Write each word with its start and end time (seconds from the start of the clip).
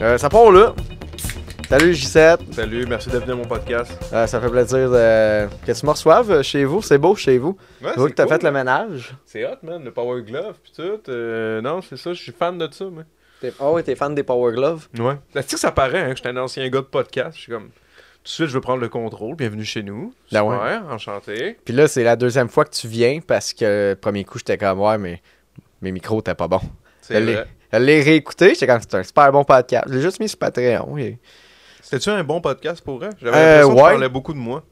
Euh, 0.00 0.18
ça 0.18 0.28
part 0.28 0.50
là. 0.50 0.74
Salut 1.68 1.92
J7. 1.92 2.52
Salut, 2.52 2.86
merci 2.86 3.08
d'être 3.08 3.22
venu 3.22 3.32
à 3.32 3.36
mon 3.36 3.44
podcast. 3.44 3.90
Euh, 4.12 4.26
ça 4.26 4.40
fait 4.40 4.50
plaisir 4.50 4.90
de- 4.90 5.48
que 5.66 5.72
tu 5.72 5.86
me 5.86 5.90
reçoives 5.90 6.42
chez 6.42 6.64
vous. 6.64 6.82
C'est 6.82 6.98
beau 6.98 7.14
chez 7.16 7.38
vous. 7.38 7.56
Ouais, 7.82 7.90
Je 7.94 8.00
vois 8.00 8.08
que 8.10 8.14
t'as 8.14 8.24
cool, 8.24 8.32
fait 8.34 8.42
le 8.42 8.50
man. 8.50 8.64
ménage. 8.66 9.14
C'est 9.24 9.44
hot, 9.46 9.56
man, 9.62 9.82
le 9.82 9.90
Power 9.90 10.22
Glove 10.22 10.56
pis 10.62 10.72
tout. 10.72 11.00
Euh, 11.08 11.60
non, 11.62 11.80
c'est 11.80 11.96
ça, 11.96 12.12
je 12.12 12.22
suis 12.22 12.32
fan 12.32 12.58
de 12.58 12.68
ça, 12.70 12.84
man. 12.84 13.04
T'es- 13.40 13.52
Oh, 13.60 13.72
ouais, 13.72 13.82
t'es 13.82 13.94
fan 13.96 14.14
des 14.14 14.22
Power 14.22 14.52
Gloves. 14.52 14.88
Ouais. 14.98 15.14
Tu 15.34 15.40
sais 15.42 15.54
que 15.54 15.58
ça 15.60 15.72
paraît, 15.72 16.00
hein, 16.02 16.10
que 16.10 16.16
j'étais 16.16 16.28
un 16.28 16.36
ancien 16.36 16.68
gars 16.68 16.80
de 16.80 16.86
podcast. 16.86 17.36
Je 17.36 17.42
suis 17.42 17.52
comme, 17.52 17.68
tout 17.68 17.70
de 18.24 18.28
suite, 18.28 18.48
je 18.48 18.54
veux 18.54 18.60
prendre 18.60 18.80
le 18.82 18.88
contrôle. 18.88 19.34
Bienvenue 19.36 19.64
chez 19.64 19.82
nous. 19.82 20.14
Ben 20.32 20.42
Super, 20.42 20.62
ouais. 20.62 20.92
enchanté. 20.92 21.56
Puis 21.64 21.74
là, 21.74 21.88
c'est 21.88 22.04
la 22.04 22.16
deuxième 22.16 22.48
fois 22.48 22.64
que 22.66 22.74
tu 22.74 22.88
viens 22.88 23.20
parce 23.26 23.52
que 23.54 23.90
le 23.92 23.96
premier 23.96 24.24
coup, 24.24 24.38
j'étais 24.38 24.58
comme, 24.58 24.80
ouais, 24.80 24.98
mais 24.98 25.22
mes 25.80 25.92
micros 25.92 26.20
étaient 26.20 26.34
pas 26.34 26.48
bons. 26.48 26.60
C'est 27.00 27.20
vrai. 27.20 27.46
Je 27.78 27.84
l'ai 27.84 28.02
réécouté. 28.02 28.50
J'étais 28.50 28.66
comme, 28.66 28.80
c'est 28.80 28.94
un 28.94 29.02
super 29.02 29.32
bon 29.32 29.44
podcast. 29.44 29.84
Je 29.88 29.94
l'ai 29.94 30.00
juste 30.02 30.20
mis 30.20 30.28
sur 30.28 30.38
Patreon. 30.38 30.96
et- 30.98 31.18
C'était-tu 31.82 32.10
un 32.10 32.24
bon 32.24 32.40
podcast 32.40 32.82
pour 32.84 32.98
vrai? 32.98 33.10
J'avais 33.20 33.36
Euh, 33.36 33.40
l'impression 33.40 33.68
que 33.68 33.74
ouais. 33.74 33.82
tu 33.82 33.90
parlais 33.94 34.08
beaucoup 34.08 34.32
de 34.32 34.38
moi. 34.38 34.62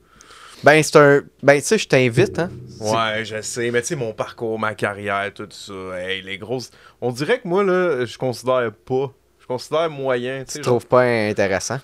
Ben, 0.64 0.80
c'est 0.82 0.96
un. 0.96 1.22
Ben, 1.42 1.60
tu 1.60 1.66
sais, 1.66 1.78
je 1.78 1.88
t'invite, 1.88 2.38
hein. 2.38 2.48
Ouais, 2.80 3.24
je 3.24 3.40
sais, 3.42 3.70
mais 3.72 3.80
tu 3.82 3.88
sais, 3.88 3.96
mon 3.96 4.12
parcours, 4.12 4.58
ma 4.58 4.74
carrière, 4.74 5.30
tout 5.34 5.48
ça, 5.50 5.72
hey, 5.98 6.22
les 6.22 6.38
grosses... 6.38 6.70
On 7.00 7.10
dirait 7.10 7.40
que 7.40 7.48
moi, 7.48 7.64
là, 7.64 8.04
je 8.04 8.16
considère 8.16 8.70
pas. 8.86 9.12
Je 9.40 9.46
considère 9.46 9.90
moyen, 9.90 10.44
tu 10.44 10.60
trouves 10.60 10.86
pas 10.86 11.02
intéressant? 11.02 11.78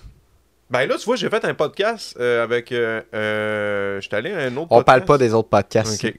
Ben 0.69 0.87
là, 0.87 0.95
tu 0.97 1.03
vois, 1.05 1.17
j'ai 1.17 1.29
fait 1.29 1.43
un 1.43 1.53
podcast 1.53 2.15
euh, 2.21 2.41
avec... 2.43 2.71
Euh, 2.71 3.01
euh, 3.13 3.99
J'étais 4.01 4.15
allé 4.15 4.31
à 4.31 4.37
un 4.39 4.55
autre 4.55 4.67
On 4.69 4.81
parle 4.81 5.01
podcast. 5.01 5.07
pas 5.07 5.17
des 5.17 5.33
autres 5.33 5.49
podcasts. 5.49 6.03
Ok. 6.05 6.13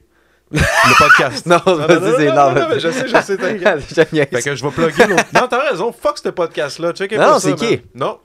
Le 0.51 0.97
podcast. 0.97 1.45
Non, 1.51 1.59
non, 1.65 1.75
vas-y, 1.87 1.99
non, 1.99 2.13
c'est 2.17 2.27
non, 2.27 2.35
non, 2.35 2.49
non, 2.49 2.53
vas-y. 2.53 2.69
mais 2.69 2.79
je 2.79 2.91
sais, 2.91 3.07
je 3.07 3.21
sais, 3.21 3.37
t'inquiète. 3.37 3.81
Fait 4.29 4.41
que 4.41 4.55
je 4.55 4.63
vais 4.63 4.71
plugger 4.71 5.07
l'autre. 5.07 5.25
Non, 5.33 5.47
t'as 5.49 5.69
raison, 5.69 5.91
fuck 5.91 6.17
ce 6.17 6.29
podcast-là. 6.29 6.93
Non, 7.17 7.39
c'est 7.39 7.55
qui? 7.55 7.81
Non, 7.95 8.19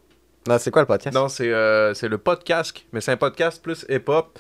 Non, 0.49 0.59
c'est 0.59 0.71
quoi 0.71 0.83
le 0.83 0.87
podcast? 0.87 1.15
non, 1.15 1.29
c'est 1.29 1.51
euh, 1.53 1.95
c'est 1.95 2.09
le 2.09 2.19
podcast, 2.19 2.77
mais 2.93 3.01
c'est 3.01 3.13
un 3.13 3.17
podcast 3.17 3.63
plus 3.63 3.85
hip-hop. 3.89 4.39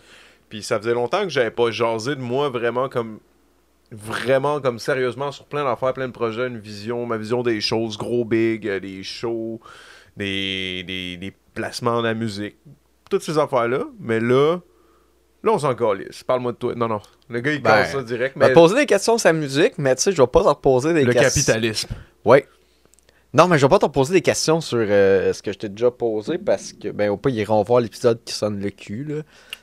Puis 0.49 0.63
ça 0.63 0.79
faisait 0.79 0.95
longtemps 0.95 1.23
que 1.23 1.29
j'avais 1.29 1.51
pas 1.51 1.71
jasé 1.71 2.15
de 2.15 2.21
moi 2.21 2.49
vraiment 2.49 2.89
comme 2.89 3.19
vraiment 3.93 4.61
comme 4.61 4.79
sérieusement 4.79 5.31
sur 5.33 5.45
plein 5.47 5.65
d'affaires, 5.65 5.93
plein 5.93 6.09
de 6.09 6.13
projets, 6.13 6.47
une 6.49 6.59
vision, 6.59 7.07
ma 7.07 7.17
vision 7.17 7.43
des 7.43 7.61
choses, 7.61 7.97
gros 7.99 8.25
big, 8.25 8.67
euh, 8.69 8.81
des 8.81 9.03
shows, 9.03 9.61
des, 10.17 10.83
des, 10.87 11.17
des 11.17 11.33
placements 11.55 12.01
de 12.03 12.07
la 12.09 12.15
musique, 12.15 12.57
toutes 13.11 13.23
ces 13.23 13.39
affaires-là. 13.39 13.85
Mais 14.01 14.21
là, 14.21 14.59
là 15.43 15.53
on 15.53 15.59
s'en 15.59 15.75
calisse. 15.75 16.25
Parle-moi 16.25 16.53
de 16.53 16.57
toi. 16.59 16.75
Non, 16.75 16.89
non, 16.89 17.01
le 17.29 17.41
gars 17.41 17.53
il 17.53 17.63
Ben, 17.63 17.71
casse 17.71 17.93
ça 17.93 18.03
direct. 18.03 18.37
Vais 18.37 18.47
Mais 18.47 18.49
te 18.51 18.55
poser 18.55 18.75
des 18.77 18.87
questions 18.87 19.19
sur 19.19 19.29
la 19.29 19.33
musique, 19.33 19.75
mais 19.79 19.95
tu 19.97 20.03
sais, 20.03 20.13
je 20.13 20.21
vais 20.21 20.27
pas 20.27 20.43
te 20.43 20.49
reposer 20.49 20.93
des 20.95 21.05
le 21.05 21.13
questions. 21.13 21.43
capitalisme. 21.43 21.89
Oui. 22.25 22.39
Non, 23.35 23.49
mais 23.49 23.59
je 23.59 23.67
vais 23.67 23.69
pas 23.71 23.79
te 23.79 23.85
reposer 23.85 24.15
des 24.15 24.23
questions 24.23 24.61
sur 24.63 24.79
euh, 24.81 25.33
ce 25.33 25.43
que 25.43 25.53
je 25.53 25.59
t'ai 25.59 25.69
déjà 25.69 25.91
posé 25.91 26.39
parce 26.39 26.73
que, 26.73 26.89
ben, 26.89 27.11
au 27.11 27.19
pas, 27.19 27.29
ils 27.29 27.37
iront 27.37 27.63
voir 27.65 27.81
l'épisode 27.81 28.19
qui 28.25 28.33
sonne 28.33 28.61
le 28.61 28.71
cul, 28.71 29.05
là. 29.05 29.23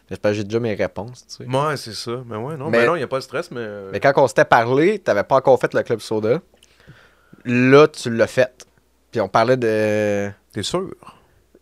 J'espère 0.09 0.31
que 0.31 0.37
j'ai 0.37 0.43
déjà 0.43 0.59
mes 0.59 0.75
réponses, 0.75 1.25
tu 1.25 1.43
sais. 1.43 1.49
Ouais, 1.49 1.77
c'est 1.77 1.93
ça. 1.93 2.21
Mais 2.27 2.35
ouais, 2.35 2.55
non, 2.55 2.69
Mais- 2.69 2.79
mais 2.81 2.85
non, 2.85 2.95
il 2.95 2.99
n'y 2.99 3.03
a 3.03 3.07
pas 3.07 3.17
de 3.17 3.23
stress, 3.23 3.49
mais. 3.49 3.61
euh, 3.61 3.89
Mais 3.91 3.99
quand 3.99 4.13
on 4.17 4.27
s'était 4.27 4.45
parlé, 4.45 4.99
t'avais 4.99 5.23
pas 5.23 5.37
encore 5.37 5.59
fait 5.59 5.73
le 5.73 5.81
Club 5.81 6.01
Soda. 6.01 6.39
Là, 7.45 7.87
tu 7.87 8.09
l'as 8.13 8.27
fait. 8.27 8.65
Puis 9.11 9.21
on 9.21 9.27
parlait 9.27 9.57
de. 9.57 10.29
T'es 10.53 10.61
sûr? 10.63 10.93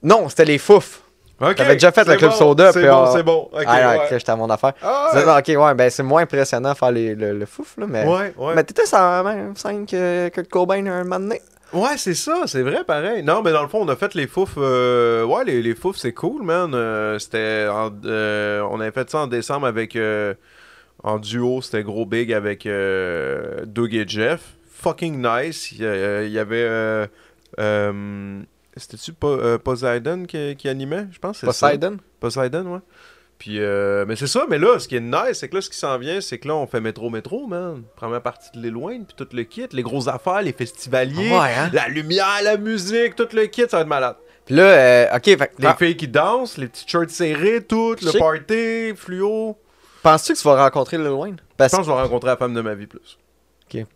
Non, 0.04 0.28
c'était 0.28 0.46
les 0.46 0.58
fouf. 0.58 1.04
Ok. 1.42 1.56
T'avais 1.56 1.74
déjà 1.74 1.92
fait 1.92 2.08
le 2.08 2.16
Club 2.18 2.32
bon, 2.32 2.38
Soda, 2.38 2.72
C'est 2.72 2.88
bon, 2.88 2.96
on- 2.96 3.14
c'est 3.16 3.24
bon. 3.24 3.50
Ah, 3.66 3.98
ouais. 3.98 4.08
j'étais 4.12 4.32
à 4.32 4.36
mon 4.36 4.50
affaire. 4.50 4.74
Ah, 4.82 5.10
ouais. 5.14 5.56
ok, 5.56 5.62
ouais, 5.64 5.74
ben 5.76 5.90
c'est 5.90 6.04
moins 6.04 6.22
impressionnant 6.22 6.76
faire 6.76 6.92
les- 6.92 7.16
le, 7.16 7.34
le 7.34 7.46
fouf, 7.46 7.74
là, 7.78 7.86
mais. 7.90 8.06
Ouais, 8.06 8.34
ouais. 8.38 8.54
Mais 8.56 8.64
t'étais 8.64 8.86
sur 8.86 9.00
même 9.24 9.56
scène 9.56 9.86
que 9.86 10.30
Kurt 10.30 10.48
Cobain 10.50 10.86
un 10.86 11.04
moment 11.04 11.20
donné. 11.20 11.42
Ouais, 11.74 11.96
c'est 11.98 12.14
ça, 12.16 12.44
c'est 12.48 12.62
vrai, 12.64 12.84
pareil. 12.84 13.24
Non, 13.24 13.42
mais 13.42 13.52
dans 13.54 13.62
le 13.62 13.70
fond, 13.70 13.80
on 13.82 13.88
a 13.88 13.96
fait 13.96 14.14
les 14.14 14.28
fouf. 14.28 14.52
euh, 14.58 15.24
Ouais, 15.24 15.46
les, 15.46 15.62
les 15.62 15.74
fouf, 15.74 15.96
c'est 15.96 16.14
cool, 16.14 16.44
man. 16.44 16.72
Euh, 16.76 17.18
c'était. 17.18 17.68
en- 17.72 17.90
euh, 18.06 18.62
On 18.70 18.80
avait 18.82 18.92
fait 18.92 19.10
ça 19.10 19.20
en 19.20 19.28
décembre 19.28 19.68
avec. 19.68 19.98
En 21.04 21.18
duo, 21.18 21.62
c'était 21.64 21.82
gros 21.84 22.06
big 22.06 22.32
avec 22.34 22.68
Doug 23.66 23.94
et 23.96 24.06
Jeff. 24.08 24.42
Fucking 24.70 25.26
nice. 25.26 25.72
Il 25.72 25.80
y 26.30 26.40
avait. 26.40 27.08
C'était-tu 28.76 29.14
Po- 29.14 29.28
euh, 29.40 29.58
Poseidon 29.58 30.26
qui, 30.26 30.56
qui 30.56 30.70
animait, 30.70 31.08
je 31.12 31.20
pense? 31.20 31.40
c'est 31.40 31.52
ça? 31.52 31.68
Poseidon? 31.68 31.98
Poseidon, 32.20 32.74
ouais. 32.76 32.80
Puis, 33.38 33.60
euh, 33.60 34.06
mais 34.08 34.16
c'est 34.16 34.28
ça, 34.28 34.46
mais 34.50 34.60
là, 34.60 34.78
ce 34.78 34.88
qui 34.88 34.96
est 34.96 35.00
nice, 35.02 35.34
c'est 35.40 35.50
que 35.50 35.56
là, 35.56 35.62
ce 35.62 35.70
qui 35.70 35.78
s'en 35.78 35.98
vient, 35.98 36.22
c'est 36.22 36.38
que 36.38 36.48
là, 36.48 36.56
on 36.56 36.68
fait 36.68 36.80
métro-métro, 36.80 37.48
man. 37.48 37.82
Première 37.96 38.22
partie 38.22 38.50
de 38.56 38.62
l'éloigne, 38.62 39.04
puis 39.04 39.16
tout 39.18 39.28
le 39.36 39.44
kit, 39.44 39.66
les 39.72 39.82
grosses 39.82 40.08
affaires, 40.08 40.42
les 40.44 40.54
festivaliers, 40.54 41.32
Ouais, 41.32 41.54
hein? 41.58 41.70
la 41.74 41.88
lumière, 41.88 42.40
la 42.44 42.58
musique, 42.58 43.16
tout 43.16 43.28
le 43.34 43.48
kit, 43.48 43.64
ça 43.68 43.78
va 43.78 43.82
être 43.82 43.88
malade. 43.88 44.16
Puis 44.46 44.56
là, 44.56 44.64
euh, 44.64 45.16
ok, 45.16 45.24
fait 45.26 45.40
Les 45.40 45.48
pen- 45.68 45.76
filles 45.78 45.98
qui 45.98 46.08
dansent, 46.08 46.58
les 46.58 46.68
petits 46.68 46.86
shirts 46.88 47.10
serrés, 47.10 47.64
tout, 47.64 47.96
le 48.02 48.18
party, 48.20 48.96
fluo. 48.96 49.58
penses-tu 50.04 50.34
que 50.34 50.38
tu 50.38 50.44
vas 50.48 50.64
rencontrer 50.64 50.98
Lil 51.00 51.08
Wayne? 51.10 51.38
Je 51.60 51.66
pense 51.66 51.72
que 51.80 51.84
je 51.84 51.90
vais 51.92 52.02
rencontrer 52.02 52.30
la 52.30 52.38
femme 52.38 52.54
de 52.54 52.62
ma 52.62 52.76
vie 52.76 52.88
plus. 52.88 53.18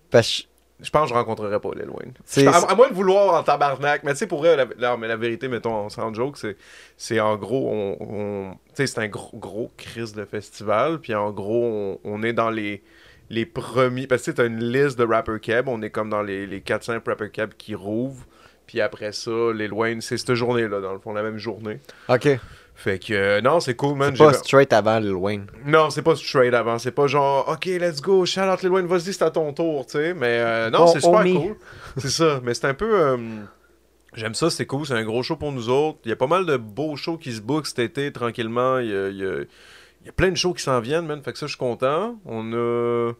Parce 0.09 0.29
que- 0.41 0.43
Je 0.81 0.89
pense 0.89 1.03
que 1.03 1.09
je 1.09 1.13
rencontrerai 1.13 1.59
pas 1.59 1.69
Lil 1.73 1.89
Wayne. 1.89 2.13
Je- 2.43 2.47
À, 2.49 2.57
à 2.71 2.75
moins 2.75 2.89
de 2.89 2.93
vouloir 2.93 3.33
en 3.33 3.43
tabarnak. 3.43 4.03
Mais 4.03 4.11
tu 4.11 4.17
sais, 4.17 4.27
pour 4.27 4.39
vrai, 4.39 4.57
la, 4.77 4.97
mais 4.97 5.07
la 5.07 5.15
vérité, 5.15 5.47
mettons, 5.47 5.87
sans 5.89 6.13
joke, 6.13 6.37
c'est, 6.37 6.57
c'est 6.97 7.19
en 7.21 7.37
gros, 7.37 7.69
on, 7.71 7.97
on- 8.01 8.51
tu 8.53 8.59
sais, 8.75 8.87
c'est 8.87 8.99
un 8.99 9.07
gros, 9.07 9.37
gros 9.37 9.71
crise 9.77 10.13
de 10.13 10.25
festival. 10.25 10.99
Puis 10.99 11.15
en 11.15 11.31
gros, 11.31 11.63
on, 11.65 11.99
on 12.03 12.23
est 12.23 12.33
dans 12.33 12.49
les, 12.49 12.83
les 13.29 13.45
premiers. 13.45 14.05
Parce 14.05 14.23
que 14.23 14.31
t'as 14.31 14.45
une 14.47 14.59
liste 14.63 14.99
de 14.99 15.05
rapper 15.05 15.39
cab. 15.41 15.69
On 15.69 15.81
est 15.81 15.89
comme 15.91 16.09
dans 16.09 16.21
les, 16.21 16.45
les 16.45 16.59
400 16.61 16.95
rapper 17.07 17.29
cab 17.29 17.53
qui 17.57 17.73
rouvrent. 17.73 18.25
Puis 18.67 18.81
après 18.81 19.11
ça, 19.13 19.31
Lil 19.53 19.71
Wayne, 19.71 20.01
c'est 20.01 20.17
cette 20.17 20.33
journée-là, 20.33 20.81
dans 20.81 20.91
le 20.93 20.99
fond, 20.99 21.13
la 21.13 21.23
même 21.23 21.37
journée. 21.37 21.79
Ok. 22.09 22.27
Fait 22.77 22.99
que, 22.99 23.13
euh, 23.13 23.41
non, 23.41 23.59
c'est 23.61 23.75
cool, 23.75 23.95
man. 23.97 24.13
C'est 24.15 24.23
pas 24.23 24.33
straight 24.33 24.73
avant 24.73 24.99
Lil 24.99 25.13
Wayne. 25.13 25.47
non, 25.65 25.89
c'est 25.89 26.01
pas 26.01 26.15
straight 26.15 26.53
avant. 26.53 26.77
C'est 26.77 26.91
pas 26.91 27.07
genre, 27.07 27.47
OK, 27.49 27.65
let's 27.65 28.01
go, 28.01 28.25
shout 28.25 28.41
out 28.41 28.61
Lil 28.61 28.71
Wayne, 28.71 28.85
vas-y, 28.85 29.13
c'est 29.13 29.23
à 29.23 29.31
ton 29.31 29.53
tour, 29.53 29.85
tu 29.85 29.93
sais. 29.93 30.13
Mais 30.13 30.39
euh, 30.39 30.69
non, 30.69 30.87
c'est 30.87 30.99
super 30.99 31.23
cool. 31.41 31.55
C'est 31.97 32.09
ça. 32.09 32.39
Mais 32.43 32.53
c'est 32.53 32.67
un 32.67 32.73
peu. 32.73 32.99
euh, 32.99 33.17
J'aime 34.13 34.33
ça, 34.33 34.49
c'est 34.49 34.65
cool. 34.65 34.85
C'est 34.85 34.93
un 34.93 35.03
gros 35.03 35.23
show 35.23 35.35
pour 35.35 35.51
nous 35.51 35.69
autres. 35.69 35.99
Il 36.05 36.09
y 36.09 36.11
a 36.11 36.15
pas 36.15 36.27
mal 36.27 36.45
de 36.45 36.55
beaux 36.57 36.95
shows 36.95 37.17
qui 37.17 37.33
se 37.33 37.41
bookent 37.41 37.67
cet 37.67 37.79
été, 37.79 38.11
tranquillement. 38.11 38.77
Il 38.79 38.89
y 38.89 38.95
a, 38.95 39.07
il 39.09 39.17
y 39.17 39.25
a- 39.25 39.39
il 40.01 40.05
y 40.07 40.09
a 40.09 40.13
plein 40.13 40.29
de 40.29 40.35
shows 40.37 40.53
qui 40.53 40.61
s'en 40.61 40.79
viennent, 40.81 41.05
man. 41.07 41.21
Fait 41.23 41.31
que 41.33 41.39
ça, 41.39 41.47
je 41.47 41.51
suis 41.51 41.57
content. 41.57 42.15
On 42.25 42.53
a. 42.53 43.11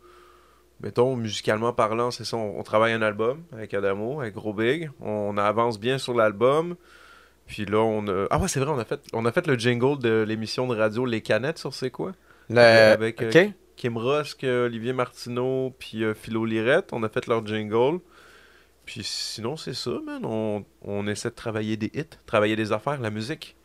Mettons, 0.81 1.15
musicalement 1.15 1.71
parlant, 1.73 2.11
c'est 2.11 2.25
ça. 2.25 2.35
On, 2.37 2.59
on 2.59 2.63
travaille 2.63 2.91
un 2.93 3.01
album 3.01 3.39
avec 3.53 3.73
Adamo, 3.73 4.19
avec 4.21 4.35
Gros 4.35 4.53
Big. 4.53 4.91
On 5.01 5.37
avance 5.37 5.79
bien 5.79 5.97
sur 5.97 6.13
l'album. 6.13 6.75
Puis 7.47 7.65
là, 7.65 7.77
on 7.79 8.07
a. 8.07 8.27
Ah 8.31 8.39
ouais, 8.39 8.47
c'est 8.47 8.59
vrai, 8.59 8.71
on 8.71 8.79
a 8.79 8.85
fait, 8.85 8.99
on 9.13 9.25
a 9.25 9.31
fait 9.31 9.45
le 9.47 9.55
jingle 9.55 9.99
de 9.99 10.23
l'émission 10.27 10.67
de 10.67 10.75
radio 10.75 11.05
Les 11.05 11.21
Canettes 11.21 11.57
sur 11.59 11.73
C'est 11.73 11.91
quoi? 11.91 12.11
Le... 12.49 12.59
Avec, 12.59 13.21
euh. 13.21 13.49
Kim 13.75 13.97
Rusk, 13.97 14.43
euh, 14.43 14.65
Olivier 14.67 14.93
Martineau, 14.93 15.73
puis 15.77 16.03
euh, 16.03 16.13
Philo 16.13 16.45
Lirette. 16.45 16.89
On 16.91 17.03
a 17.03 17.09
fait 17.09 17.27
leur 17.27 17.45
jingle. 17.45 17.99
Puis 18.85 19.01
sinon, 19.03 19.57
c'est 19.57 19.73
ça, 19.73 19.91
man. 20.05 20.21
On, 20.25 20.63
on 20.83 21.07
essaie 21.07 21.29
de 21.29 21.35
travailler 21.35 21.75
des 21.75 21.91
hits, 21.93 22.05
travailler 22.25 22.55
des 22.55 22.71
affaires, 22.71 22.99
la 23.01 23.09
musique, 23.09 23.55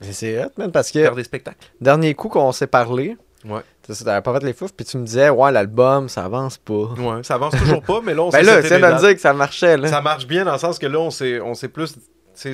C'est 0.00 0.42
hot, 0.44 0.48
man, 0.56 0.72
parce 0.72 0.90
que 0.90 1.00
faire 1.02 1.14
des 1.14 1.24
spectacles. 1.24 1.58
dernier 1.80 2.14
coup 2.14 2.28
qu'on 2.28 2.52
s'est 2.52 2.66
parlé, 2.66 3.16
Ouais. 3.44 3.60
t'avais 3.86 4.20
pas 4.22 4.34
fait 4.38 4.44
les 4.46 4.52
fouf, 4.52 4.72
puis 4.72 4.84
tu 4.86 4.96
me 4.98 5.04
disais, 5.04 5.30
ouais, 5.30 5.50
l'album, 5.52 6.08
ça 6.08 6.24
avance 6.24 6.58
pas. 6.58 6.72
Ouais, 6.98 7.22
ça 7.22 7.34
avance 7.34 7.54
toujours 7.56 7.82
pas, 7.82 8.00
mais 8.02 8.14
là, 8.14 8.22
on 8.22 8.28
Ben 8.30 8.38
s'est 8.38 8.44
là, 8.44 8.62
tu 8.62 8.68
viens 8.68 8.88
des 8.90 8.94
de 8.96 9.00
dire 9.00 9.14
que 9.14 9.20
ça 9.20 9.32
marchait, 9.34 9.76
là. 9.76 9.88
Ça 9.88 10.00
marche 10.02 10.26
bien 10.26 10.44
dans 10.44 10.52
le 10.52 10.58
sens 10.58 10.78
que 10.78 10.86
là, 10.86 10.98
on 10.98 11.10
s'est, 11.10 11.40
on 11.40 11.54
s'est 11.54 11.68
plus 11.68 11.94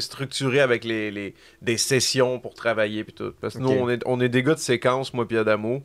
structuré 0.00 0.60
avec 0.60 0.84
les, 0.84 1.10
les- 1.10 1.34
des 1.62 1.76
sessions 1.76 2.41
pour 2.41 2.54
travailler 2.54 3.04
puis 3.04 3.14
tout. 3.14 3.32
Parce 3.41 3.54
que 3.54 3.60
nous, 3.60 3.70
on 3.70 3.88
est, 3.88 4.02
on 4.06 4.20
est 4.20 4.28
des 4.28 4.42
gars 4.42 4.54
de 4.54 4.60
séquence, 4.60 5.14
moi 5.14 5.26
puis 5.26 5.38
Adamo. 5.38 5.82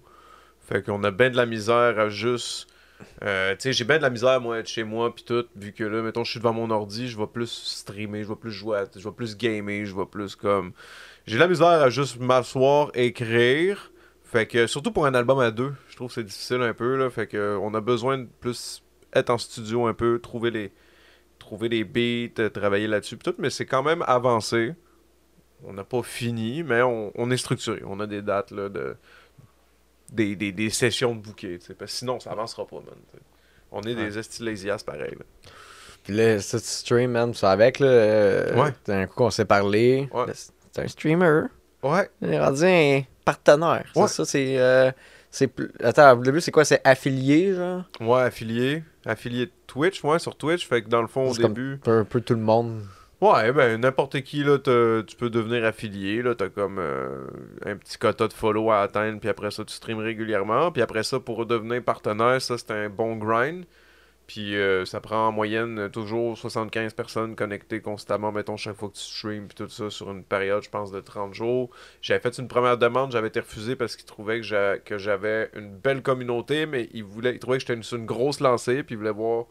Fait 0.68 0.84
qu'on 0.84 1.04
a 1.04 1.12
bien 1.12 1.30
de 1.30 1.38
la 1.38 1.46
misère 1.46 2.00
à 2.00 2.10
juste... 2.10 2.68
euh, 3.24 3.54
tu 3.54 3.62
sais, 3.62 3.74
j'ai 3.74 3.84
bien 3.84 3.98
de 3.98 4.04
la 4.04 4.10
misère, 4.10 4.40
moi, 4.40 4.60
être 4.60 4.68
chez 4.68 4.84
moi 4.84 5.14
puis 5.14 5.24
tout, 5.24 5.46
vu 5.56 5.74
que 5.74 5.84
là, 5.84 6.02
mettons, 6.02 6.24
je 6.24 6.32
suis 6.32 6.40
devant 6.40 6.54
mon 6.54 6.70
ordi, 6.70 7.08
je 7.10 7.18
vais 7.18 7.28
plus 7.28 7.50
streamer, 7.50 8.24
je 8.24 8.30
vais 8.30 8.36
plus 8.36 8.52
jouer, 8.52 8.84
je 8.96 9.04
vais 9.04 9.16
plus 9.16 9.36
gamer, 9.36 9.86
je 9.86 9.96
vais 9.96 10.06
plus 10.06 10.36
comme... 10.36 10.74
J'ai 11.26 11.36
de 11.36 11.40
la 11.40 11.48
misère 11.48 11.68
à 11.68 11.90
juste 11.90 12.20
m'asseoir, 12.20 12.92
écrire. 12.94 13.92
Fait 14.24 14.46
que, 14.46 14.66
surtout 14.66 14.92
pour 14.92 15.06
un 15.06 15.14
album 15.14 15.40
à 15.40 15.52
deux, 15.52 15.74
je 15.90 15.96
trouve 15.96 16.08
que 16.08 16.14
c'est 16.14 16.24
difficile 16.24 16.62
un 16.62 16.74
peu, 16.74 16.96
là. 16.96 17.10
Fait 17.10 17.28
que, 17.28 17.58
on 17.62 17.74
a 17.74 17.82
besoin 17.82 18.20
de 18.20 18.28
plus 18.40 18.82
être 19.14 19.30
en 19.30 19.38
studio 19.38 19.88
un 19.88 19.94
peu, 19.94 20.20
trouver 20.20 20.52
les 20.52 20.72
trouver 21.52 21.68
des 21.68 21.84
beats, 21.84 22.42
euh, 22.42 22.50
travailler 22.50 22.88
là-dessus 22.88 23.18
tout, 23.18 23.36
mais 23.38 23.50
c'est 23.50 23.66
quand 23.66 23.84
même 23.84 24.04
avancé. 24.08 24.74
On 25.66 25.74
n'a 25.74 25.84
pas 25.84 26.02
fini, 26.02 26.64
mais 26.64 26.82
on, 26.82 27.12
on 27.16 27.30
est 27.30 27.36
structuré. 27.38 27.82
On 27.86 28.00
a 28.00 28.08
des 28.08 28.22
dates 28.22 28.52
là, 28.52 28.70
de 28.70 28.96
des, 30.14 30.36
des, 30.38 30.52
des 30.54 30.70
sessions 30.70 31.14
de 31.14 31.20
bouquet, 31.22 31.58
tu 31.60 31.68
sais, 31.68 31.74
parce 31.74 31.92
que 31.92 31.98
sinon 32.00 32.20
ça 32.22 32.32
avancera 32.32 32.66
pas, 32.66 32.78
man. 32.78 32.96
On 33.72 33.82
est 33.84 33.96
des 33.96 34.18
esti 34.18 34.44
lazy-ass 34.44 34.84
pareil. 34.84 35.12
là. 35.18 35.26
Puis 36.04 36.14
là, 36.14 36.40
ça, 36.40 36.60
tu 36.60 36.66
stream, 36.68 37.12
man, 37.12 37.32
tu 37.32 37.46
avec, 37.46 37.80
là. 37.80 37.88
euh, 37.88 38.56
Ouais. 38.56 38.74
D'un 38.86 39.06
coup 39.08 39.16
qu'on 39.16 39.30
s'est 39.30 39.46
parlé. 39.46 40.10
Ouais. 40.14 40.26
C'est 40.34 40.82
un 40.84 40.88
streamer. 40.88 41.44
Ouais. 41.84 42.10
Il 42.22 42.30
est 42.34 42.40
rendu 42.40 42.64
un 42.66 43.02
partenaire. 43.24 43.86
Ouais. 43.96 44.08
C'est 44.08 44.14
ça, 44.16 44.26
c'est. 44.26 44.58
euh, 44.58 44.92
c'est 45.32 45.48
plus- 45.48 45.72
Attends, 45.84 46.20
au 46.20 46.22
début, 46.22 46.42
c'est 46.42 46.52
quoi? 46.52 46.64
C'est 46.66 46.82
affilié, 46.84 47.54
genre? 47.56 47.84
Ouais, 48.00 48.22
affilié. 48.22 48.84
Affilié 49.06 49.48
de 49.48 49.52
Twitch, 49.66 50.04
ouais, 50.04 50.20
sur 50.20 50.36
Twitch. 50.36 50.68
Fait 50.68 50.84
que 50.84 50.90
dans 50.90 51.02
le 51.02 51.08
fond, 51.08 51.32
au 51.32 51.34
comme- 51.34 51.54
début. 51.54 51.80
un 51.88 52.04
peu 52.04 52.22
tout 52.22 52.36
le 52.36 52.42
monde. 52.42 52.82
Ouais, 53.22 53.52
ben 53.52 53.80
n'importe 53.80 54.22
qui, 54.22 54.44
là, 54.44 54.58
tu 54.58 55.16
peux 55.16 55.30
devenir 55.30 55.64
affilié, 55.64 56.24
là, 56.24 56.34
t'as 56.34 56.50
comme 56.50 56.80
euh, 56.80 57.28
un 57.64 57.76
petit 57.76 58.00
quota 58.00 58.28
de 58.28 58.34
follow 58.34 58.72
à 58.72 58.82
atteindre, 58.82 59.20
puis 59.20 59.30
après 59.30 59.52
ça, 59.52 59.64
tu 59.64 59.74
streams 59.76 60.00
régulièrement, 60.00 60.72
puis 60.72 60.82
après 60.82 61.04
ça, 61.04 61.20
pour 61.20 61.46
devenir 61.46 61.84
partenaire, 61.84 62.42
ça, 62.42 62.58
c'est 62.58 62.72
un 62.72 62.90
bon 62.90 63.16
grind, 63.18 63.66
puis 64.34 64.56
euh, 64.56 64.86
ça 64.86 65.02
prend 65.02 65.28
en 65.28 65.32
moyenne 65.34 65.78
euh, 65.78 65.90
toujours 65.90 66.38
75 66.38 66.94
personnes 66.94 67.36
connectées 67.36 67.82
constamment, 67.82 68.32
mettons, 68.32 68.56
chaque 68.56 68.78
fois 68.78 68.88
que 68.88 68.94
tu 68.94 69.02
streams, 69.04 69.48
puis 69.48 69.56
tout 69.56 69.68
ça, 69.68 69.90
sur 69.90 70.10
une 70.10 70.24
période, 70.24 70.64
je 70.64 70.70
pense, 70.70 70.90
de 70.90 71.02
30 71.02 71.34
jours. 71.34 71.70
J'avais 72.02 72.22
fait 72.22 72.38
une 72.38 72.48
première 72.48 72.78
demande, 72.78 73.12
j'avais 73.12 73.28
été 73.28 73.42
refusé 73.42 73.76
parce 73.76 73.98
qu'ils 73.98 74.06
trouvaient 74.06 74.38
que 74.38 74.46
j'a- 74.46 74.78
que 74.78 74.98
j'avais 74.98 75.50
une 75.54 75.76
belle 75.76 76.02
communauté, 76.02 76.66
mais 76.66 76.88
ils, 76.94 77.04
voulaient, 77.04 77.34
ils 77.34 77.40
trouvaient 77.40 77.58
que 77.58 77.64
j'étais 77.64 77.74
une, 77.74 77.84
sur 77.84 77.98
une 77.98 78.06
grosse 78.06 78.40
lancée, 78.40 78.84
puis 78.84 78.96
ils 78.96 78.98
voulaient 78.98 79.12
voir 79.12 79.48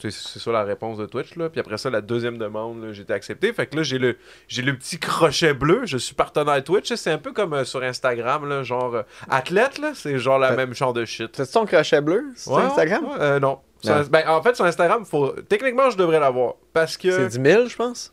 c'est 0.00 0.12
ça 0.12 0.52
la 0.52 0.62
réponse 0.62 0.96
de 0.96 1.06
Twitch, 1.06 1.34
là. 1.34 1.50
Puis 1.50 1.58
après 1.60 1.76
ça, 1.76 1.90
la 1.90 2.00
deuxième 2.00 2.38
demande, 2.38 2.94
été 2.96 3.12
accepté. 3.12 3.52
Fait 3.52 3.66
que 3.66 3.74
là, 3.76 3.82
j'ai 3.82 3.98
le, 3.98 4.16
j'ai 4.46 4.62
le 4.62 4.76
petit 4.76 4.98
crochet 5.00 5.54
bleu. 5.54 5.82
Je 5.86 5.98
suis 5.98 6.14
partenaire 6.14 6.62
Twitch. 6.62 6.94
C'est 6.94 7.10
un 7.10 7.18
peu 7.18 7.32
comme 7.32 7.52
euh, 7.52 7.64
sur 7.64 7.82
Instagram, 7.82 8.48
là, 8.48 8.62
genre 8.62 8.94
euh, 8.94 9.02
athlète, 9.28 9.78
là. 9.78 9.92
C'est 9.96 10.16
genre 10.20 10.38
la 10.38 10.52
même 10.52 10.72
genre 10.72 10.92
de 10.92 11.04
shit. 11.04 11.32
T'as-tu 11.32 11.52
ton 11.52 11.66
crochet 11.66 12.00
bleu 12.00 12.26
sur 12.36 12.52
Ouais, 12.52 12.62
Instagram? 12.62 13.04
ouais, 13.06 13.16
euh, 13.18 13.40
non. 13.40 13.58
Sur. 13.80 13.94
Ins- 13.94 14.08
ben, 14.10 14.22
en 14.28 14.42
fait, 14.42 14.56
sur 14.56 14.64
Instagram, 14.64 15.04
faut... 15.04 15.30
techniquement, 15.48 15.90
je 15.90 15.96
devrais 15.96 16.20
l'avoir. 16.20 16.54
Parce 16.72 16.96
que. 16.96 17.10
C'est 17.10 17.40
10 17.40 17.50
000, 17.50 17.66
je 17.66 17.76
pense? 17.76 18.12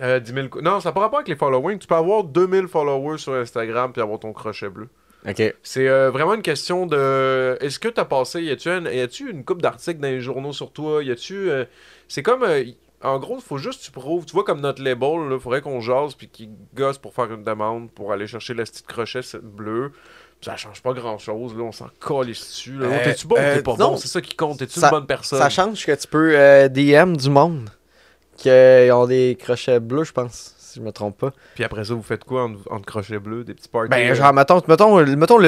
Euh, 0.00 0.20
10 0.20 0.32
000 0.32 0.48
co- 0.48 0.60
Non, 0.62 0.80
ça 0.80 0.88
n'a 0.88 0.92
pas 0.92 1.00
rapport 1.00 1.18
avec 1.18 1.28
les 1.28 1.36
followings. 1.36 1.78
Tu 1.78 1.86
peux 1.86 1.94
avoir 1.94 2.24
2000 2.24 2.68
followers 2.68 3.18
sur 3.18 3.34
Instagram 3.34 3.92
puis 3.92 4.00
avoir 4.02 4.18
ton 4.18 4.32
crochet 4.32 4.68
bleu. 4.68 4.88
Ok. 5.28 5.54
C'est 5.62 5.88
euh, 5.88 6.10
vraiment 6.10 6.34
une 6.34 6.42
question 6.42 6.86
de. 6.86 7.56
Est-ce 7.60 7.78
que 7.78 7.88
t'as 7.88 8.04
passé. 8.04 8.42
Y 8.42 8.50
a-tu 8.50 8.68
un- 8.70 8.84
y 8.90 9.00
a-tu 9.00 9.30
une 9.30 9.44
coupe 9.44 9.62
d'articles 9.62 10.00
dans 10.00 10.08
les 10.08 10.20
journaux 10.20 10.52
sur 10.52 10.72
toi? 10.72 11.02
Y 11.04 11.10
a-tu. 11.12 11.50
euh, 11.50 11.64
C'est 12.08 12.22
comme. 12.22 12.42
euh, 12.42 12.64
En 13.02 13.18
gros, 13.18 13.36
il 13.36 13.42
faut 13.42 13.58
juste 13.58 13.80
que 13.80 13.84
tu 13.86 13.90
prouves. 13.92 14.24
Tu 14.24 14.32
vois, 14.32 14.44
comme 14.44 14.60
notre 14.60 14.82
label, 14.82 15.28
il 15.32 15.38
faudrait 15.40 15.60
qu'on 15.60 15.80
jase 15.80 16.14
puis 16.14 16.28
qu'il 16.28 16.50
gosse 16.74 16.98
pour 16.98 17.12
faire 17.14 17.32
une 17.32 17.42
demande 17.44 17.90
pour 17.90 18.12
aller 18.12 18.26
chercher 18.28 18.54
le 18.54 18.62
petit 18.64 18.82
crochet 18.84 19.20
bleu. 19.42 19.92
Ça 20.44 20.56
change 20.56 20.82
pas 20.82 20.92
grand 20.92 21.18
chose, 21.18 21.56
là. 21.56 21.62
On 21.62 21.72
s'en 21.72 21.88
calisse 22.04 22.40
dessus. 22.40 22.72
Là. 22.72 22.86
Euh, 22.86 23.04
T'es-tu 23.04 23.26
bon 23.26 23.36
ou 23.36 23.38
euh, 23.38 23.54
t'es 23.56 23.62
pas 23.62 23.76
non. 23.78 23.90
bon? 23.92 23.96
C'est 23.96 24.08
ça 24.08 24.20
qui 24.20 24.34
compte. 24.34 24.58
T'es-tu 24.58 24.80
une 24.80 24.90
bonne 24.90 25.06
personne? 25.06 25.38
Ça 25.38 25.48
change 25.48 25.86
que 25.86 25.92
tu 25.92 26.06
peux 26.08 26.32
euh, 26.36 26.68
DM 26.68 27.16
du 27.16 27.30
monde 27.30 27.70
qui 28.36 28.50
ont 28.92 29.06
des 29.06 29.38
crochets 29.40 29.78
bleus, 29.78 30.04
je 30.04 30.12
pense, 30.12 30.54
si 30.58 30.80
je 30.80 30.84
me 30.84 30.90
trompe 30.90 31.18
pas. 31.18 31.32
Puis 31.54 31.62
après 31.62 31.84
ça, 31.84 31.94
vous 31.94 32.02
faites 32.02 32.24
quoi 32.24 32.44
entre, 32.44 32.60
entre 32.70 32.86
crochets 32.86 33.18
bleus 33.20 33.44
Des 33.44 33.54
petits 33.54 33.68
parties 33.68 33.90
Ben, 33.90 34.10
euh, 34.10 34.14
genre, 34.14 34.32
mettons, 34.32 34.60
mettons, 34.66 35.04
mettons 35.16 35.38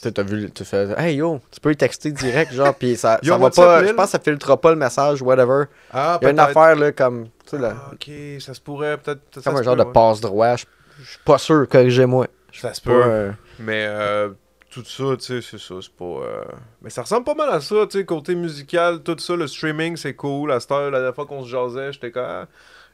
sais, 0.00 0.12
t'as 0.12 0.22
vu, 0.22 0.50
tu 0.50 0.64
fais, 0.64 0.88
hey 0.98 1.16
yo, 1.16 1.40
tu 1.50 1.60
peux 1.60 1.72
y 1.72 1.76
texter 1.76 2.10
direct, 2.12 2.52
genre, 2.52 2.74
pis 2.78 2.96
ça, 2.96 3.18
Yo, 3.22 3.32
ça 3.32 3.38
va 3.38 3.50
pas, 3.50 3.84
je 3.84 3.92
pense 3.92 4.06
que 4.06 4.10
ça 4.12 4.18
filtrera 4.18 4.60
pas 4.60 4.70
le 4.70 4.76
message, 4.76 5.22
whatever. 5.22 5.64
Ah, 5.92 6.18
Il 6.20 6.24
y 6.24 6.28
a 6.28 6.30
une 6.30 6.38
affaire, 6.38 6.76
là, 6.76 6.92
comme, 6.92 7.24
tu 7.44 7.50
sais, 7.50 7.58
là, 7.58 7.74
Ah, 7.76 7.90
ok, 7.92 8.10
ça 8.40 8.54
se 8.54 8.60
pourrait 8.60 8.98
peut-être. 8.98 9.42
comme 9.42 9.56
un 9.56 9.62
genre 9.62 9.74
peut, 9.76 9.82
de 9.82 9.86
ouais. 9.86 9.92
passe-droit, 9.92 10.56
je 10.56 10.64
je 11.02 11.10
suis 11.10 11.18
pas 11.24 11.38
sûr, 11.38 11.66
corrigez-moi. 11.68 12.28
Ça 12.60 12.72
se 12.74 12.80
Pas, 12.80 12.90
peut. 12.90 13.02
euh, 13.04 13.32
Mais 13.58 13.86
euh, 13.88 14.30
tout 14.70 14.84
ça, 14.84 15.16
tu 15.16 15.24
sais, 15.24 15.40
c'est 15.42 15.58
ça, 15.58 15.74
c'est 15.80 15.92
pas... 15.94 16.04
euh, 16.04 16.44
Mais 16.82 16.90
ça 16.90 17.02
ressemble 17.02 17.24
pas 17.24 17.34
mal 17.34 17.50
à 17.50 17.60
ça, 17.60 17.86
tu 17.90 17.98
sais, 17.98 18.04
côté 18.04 18.34
musical, 18.34 19.02
tout 19.02 19.16
ça, 19.18 19.36
le 19.36 19.46
streaming, 19.46 19.96
c'est 19.96 20.14
cool. 20.14 20.50
À 20.52 20.60
cette 20.60 20.72
heure, 20.72 20.90
la 20.90 20.98
dernière 20.98 21.14
fois 21.14 21.26
qu'on 21.26 21.44
se 21.44 21.48
jasait, 21.50 21.92
j'étais 21.92 22.10
comme... 22.10 22.24
ah, 22.26 22.48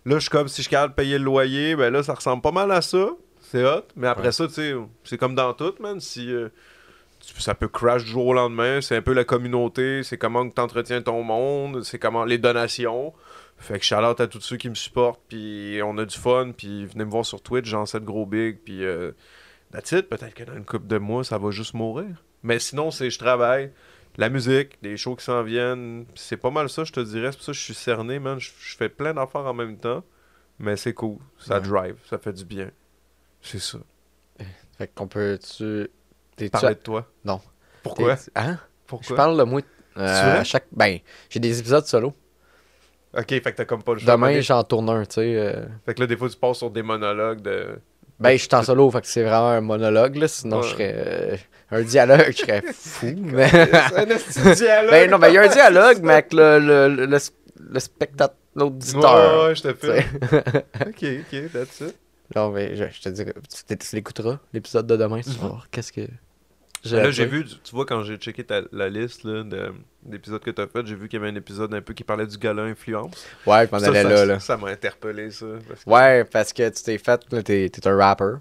Là, 0.06 0.14
je 0.14 0.20
suis 0.20 0.30
comme, 0.30 0.48
si 0.48 0.62
je 0.62 0.68
de 0.70 0.92
payer 0.92 1.18
le 1.18 1.24
loyer, 1.24 1.76
ben 1.76 1.92
là, 1.92 2.02
ça 2.02 2.14
ressemble 2.14 2.40
pas 2.42 2.52
mal 2.52 2.70
à 2.72 2.80
ça. 2.80 3.10
C'est 3.42 3.64
hot. 3.64 3.82
Mais 3.96 4.06
après 4.08 4.26
Ouais. 4.26 4.32
ça, 4.32 4.46
tu 4.48 4.54
sais, 4.54 4.74
c'est 5.04 5.18
comme 5.18 5.34
dans 5.34 5.52
tout, 5.52 5.74
man. 5.80 6.00
Si... 6.00 6.32
euh, 6.32 6.48
tu- 7.20 7.38
ça 7.40 7.54
peut 7.54 7.68
crash 7.68 8.04
du 8.04 8.10
jour 8.10 8.28
au 8.28 8.32
lendemain, 8.32 8.80
c'est 8.80 8.96
un 8.96 9.02
peu 9.02 9.12
la 9.12 9.24
communauté, 9.24 10.02
c'est 10.02 10.16
comment 10.16 10.48
que 10.48 10.54
t'entretiens 10.54 11.02
ton 11.02 11.22
monde, 11.22 11.82
c'est 11.82 11.98
comment 11.98 12.24
les 12.24 12.38
donations. 12.38 13.12
Fait 13.58 13.78
que 13.78 13.84
shout 13.84 13.96
out 13.96 14.18
à 14.20 14.26
tous 14.26 14.40
ceux 14.40 14.56
qui 14.56 14.70
me 14.70 14.74
supportent, 14.74 15.20
puis 15.28 15.80
on 15.84 15.98
a 15.98 16.06
du 16.06 16.16
fun, 16.16 16.52
puis 16.56 16.86
venez 16.86 17.04
me 17.04 17.10
voir 17.10 17.26
sur 17.26 17.42
Twitch, 17.42 17.66
j'en 17.66 17.84
sais 17.84 18.00
de 18.00 18.06
gros 18.06 18.24
big, 18.24 18.60
puis 18.64 18.82
euh, 18.86 19.10
that's 19.72 19.92
it. 19.92 20.08
Peut-être 20.08 20.34
que 20.34 20.44
dans 20.44 20.54
une 20.56 20.64
couple 20.64 20.86
de 20.86 20.98
mois, 20.98 21.24
ça 21.24 21.38
va 21.38 21.50
juste 21.50 21.74
mourir. 21.74 22.22
Mais 22.42 22.58
sinon, 22.58 22.90
c'est 22.90 23.10
je 23.10 23.18
travaille, 23.18 23.72
la 24.16 24.28
musique, 24.30 24.82
des 24.82 24.96
shows 24.96 25.16
qui 25.16 25.24
s'en 25.24 25.42
viennent, 25.42 26.06
c'est 26.14 26.36
pas 26.36 26.50
mal 26.50 26.68
ça, 26.68 26.84
je 26.84 26.92
te 26.92 27.00
dirais. 27.00 27.30
C'est 27.32 27.36
pour 27.38 27.44
ça 27.46 27.52
que 27.52 27.58
je 27.58 27.62
suis 27.64 27.74
cerné, 27.74 28.18
man. 28.18 28.38
Je, 28.38 28.50
je 28.60 28.76
fais 28.76 28.88
plein 28.88 29.12
d'affaires 29.14 29.46
en 29.46 29.54
même 29.54 29.76
temps, 29.78 30.02
mais 30.58 30.76
c'est 30.76 30.94
cool, 30.94 31.18
ça 31.38 31.56
Ouais. 31.56 31.60
drive, 31.68 31.96
ça 32.08 32.18
fait 32.18 32.32
du 32.32 32.44
bien. 32.44 32.70
C'est 33.42 33.58
ça. 33.60 33.78
Fait 34.78 34.88
qu'on 34.94 35.06
peut, 35.08 35.38
tu, 35.38 35.88
t'es-tu 36.36 36.50
Parler 36.50 36.74
de 36.74 36.80
toi? 36.80 37.06
Non. 37.24 37.40
Pourquoi? 37.82 38.16
Hein? 38.34 38.54
Je 38.54 38.58
Pourquoi? 38.86 39.16
parle 39.16 39.38
de 39.38 39.42
moi, 39.44 39.60
euh, 39.98 40.42
chaque, 40.44 40.66
ben, 40.72 40.98
j'ai 41.28 41.40
des 41.40 41.58
épisodes 41.60 41.84
solo. 41.86 42.14
Ok, 43.12 43.28
fait 43.28 43.40
que 43.42 43.50
t'as 43.50 43.64
comme 43.64 43.82
pas 43.82 43.92
le 43.94 43.98
choix. 43.98 44.12
Demain, 44.14 44.40
j'en 44.40 44.62
tourne 44.64 44.88
un, 44.88 45.04
tu 45.04 45.14
sais. 45.16 45.36
euh, 45.36 45.66
Fait 45.84 45.94
que 45.94 46.00
là, 46.00 46.06
des 46.06 46.16
fois, 46.16 46.28
tu 46.28 46.36
passes 46.36 46.58
sur 46.58 46.70
des 46.70 46.82
monologues 46.82 47.40
de. 47.42 47.78
Ben, 48.20 48.32
je 48.32 48.36
suis 48.42 48.54
en 48.54 48.62
solo, 48.62 48.90
fait 48.90 49.00
que 49.00 49.06
c'est 49.06 49.22
vraiment 49.22 49.48
un 49.48 49.60
monologue, 49.62 50.16
là. 50.16 50.28
Sinon, 50.28 50.58
Ouais. 50.60 50.62
je 50.68 50.68
serais. 50.72 50.94
euh, 50.96 51.36
un 51.72 51.82
dialogue, 51.82 52.26
je 52.32 52.36
serais 52.36 52.62
fou, 52.74 53.14
mais. 53.16 53.44
un 53.54 54.52
dialogue. 54.54 54.90
ben, 54.90 55.10
non, 55.10 55.18
ben, 55.18 55.28
il 55.28 55.34
y 55.34 55.38
a 55.38 55.42
un 55.42 55.48
dialogue, 55.48 56.00
mais 56.02 56.12
avec 56.14 56.32
le, 56.32 56.58
le, 56.58 57.06
le, 57.06 57.06
le, 57.06 57.80
spectateur, 57.80 58.36
l'auditeur. 58.54 59.42
Ouais, 59.42 59.48
ouais, 59.48 59.54
je 59.54 59.62
te 59.62 59.72
fais. 59.74 60.04
ok, 60.86 61.04
ok, 61.32 61.52
that's 61.52 61.80
it. 61.80 61.96
non, 62.36 62.50
mais 62.50 62.76
je, 62.76 62.84
je 62.92 63.00
te 63.00 63.08
dirais, 63.08 63.32
tu, 63.68 63.76
tu 63.78 63.96
l'écouteras, 63.96 64.38
l'épisode 64.52 64.86
de 64.86 64.96
demain, 64.96 65.20
tu 65.22 65.30
vas 65.30 65.48
voir 65.48 65.68
qu'est-ce 65.70 65.92
que. 65.92 66.02
Là, 66.84 67.10
j'ai 67.10 67.26
vu, 67.26 67.44
tu 67.44 67.74
vois, 67.74 67.84
quand 67.84 68.02
j'ai 68.04 68.16
checké 68.16 68.42
ta, 68.44 68.62
la 68.72 68.88
liste 68.88 69.24
là, 69.24 69.42
de- 69.42 69.72
d'épisodes 70.02 70.42
que 70.42 70.50
t'as 70.50 70.66
fait, 70.66 70.86
j'ai 70.86 70.94
vu 70.94 71.08
qu'il 71.08 71.18
y 71.20 71.22
avait 71.22 71.30
un 71.30 71.36
épisode 71.36 71.74
un 71.74 71.82
peu 71.82 71.92
qui 71.92 72.04
parlait 72.04 72.26
du 72.26 72.38
gala 72.38 72.62
influence. 72.62 73.26
Ouais, 73.46 73.66
je 73.66 73.70
m'en 73.76 73.82
allais 73.82 74.02
ça- 74.02 74.08
là, 74.08 74.24
là. 74.24 74.40
Ça 74.40 74.56
m'a 74.56 74.68
interpellé, 74.68 75.30
ça. 75.30 75.46
parce 75.68 75.84
que- 75.84 75.90
Ouais, 75.90 76.24
parce 76.24 76.52
que 76.54 76.68
tu 76.70 76.82
t'es 76.82 76.96
fait, 76.98 77.20
là, 77.30 77.42
t'es 77.42 77.68
t'es 77.68 77.86
un 77.86 77.96
rapper. 77.96 78.36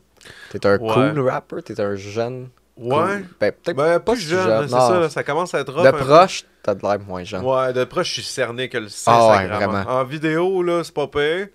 T'es 0.52 0.66
un 0.66 0.78
Ouais. 0.78 0.94
cool 0.94 1.20
rapper, 1.28 1.62
t'es 1.64 1.80
un 1.82 1.96
jeune. 1.96 2.50
Ouais. 2.78 2.96
cool. 2.96 3.26
Ben, 3.42 3.52
peut-être 3.52 3.76
Ben, 3.76 4.00
pas 4.00 4.16
jeune, 4.16 4.42
jeune, 4.48 4.68
c'est 4.70 4.76
non. 4.76 4.88
ça, 4.88 5.00
là, 5.02 5.10
ça 5.10 5.24
commence 5.24 5.54
à 5.54 5.60
être 5.60 5.74
rough. 5.74 5.84
de 5.86 5.92
proche, 5.92 6.46
t'as 6.64 6.76
de 6.76 6.82
l'air 6.82 6.98
moins 7.06 7.24
jeune. 7.26 7.44
Ouais, 7.44 7.74
de 7.74 7.84
proche, 7.84 8.08
je 8.08 8.14
suis 8.22 8.24
cerné 8.24 8.70
que 8.70 8.78
le 8.78 8.88
Ah 9.06 9.28
ouais, 9.32 9.48
vraiment. 9.48 9.84
En 9.90 10.06
vidéo, 10.06 10.64
là, 10.64 10.82
c'est 10.86 10.94
pas 10.94 11.08
pire. 11.08 11.48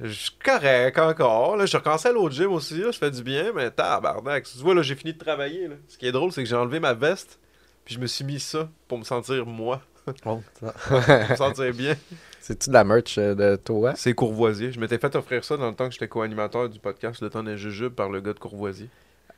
Je 0.00 0.10
suis 0.10 0.30
correct 0.44 0.98
encore. 0.98 1.56
Là, 1.56 1.66
je 1.66 1.76
recommençais 1.76 2.08
à 2.08 2.12
au 2.12 2.30
gym 2.30 2.52
aussi, 2.52 2.78
là, 2.78 2.90
je 2.92 2.98
fais 2.98 3.10
du 3.10 3.22
bien, 3.22 3.52
mais 3.54 3.70
tabarnak. 3.70 4.44
Tu 4.44 4.58
vois, 4.58 4.74
là, 4.74 4.82
j'ai 4.82 4.94
fini 4.94 5.12
de 5.12 5.18
travailler. 5.18 5.68
Là. 5.68 5.74
Ce 5.88 5.98
qui 5.98 6.06
est 6.06 6.12
drôle, 6.12 6.32
c'est 6.32 6.42
que 6.42 6.48
j'ai 6.48 6.56
enlevé 6.56 6.78
ma 6.78 6.94
veste, 6.94 7.40
puis 7.84 7.94
je 7.94 8.00
me 8.00 8.06
suis 8.06 8.24
mis 8.24 8.38
ça 8.38 8.68
pour 8.86 8.98
me 8.98 9.04
sentir 9.04 9.44
moi, 9.46 9.82
Oh, 10.24 10.40
pour 10.60 10.98
me 10.98 11.36
sentir 11.36 11.72
bien. 11.74 11.94
C'est-tu 12.40 12.70
de 12.70 12.74
la 12.74 12.84
merch 12.84 13.18
euh, 13.18 13.34
de 13.34 13.56
toi? 13.56 13.94
C'est 13.96 14.14
Courvoisier. 14.14 14.72
Je 14.72 14.80
m'étais 14.80 14.98
fait 14.98 15.14
offrir 15.16 15.44
ça 15.44 15.56
dans 15.56 15.68
le 15.68 15.74
temps 15.74 15.86
que 15.86 15.92
j'étais 15.92 16.08
co-animateur 16.08 16.68
du 16.68 16.78
podcast 16.78 17.20
Le 17.20 17.30
temps 17.30 17.42
des 17.42 17.56
jujubes 17.58 17.92
par 17.92 18.08
le 18.08 18.20
gars 18.20 18.32
de 18.32 18.38
Courvoisier. 18.38 18.88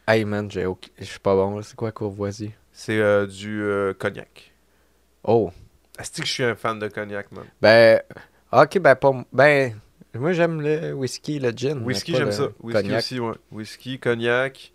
Hey 0.06 0.25
man, 0.25 0.50
je 0.50 0.61
suis 1.02 1.18
pas 1.18 1.35
bon, 1.35 1.56
là. 1.56 1.62
c'est 1.62 1.76
quoi 1.76 1.92
Courvoisier? 1.92 2.54
C'est 2.73 2.99
euh, 2.99 3.26
du 3.26 3.62
euh, 3.62 3.94
cognac. 3.94 4.52
Oh, 5.25 5.50
Est-ce 5.99 6.20
que 6.20 6.26
je 6.26 6.32
suis 6.32 6.44
un 6.44 6.54
fan 6.54 6.78
de 6.78 6.88
cognac, 6.88 7.30
man? 7.32 7.44
ben, 7.61 8.00
ok, 8.52 8.78
ben, 8.78 8.94
pas, 8.94 9.12
ben, 9.32 9.75
moi 10.19 10.33
j'aime 10.33 10.61
le 10.61 10.93
whisky, 10.93 11.38
le 11.38 11.50
gin. 11.50 11.83
Whisky, 11.85 12.14
j'aime 12.14 12.33
ça. 12.33 12.49
Whisky 12.61 12.83
cognac. 12.83 12.99
aussi, 12.99 13.21
ouais. 13.21 13.35
Whisky, 13.52 13.99
cognac, 13.99 14.73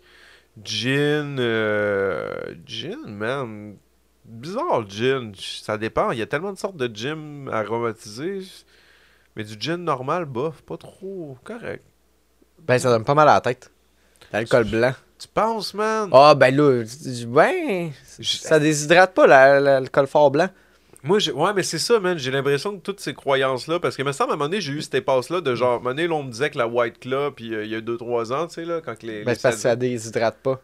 gin. 0.64 1.36
euh, 1.38 2.54
Gin, 2.66 3.06
man. 3.06 3.76
Bizarre, 4.24 4.80
le 4.80 4.88
gin. 4.88 5.32
Ça 5.36 5.76
dépend. 5.78 6.10
Il 6.10 6.18
y 6.18 6.22
a 6.22 6.26
tellement 6.26 6.52
de 6.52 6.58
sortes 6.58 6.76
de 6.76 6.90
gin 6.94 7.48
aromatisés. 7.52 8.40
Mais 9.36 9.44
du 9.44 9.54
gin 9.60 9.76
normal, 9.76 10.24
bof, 10.24 10.62
pas 10.62 10.76
trop 10.78 11.36
correct. 11.44 11.84
Ben, 12.66 12.78
ça 12.78 12.88
donne 12.90 13.04
pas 13.04 13.14
mal 13.14 13.28
à 13.28 13.34
la 13.34 13.40
tête. 13.40 13.70
L'alcool 14.32 14.64
blanc. 14.64 14.92
Tu 15.18 15.28
penses, 15.28 15.72
man? 15.74 16.10
Ah, 16.12 16.34
ben 16.34 16.54
là, 16.54 16.82
ben, 17.28 17.90
ça 18.22 18.58
déshydrate 18.58 19.14
pas 19.14 19.26
la- 19.26 19.60
l'alcool 19.60 20.06
fort 20.06 20.30
blanc. 20.30 20.48
Moi, 21.06 21.18
ouais, 21.28 21.52
mais 21.54 21.62
c'est 21.62 21.78
ça, 21.78 22.00
man. 22.00 22.18
J'ai 22.18 22.30
l'impression 22.30 22.76
que 22.76 22.82
toutes 22.82 23.00
ces 23.00 23.14
croyances-là, 23.14 23.78
parce 23.78 23.96
que 23.96 24.02
me 24.02 24.12
semble 24.12 24.30
à 24.30 24.34
un 24.34 24.36
moment 24.36 24.48
donné, 24.48 24.60
j'ai 24.60 24.72
eu 24.72 24.82
cette 24.82 25.04
passe-là 25.04 25.40
de 25.40 25.54
genre, 25.54 25.72
à 25.72 25.74
un 25.74 25.78
moment 25.78 25.90
donné, 25.90 26.08
là, 26.08 26.14
on 26.14 26.24
me 26.24 26.30
disait 26.30 26.50
que 26.50 26.58
la 26.58 26.66
White 26.66 26.98
Claw, 26.98 27.30
puis 27.30 27.54
euh, 27.54 27.64
il 27.64 27.70
y 27.70 27.74
a 27.76 27.80
2-3 27.80 28.32
ans, 28.32 28.46
tu 28.46 28.54
sais, 28.54 28.64
là, 28.64 28.80
quand 28.84 29.02
les. 29.02 29.22
Ben, 29.22 29.30
les 29.30 29.34
c'est 29.36 29.42
parce 29.42 29.54
que 29.56 29.60
ça 29.62 29.76
déshydrate 29.76 30.38
pas. 30.38 30.60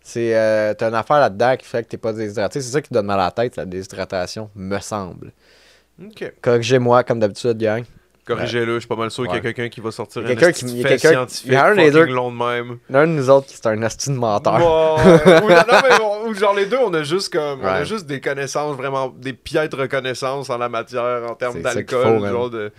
C'est, 0.00 0.34
euh, 0.36 0.74
t'as 0.74 0.88
une 0.88 0.94
affaire 0.94 1.20
là-dedans 1.20 1.56
qui 1.56 1.66
fait 1.66 1.84
que 1.84 1.88
t'es 1.88 1.96
pas 1.96 2.12
déshydraté. 2.12 2.60
C'est 2.60 2.72
ça 2.72 2.80
qui 2.80 2.92
donne 2.92 3.06
mal 3.06 3.20
à 3.20 3.24
la 3.24 3.30
tête, 3.30 3.56
la 3.56 3.66
déshydratation, 3.66 4.50
me 4.54 4.78
semble. 4.80 5.32
Ok. 6.02 6.32
Corrigez-moi, 6.40 7.04
comme 7.04 7.20
d'habitude, 7.20 7.58
gang. 7.58 7.84
Corrigez-le, 8.24 8.74
je 8.74 8.78
suis 8.80 8.88
pas 8.88 8.94
mal 8.96 9.10
sûr 9.10 9.24
qu'il 9.24 9.32
y 9.32 9.34
a 9.34 9.36
Ouais. 9.36 9.42
quelqu'un 9.52 9.68
qui 9.68 9.80
va 9.80 9.90
sortir 9.90 10.22
Il 10.22 10.28
y 10.28 10.32
a 10.32 10.36
quelqu'un 10.36 10.46
un 10.48 10.52
qui- 10.52 10.64
il 10.66 10.80
y 10.80 10.84
a 10.84 10.88
quelqu'un- 10.90 11.08
scientifique 11.10 11.46
il 11.46 11.52
y 11.52 11.56
a 11.56 11.66
un 11.66 11.74
des 11.74 11.90
deux- 11.90 12.04
long 12.06 12.30
de 12.30 12.36
même. 12.36 12.78
Il 12.88 12.94
y 12.94 12.96
a 12.96 13.00
un 13.00 13.06
de 13.08 13.12
nous 13.12 13.28
autres 13.30 13.48
qui 13.48 13.54
est 13.54 13.66
un 13.66 13.82
asti 13.82 14.10
de 14.10 14.14
menteur. 14.14 14.54
Ouais, 14.54 14.62
ou, 15.44 15.48
non, 15.48 15.78
mais 15.82 16.00
on- 16.00 16.28
ou 16.28 16.34
genre 16.34 16.54
les 16.54 16.66
deux, 16.66 16.78
on 16.78 16.94
a 16.94 17.02
juste 17.02 17.32
comme 17.32 17.60
on 17.62 17.66
a 17.66 17.80
Ouais. 17.80 17.84
juste 17.84 18.06
des 18.06 18.20
connaissances 18.20 18.76
vraiment 18.76 19.08
des 19.08 19.32
piètres 19.32 19.86
connaissances 19.86 20.48
en 20.50 20.58
la 20.58 20.68
matière 20.68 21.22
en 21.28 21.34
termes 21.34 21.60
d'alcool, 21.62 22.20
faut, 22.20 22.26
genre 22.26 22.50
de 22.50 22.70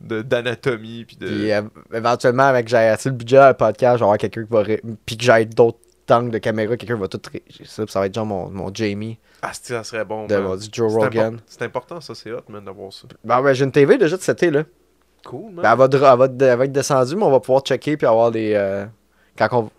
de- 0.00 0.22
d'anatomie 0.22 1.04
puis 1.04 1.16
de 1.16 1.26
Puis 1.26 1.52
euh, 1.52 1.60
éventuellement, 1.92 2.44
avec 2.44 2.66
j'ai 2.68 2.76
assez 2.78 3.10
le 3.10 3.14
budget 3.14 3.36
dans 3.36 3.48
le 3.48 3.54
podcast, 3.54 3.96
je 3.96 3.98
vais 4.00 4.04
avoir 4.04 4.16
quelqu'un 4.18 4.44
qui 4.44 4.50
va. 4.50 4.62
ré- 4.62 4.82
Puis 5.04 5.16
que 5.18 5.22
j'ai 5.24 5.44
d'autres 5.44 5.78
angles 6.10 6.30
de 6.30 6.38
caméra, 6.38 6.74
quelqu'un 6.76 6.96
va 6.96 7.06
tout. 7.06 7.20
ré- 7.30 7.42
Ça, 7.66 7.84
ça 7.86 8.00
va 8.00 8.06
être 8.06 8.14
genre 8.14 8.24
mon, 8.26 8.48
mon 8.50 8.74
Jamie 8.74 9.18
ah 9.42 9.50
ça 9.52 9.84
serait 9.84 10.04
bon. 10.06 10.26
de 10.26 10.36
man. 10.36 10.56
du 10.58 10.68
Joe 10.72 10.90
C'est 10.90 10.98
Rogan. 10.98 11.34
impor- 11.34 11.40
C'est 11.46 11.62
important 11.62 12.00
ça, 12.00 12.14
c'est 12.14 12.32
hot 12.32 12.40
man 12.48 12.64
d'avoir 12.64 12.92
ça. 12.92 13.06
Ben 13.22 13.40
ouais, 13.42 13.54
j'ai 13.54 13.64
une 13.64 13.72
TV 13.72 13.98
déjà 13.98 14.16
de 14.16 14.22
cet 14.22 14.42
été, 14.42 14.50
là. 14.50 14.64
Cool, 15.24 15.52
man. 15.52 15.62
Ben, 15.62 15.72
elle, 15.72 15.78
va, 15.78 16.12
elle 16.12 16.18
va 16.18 16.28
de- 16.28 16.44
elle 16.44 16.58
va 16.58 16.64
être 16.64 16.72
descendue, 16.72 17.16
mais 17.16 17.24
on 17.24 17.30
va 17.30 17.40
pouvoir 17.40 17.62
checker 17.62 17.96
puis 17.96 18.06
avoir 18.06 18.30
des. 18.30 18.52
euh, 18.54 18.84
quand 19.38 19.48
on. 19.52 19.70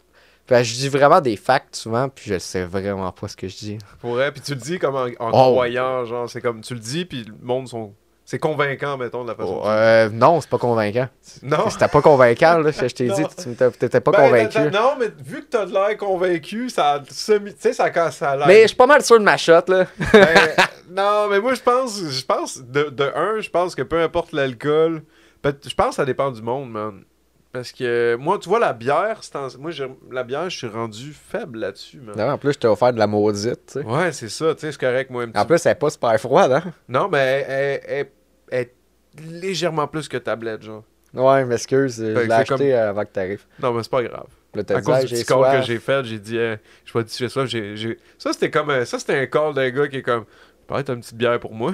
Ben, 0.47 0.63
je 0.63 0.73
dis 0.73 0.89
vraiment 0.89 1.21
des 1.21 1.37
facts 1.37 1.75
souvent, 1.77 2.09
puis 2.09 2.25
je 2.31 2.37
sais 2.39 2.63
vraiment 2.65 3.11
pas 3.11 3.27
ce 3.29 3.37
que 3.37 3.47
je 3.47 3.55
dis. 3.57 3.77
Pour 4.01 4.11
vrai, 4.15 4.31
puis 4.31 4.41
tu 4.41 4.53
le 4.53 4.59
dis 4.59 4.79
comme 4.79 4.95
en, 4.95 5.05
en 5.19 5.29
Oh. 5.31 5.51
croyant, 5.53 6.03
genre, 6.05 6.29
c'est 6.29 6.41
comme 6.41 6.61
tu 6.61 6.73
le 6.73 6.79
dis, 6.79 7.05
puis 7.05 7.23
le 7.23 7.33
monde 7.41 7.67
sont. 7.69 7.93
C'est 8.23 8.39
convaincant, 8.39 8.97
mettons, 8.97 9.23
de 9.23 9.29
la 9.29 9.35
façon. 9.35 9.61
Oh, 9.61 9.67
euh, 9.67 10.09
non, 10.09 10.39
c'est 10.39 10.49
pas 10.49 10.57
convaincant. 10.57 11.09
non! 11.43 11.69
C'était 11.69 11.87
pas 11.89 12.01
convaincant, 12.01 12.59
là. 12.59 12.71
Je 12.71 12.85
t'ai 12.87 13.07
dit, 13.09 13.23
tu 13.37 13.55
t'étais 13.77 13.99
pas 13.99 14.11
Ben, 14.11 14.17
convaincu. 14.25 14.59
Non, 14.71 14.93
mais 14.99 15.07
vu 15.25 15.41
que 15.41 15.47
t'as 15.49 15.65
de 15.65 15.73
l'air 15.73 15.97
convaincu, 15.97 16.69
ça. 16.69 17.01
Tu 17.05 17.13
sais, 17.13 17.73
ça, 17.73 17.89
quand 17.89 18.09
ça 18.11 18.37
l'air. 18.37 18.47
Mais 18.47 18.61
je 18.61 18.67
suis 18.67 18.75
pas 18.77 18.85
mal 18.87 19.01
sûr 19.03 19.19
de 19.19 19.23
ma 19.25 19.35
shot, 19.35 19.63
là. 19.67 19.85
Ben, 20.13 20.27
non, 20.91 21.27
mais 21.29 21.41
moi, 21.41 21.55
je 21.55 21.61
pense, 21.61 22.01
je 22.09 22.23
pense, 22.25 22.59
de, 22.61 22.83
de 22.83 23.11
un, 23.15 23.41
je 23.41 23.49
pense 23.49 23.75
que 23.75 23.81
peu 23.81 23.99
importe 24.01 24.31
l'alcool, 24.31 25.03
je 25.43 25.73
pense 25.75 25.89
que 25.89 25.95
ça 25.95 26.05
dépend 26.05 26.31
du 26.31 26.41
monde, 26.41 26.69
man. 26.71 27.03
Parce 27.51 27.73
que 27.73 28.15
moi, 28.15 28.39
tu 28.39 28.47
vois, 28.47 28.59
la 28.59 28.71
bière, 28.71 29.17
c'est 29.21 29.35
en- 29.35 29.47
moi, 29.59 29.71
la 30.09 30.23
bière, 30.23 30.49
je 30.49 30.57
suis 30.57 30.67
rendu 30.67 31.11
faible 31.11 31.59
là-dessus, 31.59 31.99
man. 31.99 32.15
Non, 32.17 32.29
en 32.31 32.37
plus, 32.37 32.53
je 32.53 32.59
t'ai 32.59 32.67
offert 32.67 32.93
de 32.93 32.99
la 32.99 33.07
maudite. 33.07 33.77
Ouais, 33.85 34.11
c'est 34.13 34.29
ça, 34.29 34.53
tu 34.55 34.61
sais, 34.61 34.71
c'est 34.71 34.79
correct, 34.79 35.09
moi, 35.09 35.27
petit 35.27 35.37
En 35.37 35.45
plus, 35.45 35.65
elle 35.65 35.73
est 35.73 35.75
pas 35.75 35.89
super 35.89 36.17
froide, 36.19 36.51
hein. 36.53 36.63
Non, 36.87 37.09
mais 37.09 37.45
elle, 37.45 37.45
elle- 37.49 37.81
elle- 37.87 38.09
elle 38.51 38.59
est 38.61 39.31
légèrement 39.41 39.87
plus 39.87 40.07
que 40.07 40.15
tablette, 40.17 40.61
genre. 40.63 40.83
Ouais, 41.13 41.43
m'excuse, 41.43 41.97
je 41.97 42.03
l'ai 42.19 42.31
acheté 42.31 42.45
comme- 42.47 42.61
avant 42.79 43.01
que 43.03 43.11
t'arrives. 43.11 43.45
Non, 43.61 43.73
mais 43.73 43.83
c'est 43.83 43.91
pas 43.91 44.03
grave. 44.03 44.27
Là, 44.53 44.63
À 44.69 44.81
cause 44.81 44.99
du 45.05 45.07
petit 45.15 45.25
call 45.25 45.59
que 45.59 45.65
j'ai 45.65 45.79
fait, 45.79 46.03
j'ai 46.05 46.19
dit, 46.19 46.37
euh, 46.37 46.55
je 46.85 46.93
pas 46.93 47.03
dit 47.03 47.13
j'ai 47.17 47.27
soif, 47.29 47.47
j'ai, 47.49 47.75
j'ai- 47.75 47.97
Ça, 48.17 48.31
c'était 48.31 48.49
comme, 48.49 48.69
un- 48.69 48.85
ça, 48.85 48.97
c'était 48.97 49.17
un 49.19 49.25
call 49.25 49.53
d'un 49.53 49.69
gars 49.71 49.87
qui 49.89 49.97
est 49.97 50.01
comme, 50.01 50.23
peut-être 50.67 50.89
une 50.93 51.01
petite 51.01 51.15
bière 51.17 51.37
pour 51.39 51.53
moi. 51.53 51.73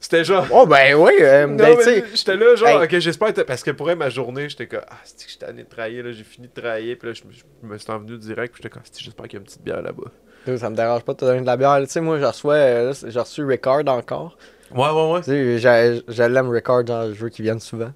C'était 0.00 0.24
genre, 0.24 0.46
Oh, 0.52 0.66
ben 0.66 0.94
oui, 0.94 1.12
euh, 1.20 1.46
ben, 1.46 1.76
j'étais 2.14 2.36
là, 2.36 2.54
genre, 2.54 2.68
Hey. 2.68 2.84
ok, 2.84 2.98
j'espère. 2.98 3.32
que- 3.34 3.40
Parce 3.40 3.62
que 3.62 3.70
pour 3.72 3.90
elle, 3.90 3.98
ma 3.98 4.10
journée, 4.10 4.48
j'étais 4.48 4.66
comme, 4.66 4.82
ah, 4.88 4.96
c'est 5.04 5.26
que 5.26 5.32
j'étais 5.32 5.52
de 5.52 5.68
travailler, 5.68 6.02
là, 6.02 6.12
j'ai 6.12 6.24
fini 6.24 6.48
de 6.48 6.60
travailler, 6.60 6.94
puis 6.96 7.08
là, 7.08 7.14
je 7.14 7.22
me, 7.66 7.78
suis 7.78 7.90
envenu 7.92 8.16
direct, 8.18 8.54
puis 8.54 8.62
j'étais 8.62 8.72
comme, 8.72 8.82
j'espère 8.96 9.26
qu'il 9.26 9.34
y 9.34 9.36
a 9.36 9.40
une 9.40 9.46
petite 9.46 9.62
bière 9.62 9.82
là-bas. 9.82 10.10
Ça 10.56 10.70
me 10.70 10.76
dérange 10.76 11.02
pas 11.02 11.12
de 11.12 11.18
te 11.18 11.24
donner 11.24 11.40
de 11.40 11.46
la 11.46 11.56
bière. 11.56 11.78
Tu 11.80 11.86
sais, 11.88 12.00
moi, 12.00 12.16
euh, 12.16 12.92
j'ai 13.06 13.20
reçu 13.20 13.44
Ricard 13.44 13.86
encore. 13.88 14.38
Ouais, 14.70 14.88
ouais, 14.88 15.12
ouais. 15.12 15.20
Tu 15.22 15.58
sais, 15.60 16.02
je 16.08 16.22
l'aime 16.22 16.48
Ricard, 16.48 16.86
genre, 16.86 17.06
je 17.12 17.22
veux 17.24 17.28
qu'il 17.28 17.44
vienne 17.44 17.60
souvent. 17.60 17.92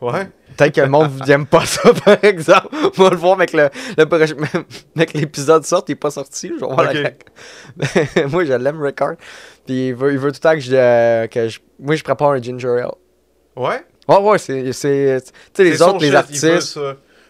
Ouais. 0.00 0.28
Peut-être 0.56 0.74
que 0.74 0.80
le 0.80 0.88
monde 0.88 1.10
n'aime 1.26 1.46
pas 1.46 1.64
ça, 1.66 1.92
par 2.04 2.22
exemple. 2.24 2.68
On 2.98 3.02
va 3.04 3.10
le 3.10 3.16
voir 3.16 3.34
avec 3.34 3.52
le, 3.52 3.68
le 3.98 4.02
avec 4.96 5.12
l'épisode 5.14 5.64
sort, 5.64 5.84
il 5.88 5.92
est 5.92 5.94
pas 5.96 6.10
sorti. 6.10 6.48
Je 6.48 6.54
vais 6.54 6.74
voir 6.74 6.92
la- 6.92 8.26
Moi, 8.28 8.44
je 8.44 8.52
l'aime, 8.54 8.80
Ricard. 8.82 9.14
Puis 9.66 9.88
il 9.88 9.94
veut, 9.94 10.12
il 10.12 10.18
veut 10.18 10.32
tout 10.32 10.36
le 10.38 10.40
temps 10.40 10.54
que 10.54 10.60
je, 10.60 10.72
euh, 10.74 11.26
que 11.26 11.48
je. 11.48 11.58
Moi, 11.78 11.96
je 11.96 12.02
prépare 12.04 12.30
un 12.30 12.40
ginger 12.42 12.80
ale. 12.80 12.90
Ouais? 13.56 13.84
Ouais, 14.08 14.18
ouais, 14.18 14.38
c'est. 14.38 14.62
Tu 14.64 14.72
sais, 14.72 15.20
les 15.58 15.82
autres, 15.82 15.98
les 16.00 16.06
shit, 16.06 16.14
artistes, 16.14 16.78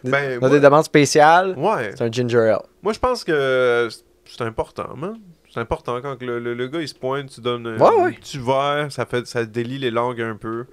Ben, 0.04 0.36
ont 0.38 0.40
moi- 0.40 0.50
des 0.50 0.60
demandes 0.60 0.84
spéciales. 0.84 1.54
Ouais. 1.58 1.90
C'est 1.96 2.04
un 2.04 2.10
ginger 2.12 2.50
ale. 2.50 2.62
Moi, 2.82 2.92
je 2.92 2.98
pense 2.98 3.24
que 3.24 3.88
c'est 4.24 4.42
important, 4.42 4.94
man. 4.96 5.18
C'est 5.52 5.60
important 5.60 6.00
quand 6.00 6.22
le, 6.22 6.38
le, 6.38 6.54
le 6.54 6.68
gars 6.68 6.80
il 6.80 6.86
se 6.86 6.94
pointe, 6.94 7.28
tu 7.30 7.40
donnes 7.40 7.66
un, 7.66 7.76
Ouais, 7.76 8.02
ouais. 8.04 8.12
petit 8.12 8.38
verre, 8.38 8.86
ça 8.90 9.04
fait 9.04 9.26
ça 9.26 9.44
délie 9.44 9.78
les 9.78 9.90
langues 9.90 10.20
un 10.22 10.36
peu. 10.36 10.66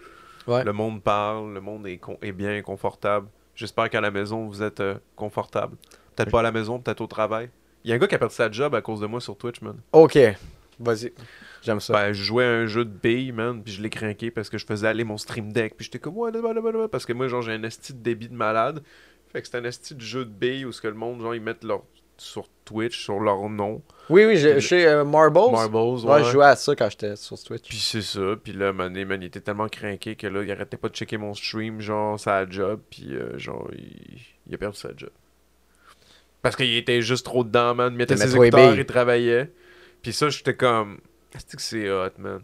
Ouais. 0.47 0.63
Le 0.63 0.73
monde 0.73 1.03
parle, 1.03 1.53
le 1.53 1.61
monde 1.61 1.85
est, 1.87 1.97
con- 1.97 2.17
est 2.21 2.31
bien 2.31 2.61
confortable. 2.61 3.27
J'espère 3.55 3.89
qu'à 3.89 4.01
la 4.01 4.11
maison 4.11 4.45
vous 4.47 4.63
êtes 4.63 4.79
euh, 4.79 4.95
confortable. 5.15 5.75
Peut-être 6.15 6.31
pas 6.31 6.39
à 6.39 6.43
la 6.43 6.51
maison, 6.51 6.79
peut-être 6.79 7.01
au 7.01 7.07
travail. 7.07 7.49
Il 7.83 7.89
y 7.89 7.93
a 7.93 7.95
un 7.95 7.99
gars 7.99 8.07
qui 8.07 8.15
a 8.15 8.19
perdu 8.19 8.33
sa 8.33 8.51
job 8.51 8.73
à 8.75 8.81
cause 8.81 8.99
de 9.01 9.05
moi 9.07 9.19
sur 9.19 9.37
Twitch, 9.37 9.61
man. 9.61 9.77
Ok. 9.91 10.17
Vas-y. 10.79 11.11
J'aime 11.63 11.79
ça. 11.79 11.93
Ben, 11.93 12.13
je 12.13 12.23
jouais 12.23 12.45
à 12.45 12.49
un 12.51 12.65
jeu 12.67 12.85
de 12.85 12.91
billes, 12.91 13.31
man, 13.31 13.63
puis 13.63 13.73
je 13.73 13.81
l'ai 13.81 13.89
craqué 13.89 14.29
parce 14.29 14.49
que 14.49 14.57
je 14.57 14.65
faisais 14.65 14.87
aller 14.87 15.03
mon 15.03 15.17
stream 15.17 15.51
deck, 15.51 15.75
puis 15.75 15.85
j'étais 15.85 15.99
comme 15.99 16.15
ouais, 16.17 16.31
là, 16.31 16.39
là, 16.41 16.53
là, 16.53 16.71
là, 16.71 16.87
parce 16.87 17.05
que 17.05 17.13
moi 17.13 17.27
genre 17.27 17.41
j'ai 17.41 17.53
un 17.53 17.63
esti 17.63 17.93
de 17.93 17.99
débit 17.99 18.29
de 18.29 18.35
malade. 18.35 18.83
Fait 19.31 19.41
que 19.41 19.47
c'est 19.47 19.57
un 19.57 19.63
esti 19.63 19.95
de 19.95 20.01
jeu 20.01 20.23
de 20.23 20.29
billes 20.29 20.65
où 20.65 20.71
ce 20.71 20.79
que 20.81 20.87
le 20.87 20.93
monde 20.93 21.19
genre 21.21 21.33
ils 21.35 21.41
mettent 21.41 21.63
leur 21.63 21.81
sur 22.17 22.47
Twitch 22.65 23.01
sur 23.03 23.19
leur 23.19 23.49
nom. 23.49 23.81
Oui, 24.09 24.25
oui, 24.25 24.37
j'ai- 24.37 24.59
chez 24.59 24.85
euh, 24.87 25.03
Marbles. 25.05 25.51
Marbles, 25.51 25.75
Ouais, 25.77 26.05
ouais. 26.15 26.23
je 26.23 26.31
jouais 26.31 26.45
à 26.45 26.55
ça 26.55 26.75
quand 26.75 26.89
j'étais 26.89 27.15
sur 27.15 27.41
Twitch. 27.41 27.67
Puis 27.69 27.77
c'est 27.77 28.01
ça, 28.01 28.35
puis 28.41 28.53
là, 28.53 28.73
man, 28.73 28.93
il 28.95 29.23
était 29.23 29.39
tellement 29.41 29.67
craqué 29.67 30.15
que 30.15 30.27
là, 30.27 30.43
il 30.43 30.51
arrêtait 30.51 30.77
pas 30.77 30.89
de 30.89 30.95
checker 30.95 31.17
mon 31.17 31.33
stream, 31.33 31.79
genre, 31.81 32.19
sa 32.19 32.49
job, 32.49 32.79
puis 32.89 33.13
euh, 33.15 33.37
genre, 33.37 33.67
il... 33.73 34.19
il 34.47 34.55
a 34.55 34.57
perdu 34.57 34.77
sa 34.77 34.89
job. 34.95 35.09
Parce 36.41 36.55
qu'il 36.55 36.75
était 36.75 37.01
juste 37.01 37.25
trop 37.25 37.43
dedans, 37.43 37.73
man. 37.75 37.93
Il 37.93 37.97
mettait 37.97 38.15
ses 38.17 38.35
écouteurs, 38.35 38.75
il 38.75 38.85
travaillait. 38.85 39.51
Puis 40.01 40.13
ça, 40.13 40.29
j'étais 40.29 40.55
comme, 40.55 40.99
est-ce 41.35 41.55
que 41.55 41.61
c'est 41.61 41.89
hot, 41.89 42.11
man? 42.17 42.41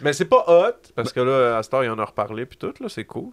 Mais 0.00 0.12
c'est 0.12 0.24
pas 0.24 0.44
hot, 0.48 0.90
parce 0.96 1.12
que 1.12 1.20
là, 1.20 1.58
à 1.58 1.62
cette 1.62 1.72
heure, 1.74 1.84
il 1.84 1.90
en 1.90 1.98
a 1.98 2.04
reparlé, 2.04 2.46
puis 2.46 2.58
tout, 2.58 2.72
là, 2.80 2.88
c'est 2.88 3.04
cool. 3.04 3.30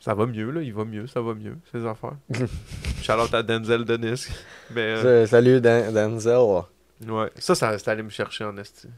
Ça 0.00 0.14
va 0.14 0.26
mieux, 0.26 0.50
là, 0.50 0.62
il 0.62 0.72
va 0.72 0.84
mieux, 0.84 1.06
ça 1.06 1.20
va 1.20 1.34
mieux, 1.34 1.56
ses 1.72 1.84
affaires. 1.86 2.16
Shout-out 3.02 3.34
à 3.34 3.42
Denzel 3.42 3.84
Denis. 3.84 4.26
Mais, 4.70 4.80
euh, 4.80 5.26
Salut, 5.26 5.60
Dan- 5.60 5.92
Denzel. 5.92 6.62
ouais, 7.06 7.30
ça, 7.38 7.54
ça, 7.54 7.78
c'est 7.78 7.88
allé 7.90 8.02
me 8.02 8.08
chercher 8.10 8.44
en 8.44 8.56
esti. 8.56 8.88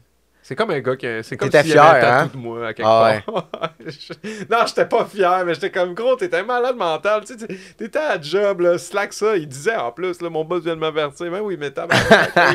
C'est 0.47 0.55
comme 0.55 0.71
un 0.71 0.79
gars 0.79 0.95
qui. 0.95 1.05
C'est 1.23 1.35
comme 1.35 1.49
avait 1.53 1.61
fier, 1.61 1.83
un 1.83 2.19
hein? 2.21 2.29
de 2.33 2.37
moi 2.37 2.67
à 2.67 2.73
quelque 2.73 2.87
Ah 2.87 3.15
part. 3.25 3.73
Je- 3.85 4.45
non, 4.49 4.59
j'étais 4.65 4.85
pas 4.85 5.03
fier, 5.03 5.43
mais 5.45 5.53
j'étais 5.53 5.71
comme 5.71 5.93
gros, 5.93 6.15
t'étais 6.15 6.41
malade 6.41 6.77
mental. 6.77 7.25
Tu 7.25 7.37
sais, 7.37 7.47
t'étais 7.77 7.99
à 7.99 8.21
job, 8.21 8.61
là, 8.61 8.77
slack 8.77 9.11
ça. 9.11 9.35
Il 9.35 9.49
disait 9.49 9.75
en 9.75 9.91
plus, 9.91 10.21
là, 10.21 10.29
mon 10.29 10.45
boss 10.45 10.63
vient 10.63 10.75
de 10.75 10.79
m'avertir. 10.79 11.29
Ben 11.29 11.41
oui, 11.41 11.57
mais 11.59 11.69
t'as 11.71 11.85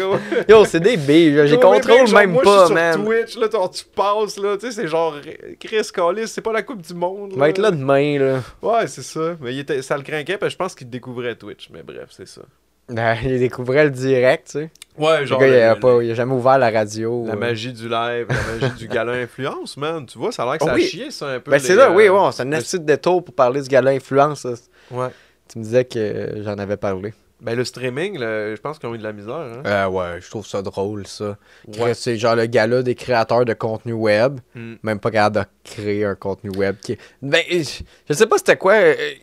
Yo, 0.49 0.65
c'est 0.65 0.81
des 0.81 0.97
billes, 0.97 1.47
j'ai 1.47 1.61
contrôle 1.61 2.11
même 2.15 2.31
moi, 2.31 2.43
pas, 2.43 2.69
man. 2.71 2.95
sur 2.95 3.05
Twitch, 3.05 3.37
là, 3.37 3.49
tu 3.69 3.85
passes, 3.95 4.39
là, 4.39 4.57
tu 4.57 4.69
sais, 4.69 4.73
c'est 4.73 4.89
genre 4.89 5.15
Chris 5.61 5.91
Callis, 5.93 6.29
c'est 6.29 6.41
pas 6.41 6.55
la 6.55 6.63
Coupe 6.63 6.81
du 6.81 6.95
Monde. 6.95 7.35
Vais 7.37 7.51
être 7.51 7.59
là 7.59 7.73
demain, 7.73 8.19
là. 8.19 8.41
Ouais, 8.63 8.87
c'est 8.87 9.03
ça. 9.03 9.37
Mais 9.39 9.53
il 9.53 9.59
était, 9.59 9.83
ça 9.83 9.99
le 9.99 10.03
craquait, 10.03 10.39
parce 10.39 10.49
que 10.49 10.53
je 10.55 10.57
pense 10.65 10.75
qu'il 10.75 10.89
découvrait 10.89 11.35
Twitch. 11.35 11.69
Mais 11.71 11.83
bref, 11.83 12.07
c'est 12.09 12.27
ça. 12.27 12.41
Ben, 12.89 13.17
il 13.25 13.39
découvrait 13.39 13.85
le 13.85 13.91
direct, 13.91 14.47
tu 14.47 14.53
sais. 14.53 14.71
Ouais, 14.99 15.21
Le 15.21 15.27
genre. 15.27 15.41
gars, 15.41 15.47
il, 15.49 15.55
a 15.55 15.75
le- 15.75 15.81
pas, 15.81 16.03
il 16.03 16.11
a 16.11 16.15
jamais 16.15 16.35
ouvert 16.35 16.59
la 16.59 16.71
radio. 16.71 17.25
La 17.27 17.33
euh. 17.33 17.37
magie 17.37 17.73
du 17.73 17.89
live, 17.89 18.27
la 18.29 18.67
magie 18.69 18.75
du 18.77 18.89
gala 18.89 19.12
influence, 19.23 19.77
man. 19.79 20.05
Tu 20.05 20.19
vois, 20.19 20.33
ça 20.33 20.43
a 20.43 20.47
l'air 20.47 20.59
que 20.59 20.65
Oh 20.65 20.67
ça 20.67 20.73
a 20.73 20.77
oui. 20.77 20.83
chié, 20.85 21.11
ça, 21.11 21.29
un 21.29 21.41
peu. 21.41 21.51
Ben, 21.51 21.59
c'est 21.59 21.75
là, 21.75 21.91
oui, 21.91 22.09
euh, 22.09 22.12
ouais, 22.12 22.31
c'est 22.33 22.43
un 22.43 22.51
petit 22.51 22.79
détour 22.79 23.25
pour 23.25 23.35
parler 23.35 23.62
du 23.62 23.69
gala 23.69 23.91
influence. 23.93 24.45
Ouais. 24.91 25.09
Tu 25.49 25.59
me 25.59 25.65
disais 25.65 25.85
que 25.87 26.43
j'en 26.45 26.59
avais 26.59 26.77
parlé. 26.77 27.15
Ben, 27.41 27.57
le 27.57 27.65
streaming, 27.65 28.19
là, 28.19 28.55
je 28.55 28.61
pense 28.61 28.79
qu'ils 28.79 28.89
ont 28.89 28.95
eu 28.95 28.99
de 28.99 29.03
la 29.03 29.12
misère. 29.12 29.35
Hein? 29.35 29.62
Euh, 29.67 29.87
ouais, 29.89 30.21
je 30.21 30.29
trouve 30.31 30.47
ça 30.47 30.61
drôle, 30.62 31.07
ça. 31.09 31.37
Ouais. 31.79 31.95
C'est 31.95 32.17
genre 32.17 32.37
le 32.37 32.47
gala 32.47 32.83
des 32.83 32.95
créateurs 32.95 33.45
de 33.47 33.53
contenu 33.55 33.95
web. 33.95 34.39
Mm. 34.55 34.75
Même 34.83 35.01
pas 35.01 35.11
capable 35.11 35.37
de 35.41 35.45
créer 35.65 36.05
un 36.05 36.15
contenu 36.15 36.51
web. 36.51 36.77
Qui... 36.81 36.97
Ben, 37.23 37.43
je 37.51 38.12
sais 38.15 38.27
pas 38.27 38.37
c'était 38.39 38.57
quoi. 38.59 38.77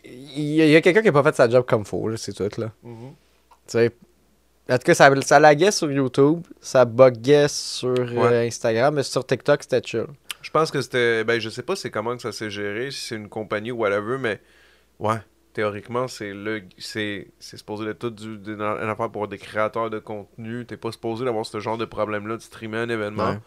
Il 0.04 0.50
y 0.54 0.74
a, 0.74 0.78
a 0.78 0.80
quelqu'un 0.82 1.00
qui 1.00 1.08
a 1.08 1.12
pas 1.12 1.22
fait 1.22 1.34
sa 1.36 1.48
job 1.48 1.64
comme 1.66 1.84
faut, 1.86 2.08
là, 2.08 2.16
c'est 2.18 2.32
tout, 2.34 2.60
là. 2.60 2.72
Tu 2.82 2.88
sais. 3.72 3.90
En 4.68 4.78
tout 4.78 4.84
cas, 4.84 4.94
ça, 4.94 5.20
ça 5.22 5.40
laguait 5.40 5.72
sur 5.72 5.90
YouTube, 5.90 6.46
ça 6.60 6.84
buguait 6.84 7.48
sur 7.48 7.88
euh, 7.88 8.14
Ouais. 8.14 8.46
Instagram, 8.46 8.94
mais 8.94 9.02
sur 9.02 9.26
TikTok, 9.26 9.62
c'était 9.62 9.82
chill. 9.84 10.06
Je 10.42 10.50
pense 10.50 10.70
que 10.70 10.80
c'était. 10.80 11.24
Ben, 11.24 11.40
je 11.40 11.50
sais 11.50 11.62
pas 11.62 11.76
c'est 11.76 11.90
comment 11.90 12.14
que 12.16 12.22
ça 12.22 12.32
s'est 12.32 12.50
géré, 12.50 12.90
si 12.90 13.00
c'est 13.00 13.16
une 13.16 13.28
compagnie 13.28 13.72
ou 13.72 13.78
whatever, 13.78 14.16
mais. 14.18 14.40
Ouais. 14.98 15.18
Théoriquement, 15.52 16.06
c'est 16.06 16.32
le 16.32 16.62
c'est 16.78 17.26
supposé 17.40 17.88
être 17.88 17.98
tout 17.98 18.10
du, 18.10 18.52
une 18.52 18.60
affaire 18.62 19.10
pour 19.10 19.26
des 19.26 19.38
créateurs 19.38 19.90
de 19.90 19.98
contenu. 19.98 20.64
T'es 20.64 20.76
pas 20.76 20.92
supposé 20.92 21.24
d'avoir 21.24 21.44
ce 21.44 21.58
genre 21.58 21.76
de 21.76 21.84
problème-là 21.84 22.36
de 22.36 22.42
streamer 22.42 22.78
un 22.78 22.88
événement. 22.88 23.30
Ouais. 23.30 23.38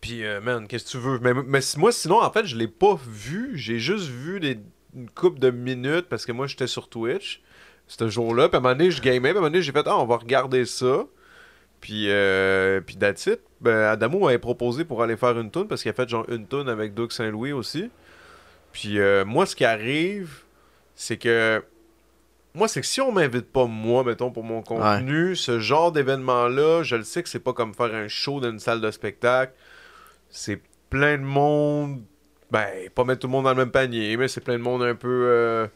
Puis, 0.00 0.24
euh, 0.24 0.40
man, 0.40 0.66
qu'est-ce 0.68 0.84
que 0.84 0.90
tu 0.90 0.98
veux? 0.98 1.18
Mais, 1.18 1.34
mais 1.34 1.60
moi, 1.76 1.90
sinon, 1.92 2.22
en 2.22 2.30
fait, 2.30 2.46
je 2.46 2.56
l'ai 2.56 2.68
pas 2.68 2.96
vu. 3.08 3.52
J'ai 3.54 3.78
juste 3.80 4.06
vu 4.06 4.38
des, 4.38 4.58
une 4.94 5.10
couple 5.10 5.40
de 5.40 5.50
minutes 5.50 6.06
parce 6.08 6.24
que 6.26 6.32
moi, 6.32 6.46
j'étais 6.46 6.66
sur 6.68 6.88
Twitch 6.88 7.42
ce 7.86 8.08
jour-là. 8.08 8.48
Puis 8.48 8.56
à 8.56 8.58
un 8.58 8.62
moment 8.62 8.74
donné, 8.74 8.90
je 8.90 9.00
gamais. 9.00 9.20
Puis 9.20 9.28
à 9.28 9.30
un 9.30 9.34
moment 9.34 9.46
donné, 9.48 9.62
j'ai 9.62 9.72
fait, 9.72 9.84
ah, 9.86 9.98
on 9.98 10.06
va 10.06 10.16
regarder 10.16 10.64
ça. 10.64 11.04
Puis, 11.80 12.06
euh, 12.08 12.80
puis 12.80 12.96
that's 12.96 13.26
it. 13.26 13.40
Ben, 13.60 13.76
Adamo 13.90 14.18
m'avait 14.18 14.38
proposé 14.38 14.84
pour 14.84 15.02
aller 15.02 15.16
faire 15.16 15.38
une 15.38 15.50
tune 15.50 15.68
parce 15.68 15.82
qu'il 15.82 15.90
a 15.90 15.94
fait 15.94 16.08
genre 16.08 16.24
une 16.28 16.46
tune 16.46 16.68
avec 16.68 16.94
Doug 16.94 17.12
Saint-Louis 17.12 17.52
aussi. 17.52 17.90
Puis 18.72 18.98
euh, 18.98 19.24
moi, 19.24 19.46
ce 19.46 19.54
qui 19.56 19.64
arrive, 19.64 20.42
c'est 20.94 21.16
que. 21.16 21.62
Moi, 22.54 22.68
c'est 22.68 22.80
que 22.80 22.86
si 22.86 23.02
on 23.02 23.12
m'invite 23.12 23.52
pas, 23.52 23.66
moi, 23.66 24.02
mettons, 24.02 24.30
pour 24.30 24.42
mon 24.42 24.62
contenu, 24.62 25.36
ce 25.36 25.60
genre 25.60 25.92
d'événement-là, 25.92 26.82
je 26.82 26.96
le 26.96 27.02
sais 27.02 27.22
que 27.22 27.28
c'est 27.28 27.38
pas 27.38 27.52
comme 27.52 27.74
faire 27.74 27.94
un 27.94 28.08
show 28.08 28.40
dans 28.40 28.50
une 28.50 28.58
salle 28.58 28.80
de 28.80 28.90
spectacle. 28.90 29.52
C'est 30.30 30.62
plein 30.88 31.18
de 31.18 31.22
monde. 31.22 32.00
Ben, 32.50 32.66
pas 32.94 33.04
mettre 33.04 33.20
tout 33.20 33.26
le 33.26 33.32
monde 33.32 33.44
dans 33.44 33.50
le 33.50 33.56
même 33.56 33.70
panier, 33.70 34.16
mais 34.16 34.28
c'est 34.28 34.40
plein 34.40 34.54
de 34.56 34.62
monde 34.62 34.82
un 34.82 34.94
peu. 34.94 35.08
euh, 35.26 35.66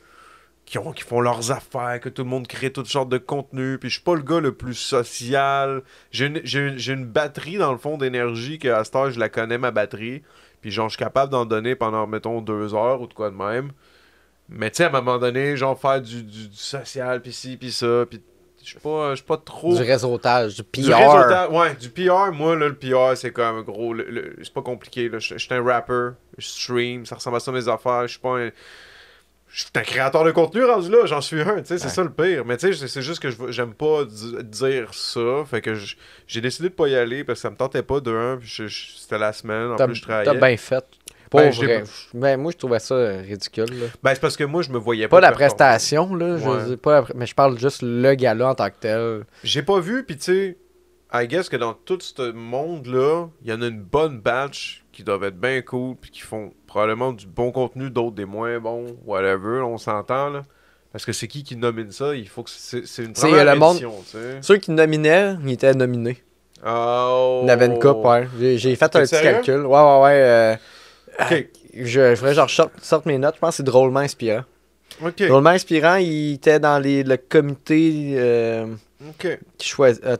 qui, 0.71 0.79
ont, 0.79 0.93
qui 0.93 1.03
font 1.03 1.21
leurs 1.21 1.51
affaires, 1.51 1.99
que 2.01 2.09
tout 2.09 2.23
le 2.23 2.29
monde 2.29 2.47
crée 2.47 2.73
toutes 2.73 2.87
sortes 2.87 3.09
de 3.09 3.19
contenus. 3.19 3.79
Puis 3.81 3.89
je 3.91 3.95
suis 3.95 4.05
pas 4.05 4.15
le 4.15 4.23
gars 4.23 4.39
le 4.39 4.53
plus 4.53 4.75
social. 4.75 5.83
J'ai 6.13 6.27
une, 6.27 6.41
j'ai 6.45 6.93
une- 6.93 7.05
batterie 7.07 7.57
dans 7.57 7.73
le 7.73 7.79
fond 7.79 7.99
d'énergie 7.99 8.59
que 8.61 8.69
à 8.69 8.85
cette 8.85 8.95
heure, 8.95 9.11
je 9.11 9.19
la 9.19 9.29
connais, 9.29 9.59
ma 9.59 9.73
batterie. 9.73 10.23
Puis 10.61 10.71
genre, 10.71 10.89
je 10.89 10.97
suis 10.97 11.05
capable 11.05 11.33
d'en 11.33 11.45
donner 11.45 11.75
pendant, 11.75 12.07
mettons, 12.07 12.41
deux 12.41 12.73
heures 12.75 13.01
ou 13.01 13.07
de 13.09 13.15
quoi 13.15 13.31
de 13.31 13.35
même. 13.35 13.73
Mais 14.49 14.71
tu 14.71 14.77
sais, 14.77 14.85
à 14.85 14.89
un 14.89 14.91
moment 14.91 15.19
donné, 15.19 15.57
genre, 15.57 15.77
faire 15.79 16.01
du, 16.01 16.23
du, 16.23 16.49
du 16.49 16.57
social, 16.57 17.21
puis 17.21 17.33
ci, 17.33 17.57
puis 17.57 17.73
ça, 17.73 18.05
puis 18.09 18.23
Je 18.63 18.67
suis 18.71 18.79
pas, 18.79 19.11
je 19.11 19.17
suis 19.17 19.25
pas 19.25 19.39
trop. 19.39 19.75
Du 19.75 19.83
réseautage, 19.83 20.55
du 20.57 20.63
PR. 20.63 20.81
Du 20.83 20.93
réseautage, 20.93 21.49
ouais, 21.51 21.75
du 21.75 21.89
PR, 21.91 22.31
moi, 22.33 22.55
là, 22.57 22.69
le 22.69 22.75
PR, 22.77 23.17
c'est 23.17 23.33
comme 23.33 23.63
gros. 23.63 23.93
le- 23.95 24.05
le- 24.11 24.37
c'est 24.43 24.53
pas 24.53 24.63
compliqué, 24.63 25.09
là. 25.09 25.19
Je 25.19 25.37
suis 25.39 25.55
un 25.55 25.65
rapper, 25.65 26.11
je 26.39 26.47
stream, 26.47 27.07
ça 27.07 27.15
ressemble 27.17 27.39
à 27.39 27.41
ça 27.41 27.51
mes 27.53 27.67
affaires. 27.69 28.03
Je 28.03 28.13
suis 28.13 28.21
pas 28.21 28.39
un. 28.39 28.51
Je 29.53 29.63
suis 29.63 29.71
un 29.75 29.81
créateur 29.83 30.23
de 30.25 30.31
contenu 30.31 30.65
rendu 30.65 30.91
là, 30.91 31.07
j'en 31.07 31.21
suis 31.21 31.41
un, 31.41 31.57
tu 31.61 31.67
sais, 31.67 31.79
c'est 31.79 31.85
Ouais. 31.87 31.91
ça 31.91 32.03
le 32.05 32.11
pire. 32.11 32.45
Mais 32.45 32.57
tu 32.57 32.73
sais, 32.73 32.87
c'est- 32.87 33.03
juste 33.03 33.21
que 33.21 33.31
j'aime 33.51 33.75
pas 33.75 34.05
di- 34.05 34.37
dire 34.45 34.95
ça. 34.95 35.45
Fait 35.51 35.61
que 35.61 35.75
j'ai 36.29 36.41
décidé 36.41 36.69
de 36.69 36.75
pas 36.75 36.87
y 36.87 36.95
aller 36.95 37.25
parce 37.25 37.39
que 37.39 37.43
ça 37.43 37.51
me 37.51 37.57
tentait 37.57 37.83
pas 37.83 37.99
de 38.01 38.13
un, 38.13 38.39
c'était 38.45 39.19
la 39.19 39.33
semaine, 39.33 39.73
en 39.73 39.77
T'as 39.77 39.87
plus 39.87 39.97
je 39.97 40.03
t'as 40.03 40.23
travaillais. 40.23 40.39
bien 40.41 40.57
fait. 40.57 40.85
Pour 41.31 41.41
Ben, 41.41 41.51
vrai. 41.53 41.85
Ben, 42.15 42.41
moi, 42.41 42.51
je 42.53 42.57
trouvais 42.59 42.79
ça 42.81 42.95
ridicule. 43.19 43.67
là. 43.71 43.87
Ben, 44.03 44.15
c'est 44.15 44.21
parce 44.21 44.37
que 44.37 44.43
moi, 44.45 44.63
je 44.63 44.71
me 44.71 44.79
voyais 44.79 45.07
pas. 45.09 45.17
Pas 45.17 45.21
la 45.21 45.31
prestation, 45.33 46.13
là. 46.15 46.37
Je 46.39 46.45
Ouais. 46.49 46.65
dis 46.67 46.77
pas 46.77 47.01
la 47.03 47.07
Mais 47.15 47.27
je 47.27 47.35
parle 47.37 47.57
juste 47.59 47.83
le 47.83 48.15
gala 48.15 48.49
en 48.51 48.55
tant 48.55 48.69
que 48.69 48.75
tel. 48.81 49.25
J'ai 49.45 49.63
pas 49.63 49.79
vu, 49.81 50.05
puis 50.05 50.17
tu 50.17 50.23
sais, 50.25 50.57
I 51.13 51.27
guess 51.29 51.49
que 51.49 51.57
dans 51.57 51.75
tout 51.75 51.99
ce 52.01 52.31
monde-là, 52.33 53.27
il 53.43 53.51
y 53.51 53.53
en 53.53 53.63
a 53.63 53.67
une 53.67 53.81
bonne 53.83 54.21
batch 54.21 54.85
qui 54.93 55.03
doivent 55.05 55.25
être 55.25 55.39
bien 55.41 55.61
cool, 55.63 55.97
puis 56.01 56.11
qui 56.11 56.21
font 56.21 56.53
probablement 56.71 57.13
du 57.13 57.27
bon 57.27 57.51
contenu, 57.51 57.91
d'autres 57.91 58.15
des 58.15 58.25
moins 58.25 58.59
bons, 58.61 58.97
whatever, 59.05 59.61
on 59.63 59.77
s'entend, 59.77 60.31
là. 60.31 60.43
Parce 60.93 61.05
que 61.05 61.13
c'est 61.13 61.27
qui 61.29 61.43
qui 61.45 61.57
nomine 61.57 61.91
ça? 61.93 62.15
Il 62.15 62.29
faut 62.29 62.43
que 62.45 62.51
c'est 62.51 62.79
une 62.79 62.85
il 62.99 63.05
y 63.05 63.09
a 63.09 63.13
première 63.13 63.45
le 63.55 63.61
monde- 63.61 63.77
édition, 63.77 63.95
tu 64.05 64.11
sais. 64.17 64.39
Ceux 64.41 64.57
qui 64.59 64.71
nominaient, 64.71 65.35
ils 65.45 65.53
étaient 65.53 65.75
nominés. 65.75 66.23
Oh. 66.67 67.41
Il 67.43 67.49
y 67.49 67.51
en 67.51 67.55
avait 67.55 67.67
une 67.67 67.79
coupe, 67.79 68.05
ouais. 68.05 68.27
J'ai- 68.57 68.77
fait 68.77 68.85
un 68.97 69.01
petit 69.03 69.11
calcul. 69.11 69.67
Ouais, 69.67 69.81
ouais, 69.81 70.01
ouais. 70.03 70.11
euh, 70.15 70.57
Ok, 71.21 71.47
Je, 71.75 71.85
je 72.11 72.15
ferais 72.17 72.35
genre 72.35 72.49
sorte, 72.51 72.73
sorte 72.83 73.07
mes 73.07 73.19
notes. 73.19 73.35
Je 73.37 73.41
pense 73.41 73.51
que 73.51 73.57
c'est 73.59 73.63
drôlement 73.63 74.01
inspirant. 74.01 74.43
ok, 75.05 75.27
Drôlement 75.29 75.51
inspirant, 75.51 75.97
il 75.97 76.35
était 76.35 76.59
dans 76.61 76.79
les, 76.79 77.03
le 77.03 77.17
comité 77.17 78.15
euh, 78.17 78.67
ok. 79.11 79.39
qui 79.59 79.69
choisit. 79.69 80.05
euh, 80.05 80.17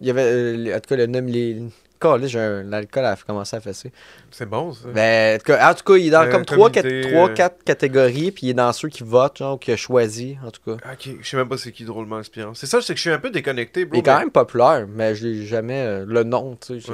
il 0.00 0.06
y 0.08 0.10
avait, 0.10 0.22
euh, 0.22 0.56
les- 0.56 0.74
en 0.74 0.80
tout 0.80 0.88
cas, 0.88 0.96
le 0.96 1.06
nom, 1.06 1.22
les. 1.26 1.62
Calais, 2.08 2.28
j'ai 2.28 2.38
un- 2.40 2.62
l'alcool 2.64 3.04
a 3.04 3.16
commencé 3.16 3.56
à 3.56 3.60
fesser. 3.60 3.92
C'est 4.30 4.46
bon, 4.48 4.72
ça. 4.72 4.88
Ben, 4.92 5.40
en 5.60 5.74
tout 5.74 5.84
cas, 5.84 5.96
il 5.96 6.06
est 6.08 6.10
dans 6.10 6.22
Euh, 6.22 6.30
comme 6.30 6.44
3 6.44 6.70
comité, 6.70 7.00
4 7.02 7.14
euh, 7.30 7.34
4 7.34 7.64
catégories, 7.64 8.30
puis 8.30 8.46
il 8.46 8.50
est 8.50 8.54
dans 8.54 8.72
ceux 8.72 8.88
qui 8.88 9.02
votent, 9.02 9.38
genre, 9.38 9.54
ou 9.54 9.58
qui 9.58 9.72
a 9.72 9.76
choisi, 9.76 10.36
en 10.46 10.50
tout 10.50 10.60
cas. 10.64 10.92
Ok, 10.92 11.08
je 11.20 11.28
sais 11.28 11.36
même 11.36 11.48
pas 11.48 11.56
c'est 11.56 11.72
qui 11.72 11.84
drôlement 11.84 12.16
inspirant. 12.16 12.54
C'est 12.54 12.66
ça, 12.66 12.80
c'est 12.82 12.92
que 12.92 12.98
je 12.98 13.02
suis 13.02 13.10
un 13.10 13.18
peu 13.18 13.30
déconnecté, 13.30 13.84
bro. 13.84 13.96
Il 13.96 14.00
est 14.00 14.02
quand 14.02 14.18
même 14.18 14.30
populaire, 14.30 14.86
mais 14.88 15.14
je 15.14 15.26
l'ai 15.26 15.46
jamais. 15.46 15.80
euh, 15.86 16.04
le 16.06 16.22
nom, 16.24 16.56
tu 16.56 16.80
sais. 16.80 16.90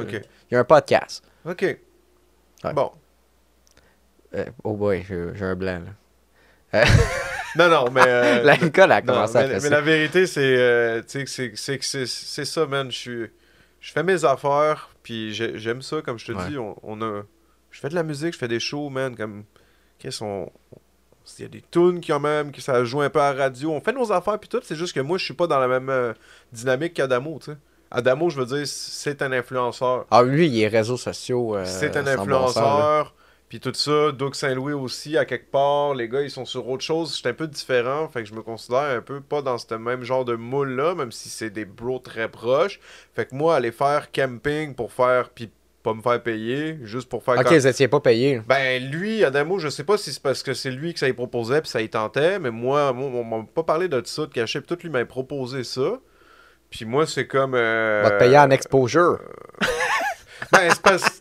Il 0.51 0.55
y 0.55 0.57
a 0.57 0.61
un 0.61 0.65
podcast. 0.65 1.23
ok. 1.45 1.63
Ouais. 2.65 2.73
Bon. 2.75 2.91
Euh, 4.35 4.45
oh 4.65 4.75
boy, 4.75 5.05
j'ai 5.09 5.45
un 5.45 5.55
blanc, 5.57 5.81
là. 6.73 6.85
Non, 7.57 7.69
non, 7.69 7.91
mais. 7.91 8.03
euh, 8.07 8.43
L'alcool 8.45 8.93
a 8.93 9.01
Non, 9.01 9.13
commencé 9.13 9.37
à 9.39 9.43
mais, 9.43 9.55
fesser. 9.55 9.65
mais 9.65 9.71
la 9.75 9.81
vérité, 9.81 10.27
c'est 10.29 10.41
euh, 10.57 11.03
tu 11.03 11.27
sais, 11.27 11.79
que 11.79 11.85
c'est- 11.85 12.45
ça, 12.45 12.67
man. 12.67 12.93
Je 12.93 13.27
fais 13.81 14.03
mes 14.05 14.25
affaires, 14.25 14.91
puis 15.03 15.33
j'ai- 15.33 15.59
j'aime 15.59 15.83
ça, 15.83 16.03
comme 16.03 16.19
je 16.19 16.27
te 16.27 16.33
Ouais. 16.33 16.49
dis. 16.49 16.59
On, 16.59 16.77
on 16.83 17.01
a, 17.03 17.23
je 17.71 17.81
fais 17.81 17.89
de 17.89 17.95
la 17.95 18.03
musique, 18.03 18.33
je 18.35 18.39
fais 18.39 18.49
des 18.49 18.61
shows, 18.61 18.89
man. 18.91 19.17
Comme, 19.17 19.45
qu'est-ce 19.99 20.21
qu'on. 20.21 20.51
Il 21.39 21.43
y 21.43 21.45
a 21.45 21.49
des 21.49 21.63
tunes 21.71 22.01
quand 22.05 22.19
même, 22.19 22.51
que 22.51 22.61
ça 22.61 22.83
joue 22.85 23.03
un 23.03 23.11
peu 23.11 23.21
à 23.21 23.33
la 23.33 23.45
radio. 23.45 23.71
On 23.73 23.81
fait 23.81 23.93
nos 23.93 24.11
affaires, 24.11 24.39
puis 24.39 24.49
tout. 24.49 24.61
C'est 24.65 24.75
juste 24.75 24.95
que 24.95 25.01
moi, 25.01 25.17
je 25.19 25.25
suis 25.25 25.35
pas 25.35 25.47
dans 25.47 25.59
la 25.61 25.69
même 25.69 25.89
euh, 25.89 26.13
dynamique 26.53 26.95
qu'Adamo, 26.95 27.39
tu 27.39 27.53
sais. 27.53 27.59
Adamo, 27.93 28.31
je 28.31 28.41
veux 28.41 28.47
dire, 28.47 28.67
c'est 28.67 29.21
un 29.23 29.31
influenceur. 29.33 30.07
Ah, 30.11 30.23
lui, 30.23 30.47
il 30.49 30.61
est 30.63 30.69
réseaux 30.69 30.97
sociaux. 30.97 31.57
euh, 31.57 31.65
C'est 31.67 31.97
un 31.97 32.03
bon 32.03 32.07
sens, 32.07 32.19
influenceur. 32.57 33.15
Puis 33.51 33.59
tout 33.59 33.75
ça, 33.75 34.13
Doug 34.13 34.35
Saint-Louis 34.37 34.75
aussi, 34.75 35.19
à 35.19 35.25
quelque 35.25 35.51
part, 35.51 35.93
les 35.93 36.09
gars, 36.09 36.23
ils 36.23 36.31
sont 36.31 36.45
sur 36.45 36.69
autre 36.69 36.85
chose. 36.85 37.17
J'étais 37.17 37.31
un 37.31 37.35
peu 37.35 37.49
différent, 37.49 38.09
fait 38.09 38.23
que 38.23 38.29
je 38.29 38.33
me 38.35 38.43
considère 38.43 38.97
un 38.97 39.01
peu 39.01 39.21
pas 39.21 39.43
dans 39.43 39.59
ce 39.59 39.75
même 39.75 40.05
genre 40.05 40.25
de 40.25 40.37
moule-là, 40.37 40.95
même 40.95 41.11
si 41.11 41.29
c'est 41.29 41.51
des 41.51 41.65
bros 41.65 41.99
très 41.99 42.29
proches. 42.29 42.79
Fait 43.13 43.27
que 43.27 43.35
moi, 43.35 43.57
aller 43.57 43.73
faire 43.73 44.13
camping 44.13 44.75
pour 44.77 44.93
faire, 44.93 45.31
puis 45.31 45.51
pas 45.83 45.95
me 45.95 46.01
faire 46.01 46.23
payer, 46.23 46.79
juste 46.85 47.09
pour 47.09 47.25
faire... 47.25 47.39
Ok, 47.39 47.43
quand- 47.45 47.55
vous 47.55 47.67
étiez 47.67 47.89
pas 47.89 47.99
payé. 47.99 48.41
Ben, 48.47 48.89
lui, 48.89 49.25
Adamo, 49.25 49.59
je 49.59 49.69
sais 49.69 49.83
pas 49.83 49.97
si 49.97 50.13
c'est 50.13 50.23
parce 50.23 50.45
que 50.45 50.55
c'est 50.55 50.71
lui 50.71 50.93
que 50.95 51.01
ça 51.01 51.09
y 51.09 51.13
proposait, 51.13 51.61
puis 51.61 51.71
ça 51.71 51.81
y 51.81 51.89
tentait, 51.89 52.39
mais 52.39 52.51
moi, 52.53 52.93
moi 52.93 53.07
on 53.13 53.25
m'a 53.25 53.45
pas 53.53 53.65
parlé 53.65 53.89
de 53.89 54.01
ça, 54.05 54.27
de 54.27 54.33
cachet, 54.33 54.63
tout, 54.63 54.79
lui 54.81 54.91
m'a 54.91 55.05
proposé 55.07 55.65
ça. 55.65 55.99
Puis 56.71 56.85
moi, 56.85 57.05
c'est 57.05 57.27
comme... 57.27 57.55
euh, 57.57 58.03
va 58.05 58.11
te 58.13 58.19
payer 58.21 58.39
en 58.39 58.51
exposure. 58.51 59.19
Ben, 60.53 60.69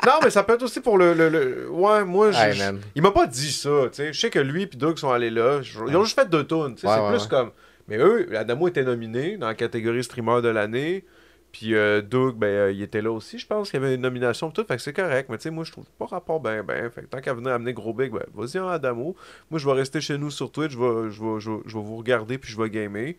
Non, 0.05 0.13
mais 0.23 0.29
ça 0.29 0.43
peut 0.43 0.53
être 0.53 0.63
aussi 0.63 0.79
pour 0.81 0.97
le... 0.97 1.13
le- 1.13 1.29
le- 1.29 1.69
Ouais, 1.69 2.03
moi, 2.05 2.31
je... 2.31 2.37
Hey. 2.39 2.79
Il 2.95 3.01
m'a 3.01 3.11
pas 3.11 3.27
dit 3.27 3.51
ça, 3.51 3.69
tu 3.89 3.95
sais. 3.95 4.13
Je 4.13 4.19
sais 4.19 4.29
que 4.29 4.39
lui 4.39 4.63
et 4.63 4.65
Doug 4.67 4.97
sont 4.97 5.11
allés 5.11 5.29
là. 5.29 5.61
Je- 5.61 5.79
Ils 5.87 5.95
ont 5.97 6.03
juste 6.03 6.19
fait 6.19 6.29
deux 6.29 6.45
tunes. 6.45 6.57
Ouais, 6.59 6.73
c'est 6.77 6.87
ouais, 6.87 7.09
plus 7.11 7.23
ouais. 7.23 7.29
comme. 7.29 7.51
Mais 7.87 7.97
eux, 7.97 8.27
Adamo 8.37 8.67
était 8.67 8.83
nominé 8.83 9.37
dans 9.37 9.47
la 9.47 9.55
catégorie 9.55 10.03
streamer 10.03 10.41
de 10.41 10.49
l'année. 10.49 11.03
Puis 11.51 11.73
euh, 11.73 12.01
Doug, 12.03 12.35
ben, 12.35 12.45
euh, 12.47 12.71
il 12.71 12.81
était 12.83 13.01
là 13.01 13.11
aussi, 13.11 13.39
je 13.39 13.47
pense 13.47 13.71
qu'il 13.71 13.81
y 13.81 13.83
avait 13.83 13.95
une 13.95 14.01
nomination 14.01 14.51
tout. 14.51 14.63
Fait 14.63 14.75
que 14.75 14.81
c'est 14.83 14.93
correct. 14.93 15.29
Mais 15.31 15.37
tu 15.37 15.43
sais, 15.43 15.49
moi, 15.49 15.63
je 15.63 15.71
trouve 15.71 15.85
pas 15.97 16.05
rapport 16.05 16.39
ben, 16.39 16.61
ben. 16.61 16.89
Fait 16.91 17.01
que 17.01 17.07
tant 17.07 17.19
qu'à 17.21 17.33
venir 17.33 17.51
amener 17.53 17.73
Gros 17.73 17.93
Big, 17.93 18.11
ben, 18.11 18.21
vas-y 18.35 18.59
en 18.59 18.67
Adamo. 18.67 19.15
Moi, 19.49 19.59
je 19.59 19.65
vais 19.65 19.73
rester 19.73 19.99
chez 19.99 20.17
nous 20.19 20.29
sur 20.29 20.51
Twitch. 20.51 20.71
Je 20.73 20.77
vais, 20.77 21.09
je 21.09 21.23
vais, 21.23 21.39
je 21.39 21.49
vais, 21.49 21.57
je 21.65 21.73
vais 21.75 21.83
vous 21.83 21.97
regarder 21.97 22.37
puis 22.37 22.51
je 22.51 22.61
vais 22.61 22.69
gamer. 22.69 23.15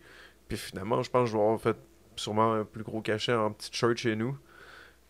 Puis 0.47 0.57
finalement, 0.57 1.03
je 1.03 1.09
pense 1.09 1.25
que 1.25 1.31
je 1.31 1.37
vais 1.37 1.43
avoir 1.43 1.59
fait 1.59 1.75
sûrement 2.15 2.53
un 2.53 2.63
plus 2.63 2.83
gros 2.83 3.01
cachet 3.01 3.33
en 3.33 3.51
petite 3.51 3.75
shirt 3.75 3.97
chez 3.97 4.15
nous 4.15 4.37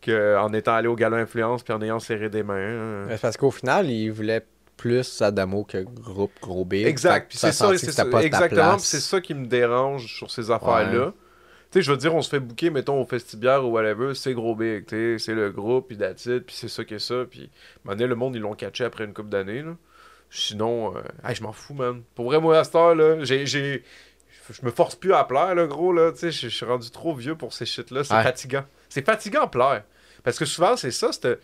qu'en 0.03 0.51
étant 0.53 0.73
allé 0.73 0.87
au 0.87 0.95
gala 0.95 1.17
influence 1.17 1.63
puis 1.63 1.73
en 1.73 1.81
ayant 1.81 1.99
serré 1.99 2.29
des 2.29 2.43
mains. 2.43 3.07
hein. 3.09 3.17
Parce 3.21 3.37
qu'au 3.37 3.51
final, 3.51 3.89
il 3.89 4.09
voulait 4.09 4.45
plus 4.77 5.21
Adamo 5.21 5.63
que 5.63 5.77
groupe 5.77 6.31
gros 6.41 6.65
big. 6.65 6.87
Exact. 6.87 7.29
Puis 7.29 7.37
c'est 7.37 7.51
ça, 7.51 7.77
c'est 7.77 7.91
ça. 7.91 8.05
pas 8.05 8.23
Exactement. 8.23 8.79
c'est 8.79 8.99
ça 8.99 9.21
qui 9.21 9.35
me 9.35 9.45
dérange 9.45 10.07
sur 10.07 10.31
ces 10.31 10.49
affaires-là. 10.49 11.13
Tu 11.71 11.79
sais, 11.79 11.83
je 11.83 11.91
veux 11.91 11.97
dire, 11.97 12.13
on 12.13 12.21
se 12.21 12.29
fait 12.29 12.39
bouquer, 12.39 12.69
mettons, 12.69 12.99
au 12.99 13.05
festibière 13.05 13.63
ou 13.63 13.69
whatever, 13.69 14.13
c'est 14.13 14.33
gros 14.33 14.55
big, 14.55 14.85
tu 14.85 15.17
sais, 15.17 15.25
c'est 15.25 15.33
le 15.33 15.51
groupe, 15.51 15.87
puis 15.87 15.95
it, 15.95 16.45
puis 16.45 16.53
c'est 16.53 16.67
ça 16.67 16.83
que 16.83 16.97
ça, 16.97 17.23
puis 17.29 17.49
donné, 17.85 18.07
le 18.07 18.15
monde, 18.15 18.35
ils 18.35 18.41
l'ont 18.41 18.55
catché 18.55 18.83
après 18.83 19.05
une 19.05 19.13
couple 19.13 19.29
d'années, 19.29 19.61
là. 19.61 19.77
Sinon, 20.29 20.95
euh, 20.97 21.01
hey, 21.25 21.33
je 21.35 21.43
m'en 21.43 21.53
fous, 21.53 21.73
man. 21.73 22.03
Pour 22.15 22.25
vrai, 22.25 22.41
moi, 22.41 22.57
à 22.59 22.63
cette 22.65 22.75
heure, 22.75 22.95
là, 22.95 23.23
j'ai... 23.23 23.83
Je 24.51 24.65
me 24.65 24.71
force 24.71 24.95
plus 24.95 25.13
à 25.13 25.23
plaire, 25.23 25.55
là, 25.55 25.65
gros, 25.67 25.93
là, 25.93 26.11
tu 26.11 26.17
sais, 26.19 26.31
je 26.31 26.49
je 26.49 26.55
suis 26.55 26.65
rendu 26.65 26.89
trop 26.91 27.13
vieux 27.15 27.35
pour 27.35 27.53
ces 27.53 27.65
shit-là, 27.65 28.03
c'est 28.03 28.13
Ouais. 28.15 28.23
fatigant. 28.23 28.63
C'est 28.89 29.05
fatigant 29.05 29.43
à 29.43 29.47
plaire. 29.47 29.83
Parce 30.23 30.37
que 30.37 30.45
souvent, 30.45 30.75
c'est 30.77 30.91
ça, 30.91 31.11
c'était... 31.11 31.39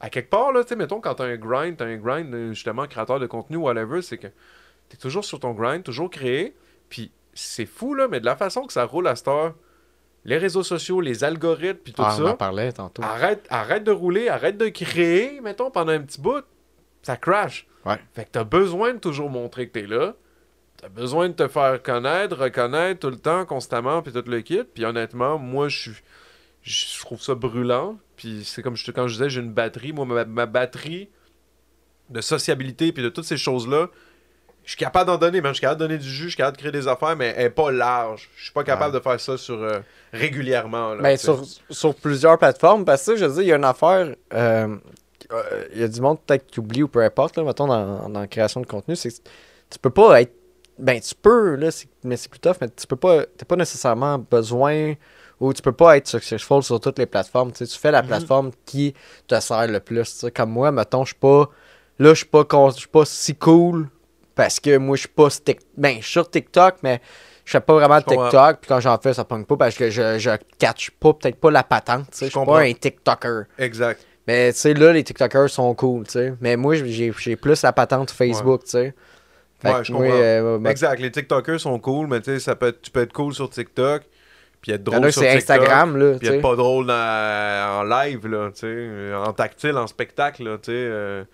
À 0.00 0.10
quelque 0.10 0.30
part, 0.30 0.52
là, 0.52 0.62
tu 0.62 0.68
sais, 0.68 0.76
mettons, 0.76 1.00
quand 1.00 1.14
t'as 1.14 1.24
un 1.24 1.36
grind, 1.36 1.76
t'as 1.76 1.86
un 1.86 1.96
grind, 1.96 2.32
euh, 2.32 2.52
justement, 2.52 2.86
créateur 2.86 3.18
de 3.18 3.26
contenu, 3.26 3.56
whatever, 3.56 4.00
c'est 4.00 4.16
que 4.18 4.28
t'es 4.88 4.96
toujours 4.96 5.24
sur 5.24 5.40
ton 5.40 5.50
grind, 5.52 5.82
toujours 5.82 6.08
créé, 6.08 6.54
puis 6.88 7.10
c'est 7.34 7.66
fou, 7.66 7.94
là, 7.94 8.06
mais 8.08 8.20
de 8.20 8.24
la 8.24 8.36
façon 8.36 8.62
que 8.66 8.72
ça 8.72 8.84
roule 8.84 9.08
à 9.08 9.16
cette 9.16 9.26
heure, 9.26 9.54
les 10.24 10.38
réseaux 10.38 10.62
sociaux, 10.62 11.00
les 11.00 11.24
algorithmes, 11.24 11.78
puis 11.82 11.92
tout 11.92 12.02
Ah, 12.04 12.14
on 12.16 12.22
en 12.22 12.26
ça, 12.28 12.34
parlait 12.34 12.70
tantôt. 12.72 13.02
arrête, 13.02 13.44
arrête 13.50 13.82
de 13.82 13.90
rouler, 13.90 14.28
arrête 14.28 14.56
de 14.56 14.68
créer, 14.68 15.40
mettons, 15.40 15.70
pendant 15.70 15.90
un 15.92 16.00
petit 16.00 16.20
bout, 16.20 16.44
ça 17.02 17.16
crash. 17.16 17.66
Ouais. 17.84 17.98
Fait 18.12 18.24
que 18.24 18.30
t'as 18.32 18.44
besoin 18.44 18.94
de 18.94 18.98
toujours 18.98 19.30
montrer 19.30 19.66
que 19.68 19.72
t'es 19.72 19.86
là, 19.86 20.14
t'as 20.78 20.88
besoin 20.88 21.28
de 21.28 21.34
te 21.34 21.48
faire 21.48 21.82
connaître, 21.82 22.36
reconnaître 22.36 23.00
tout 23.00 23.10
le 23.10 23.18
temps, 23.18 23.44
constamment, 23.44 24.00
puis 24.02 24.12
tout 24.12 24.24
le 24.26 24.40
kit, 24.40 24.62
puis 24.64 24.84
honnêtement, 24.84 25.38
moi, 25.38 25.68
je 25.68 25.78
suis... 25.78 26.02
Je 26.62 27.00
trouve 27.00 27.22
ça 27.22 27.34
brûlant, 27.34 27.98
puis 28.16 28.42
c'est 28.44 28.62
comme 28.62 28.76
je, 28.76 28.90
quand 28.90 29.06
je 29.06 29.14
disais, 29.14 29.30
j'ai 29.30 29.40
une 29.40 29.52
batterie, 29.52 29.92
moi, 29.92 30.04
ma, 30.04 30.24
ma 30.24 30.44
batterie 30.46 31.08
de 32.10 32.20
sociabilité, 32.20 32.92
puis 32.92 33.02
de 33.02 33.08
toutes 33.08 33.24
ces 33.24 33.36
choses-là, 33.36 33.88
je 34.64 34.70
suis 34.72 34.78
capable 34.78 35.06
d'en 35.06 35.16
donner. 35.16 35.40
Je 35.42 35.52
suis 35.52 35.60
capable 35.62 35.80
de 35.80 35.86
donner 35.86 35.98
du 35.98 36.08
jus, 36.08 36.24
je 36.24 36.28
suis 36.30 36.36
capable 36.36 36.56
de 36.58 36.60
créer 36.60 36.72
des 36.72 36.88
affaires, 36.88 37.16
mais 37.16 37.32
elle 37.38 37.46
est 37.46 37.50
pas 37.50 37.70
large. 37.70 38.28
Je 38.36 38.44
suis 38.44 38.52
pas 38.52 38.64
capable 38.64 38.92
de 38.94 39.00
faire 39.00 39.18
ça 39.18 39.38
sur 39.38 39.62
euh, 39.62 39.80
régulièrement. 40.12 40.94
Là, 40.94 41.02
Ben, 41.02 41.16
sur, 41.16 41.42
sur 41.70 41.94
plusieurs 41.94 42.36
plateformes, 42.36 42.84
parce 42.84 43.06
que 43.06 43.16
je 43.16 43.24
veux 43.24 43.32
dire, 43.34 43.42
il 43.42 43.48
y 43.48 43.52
a 43.52 43.56
une 43.56 43.64
affaire. 43.64 44.14
euh, 44.34 44.76
euh, 45.32 45.64
Il 45.74 45.80
y 45.80 45.84
a 45.84 45.88
du 45.88 46.00
monde 46.02 46.18
peut-être 46.20 46.46
qui 46.48 46.60
oublie 46.60 46.82
ou 46.82 46.88
peu 46.88 47.02
importe, 47.02 47.36
là, 47.38 47.44
mettons, 47.44 47.66
dans, 47.66 48.10
dans 48.10 48.20
la 48.20 48.26
création 48.26 48.60
de 48.60 48.66
contenu, 48.66 48.94
c'est 48.94 49.10
tu 49.70 49.78
peux 49.80 49.90
pas 49.90 50.20
être. 50.20 50.32
Ben, 50.78 51.00
tu 51.00 51.14
peux, 51.14 51.56
là, 51.56 51.68
mais 52.04 52.16
c'est 52.16 52.28
plus 52.30 52.40
tough, 52.40 52.56
mais 52.60 52.68
tu 52.68 52.86
peux 52.86 52.96
pas. 52.96 53.24
T'as 53.36 53.44
pas 53.44 53.56
nécessairement 53.56 54.18
besoin 54.18 54.94
ou 55.40 55.52
tu 55.52 55.62
peux 55.62 55.72
pas 55.72 55.96
être 55.96 56.06
successful 56.08 56.62
sur 56.62 56.80
toutes 56.80 56.98
les 56.98 57.06
plateformes. 57.06 57.52
Tu 57.52 57.58
sais, 57.58 57.66
tu 57.72 57.78
fais 57.78 57.90
la 57.90 58.02
Mhm. 58.02 58.08
plateforme 58.08 58.50
qui 58.64 58.94
te 59.26 59.38
sert 59.40 59.66
le 59.66 59.80
plus. 59.80 60.04
tu 60.12 60.18
sais. 60.18 60.30
Comme 60.30 60.50
moi, 60.50 60.70
mettons, 60.72 61.04
je 61.04 61.08
suis 61.08 61.18
pas. 61.20 61.48
Là, 61.98 62.10
je 62.10 62.18
suis 62.18 62.26
pas, 62.26 62.44
pas 62.44 63.04
si 63.04 63.34
cool 63.34 63.88
parce 64.34 64.60
que 64.60 64.76
moi, 64.78 64.96
je 64.96 65.00
suis 65.00 65.08
pas. 65.08 65.28
tic- 65.30 65.60
Ben, 65.76 65.96
je 65.98 66.02
suis 66.02 66.12
sur 66.12 66.30
TikTok, 66.30 66.76
mais 66.82 67.00
je 67.44 67.50
fais 67.52 67.60
pas 67.60 67.74
vraiment 67.74 67.98
de. 67.98 68.04
TikTok. 68.04 68.60
Puis 68.60 68.68
quand 68.68 68.80
j'en 68.80 68.98
fais, 68.98 69.14
ça 69.14 69.24
pogne 69.24 69.44
pas 69.44 69.56
parce 69.56 69.74
que 69.76 69.90
je, 69.90 70.18
je 70.18 70.30
catch 70.58 70.90
pas, 70.92 71.12
peut-être 71.14 71.36
pas 71.40 71.50
la 71.50 71.64
patente. 71.64 72.06
tu 72.12 72.18
sais. 72.18 72.26
Je 72.26 72.30
suis 72.38 72.46
pas 72.46 72.60
un 72.60 72.72
TikToker. 72.72 73.44
Exact. 73.58 74.04
Mais 74.28 74.52
tu 74.52 74.58
sais, 74.60 74.74
là, 74.74 74.92
les 74.92 75.02
TikTokers 75.02 75.48
sont 75.48 75.74
cool, 75.74 76.04
tu 76.04 76.12
sais. 76.12 76.34
Mais 76.40 76.54
moi, 76.56 76.74
j'ai 76.74 77.12
j'ai 77.18 77.36
plus 77.36 77.62
la 77.62 77.72
patente 77.72 78.10
Facebook, 78.10 78.64
tu 78.64 78.70
sais. 78.70 78.94
Fait 79.60 79.72
Ouais, 79.72 79.84
je 79.84 79.92
comprends. 79.92 80.08
euh, 80.10 80.58
ma- 80.58 80.70
Exact. 80.70 81.00
Les 81.00 81.10
TikTokers 81.10 81.58
sont 81.60 81.78
cool, 81.80 82.06
mais 82.06 82.20
tu 82.20 82.38
sais, 82.38 82.54
tu 82.82 82.90
peux 82.90 83.00
être 83.02 83.12
cool 83.12 83.34
sur 83.34 83.50
TikTok, 83.50 84.02
puis 84.60 84.72
être 84.72 84.84
drôle 84.84 85.12
sur 85.12 85.22
TikTok. 85.22 85.36
Instagram, 85.36 85.96
là, 85.96 86.12
tu 86.14 86.18
Puis 86.20 86.28
être 86.28 86.42
pas 86.42 86.54
drôle 86.56 86.86
dans- 86.86 87.78
en 87.80 87.82
live, 87.82 88.26
là, 88.28 88.50
tu 88.52 88.60
sais, 88.60 89.14
en 89.14 89.32
tactile, 89.32 89.76
en 89.76 89.86
spectacle, 89.88 90.44
là, 90.44 90.58
tu 90.58 90.66
sais. 90.66 90.72
euh, 90.74 91.24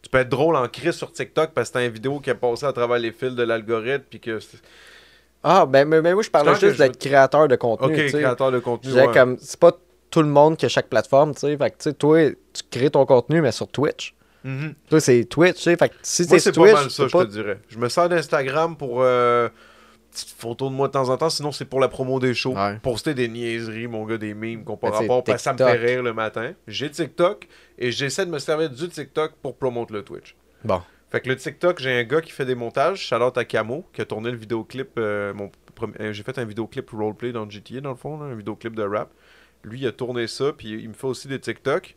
tu 0.00 0.10
peux 0.10 0.18
être 0.18 0.28
drôle 0.28 0.56
en 0.56 0.66
crise 0.68 0.92
sur 0.94 1.12
TikTok 1.12 1.50
parce 1.54 1.68
que 1.70 1.74
t'as 1.74 1.84
une 1.86 1.92
vidéo 1.92 2.18
qui 2.20 2.30
est 2.30 2.34
passée 2.34 2.66
à 2.66 2.72
travers 2.72 2.98
les 2.98 3.12
fils 3.12 3.34
de 3.34 3.42
l'algorithme, 3.44 4.04
puis 4.10 4.18
que... 4.20 4.38
Ah, 5.44 5.66
ben, 5.66 5.86
mais, 5.88 6.00
mais 6.02 6.14
moi, 6.14 6.22
je 6.22 6.30
parlais 6.30 6.54
juste 6.54 6.74
je- 6.74 6.78
d'être 6.78 6.98
créateur 6.98 7.48
de 7.48 7.56
contenu. 7.56 7.92
Ok, 7.92 8.06
créateur 8.12 8.50
de 8.52 8.58
contenu. 8.60 8.90
disais 8.90 9.06
ouais. 9.06 9.12
comme, 9.12 9.36
c'est 9.40 9.58
pas 9.58 9.72
tout 10.10 10.22
le 10.22 10.28
monde 10.28 10.56
qui 10.56 10.66
a 10.66 10.68
chaque 10.68 10.88
plateforme, 10.88 11.34
tu 11.34 11.40
sais. 11.40 11.56
Fait 11.56 11.70
que, 11.70 11.76
tu 11.78 11.82
sais, 11.84 11.92
toi, 11.94 12.30
tu 12.52 12.62
crées 12.70 12.90
ton 12.90 13.04
contenu, 13.06 13.40
mais 13.40 13.50
sur 13.52 13.66
Twitch. 13.68 14.14
Mhm. 14.44 14.74
Toi, 14.88 15.00
c'est 15.00 15.24
Twitch, 15.24 15.56
tu 15.56 15.62
sais. 15.62 15.76
Fait 15.76 15.88
que 15.88 15.94
si 16.02 16.22
Moi, 16.22 16.30
t'es 16.30 16.38
c'est 16.40 16.50
pas 16.52 16.60
Twitch, 16.60 16.72
mal 16.74 16.90
ça, 16.90 17.06
je 17.06 17.16
te 17.16 17.24
dirais. 17.30 17.58
Je 17.68 17.78
me 17.78 17.88
sers 17.88 18.08
d'Instagram 18.08 18.76
pour 18.76 19.02
euh, 19.02 19.48
petite 20.10 20.30
photo 20.38 20.68
de 20.68 20.74
moi 20.74 20.88
de 20.88 20.92
temps 20.92 21.08
en 21.08 21.16
temps, 21.16 21.30
sinon 21.30 21.52
c'est 21.52 21.64
pour 21.64 21.80
la 21.80 21.88
promo 21.88 22.18
des 22.20 22.34
shows. 22.34 22.54
Ouais. 22.54 22.78
Poster 22.82 23.14
des 23.14 23.28
niaiseries, 23.28 23.86
mon 23.86 24.04
gars, 24.04 24.18
des 24.18 24.34
memes 24.34 24.64
qu'on 24.64 24.76
pas 24.76 24.88
Ben, 24.90 24.96
c'est 24.96 25.02
rapport, 25.04 25.24
parce 25.24 25.38
que 25.38 25.42
ça 25.44 25.52
me 25.52 25.58
fait 25.58 25.64
rire 25.86 26.02
le 26.02 26.12
matin. 26.12 26.52
J'ai 26.66 26.90
TikTok 26.90 27.46
et 27.78 27.92
j'essaie 27.92 28.26
de 28.26 28.30
me 28.30 28.38
servir 28.38 28.68
du 28.70 28.88
TikTok 28.88 29.32
pour 29.42 29.56
promouvoir 29.56 29.86
le 29.92 30.02
Twitch. 30.02 30.34
Bon. 30.64 30.82
Fait 31.10 31.20
que 31.20 31.28
le 31.28 31.36
TikTok, 31.36 31.78
j'ai 31.78 31.92
un 31.92 32.04
gars 32.04 32.20
qui 32.22 32.32
fait 32.32 32.46
des 32.46 32.54
montages, 32.54 32.98
Charlotte 33.00 33.36
à 33.36 33.44
Camo, 33.44 33.84
qui 33.92 34.00
a 34.00 34.04
tourné 34.06 34.30
le 34.30 34.36
vidéoclip. 34.38 34.88
euh, 34.98 35.32
mon 35.34 35.50
premier- 35.74 35.92
euh, 36.00 36.12
j'ai 36.12 36.22
fait 36.22 36.38
un 36.38 36.44
vidéoclip 36.44 36.88
roleplay 36.90 37.32
dans 37.32 37.48
GTA, 37.48 37.80
dans 37.82 37.90
le 37.90 37.96
fond, 37.96 38.18
là, 38.18 38.26
un 38.26 38.34
vidéoclip 38.34 38.74
de 38.74 38.82
rap. 38.82 39.10
Lui, 39.62 39.80
il 39.80 39.86
a 39.86 39.92
tourné 39.92 40.26
ça, 40.26 40.52
puis 40.56 40.70
il 40.70 40.88
me 40.88 40.94
fait 40.94 41.06
aussi 41.06 41.28
des 41.28 41.38
TikTok. 41.38 41.96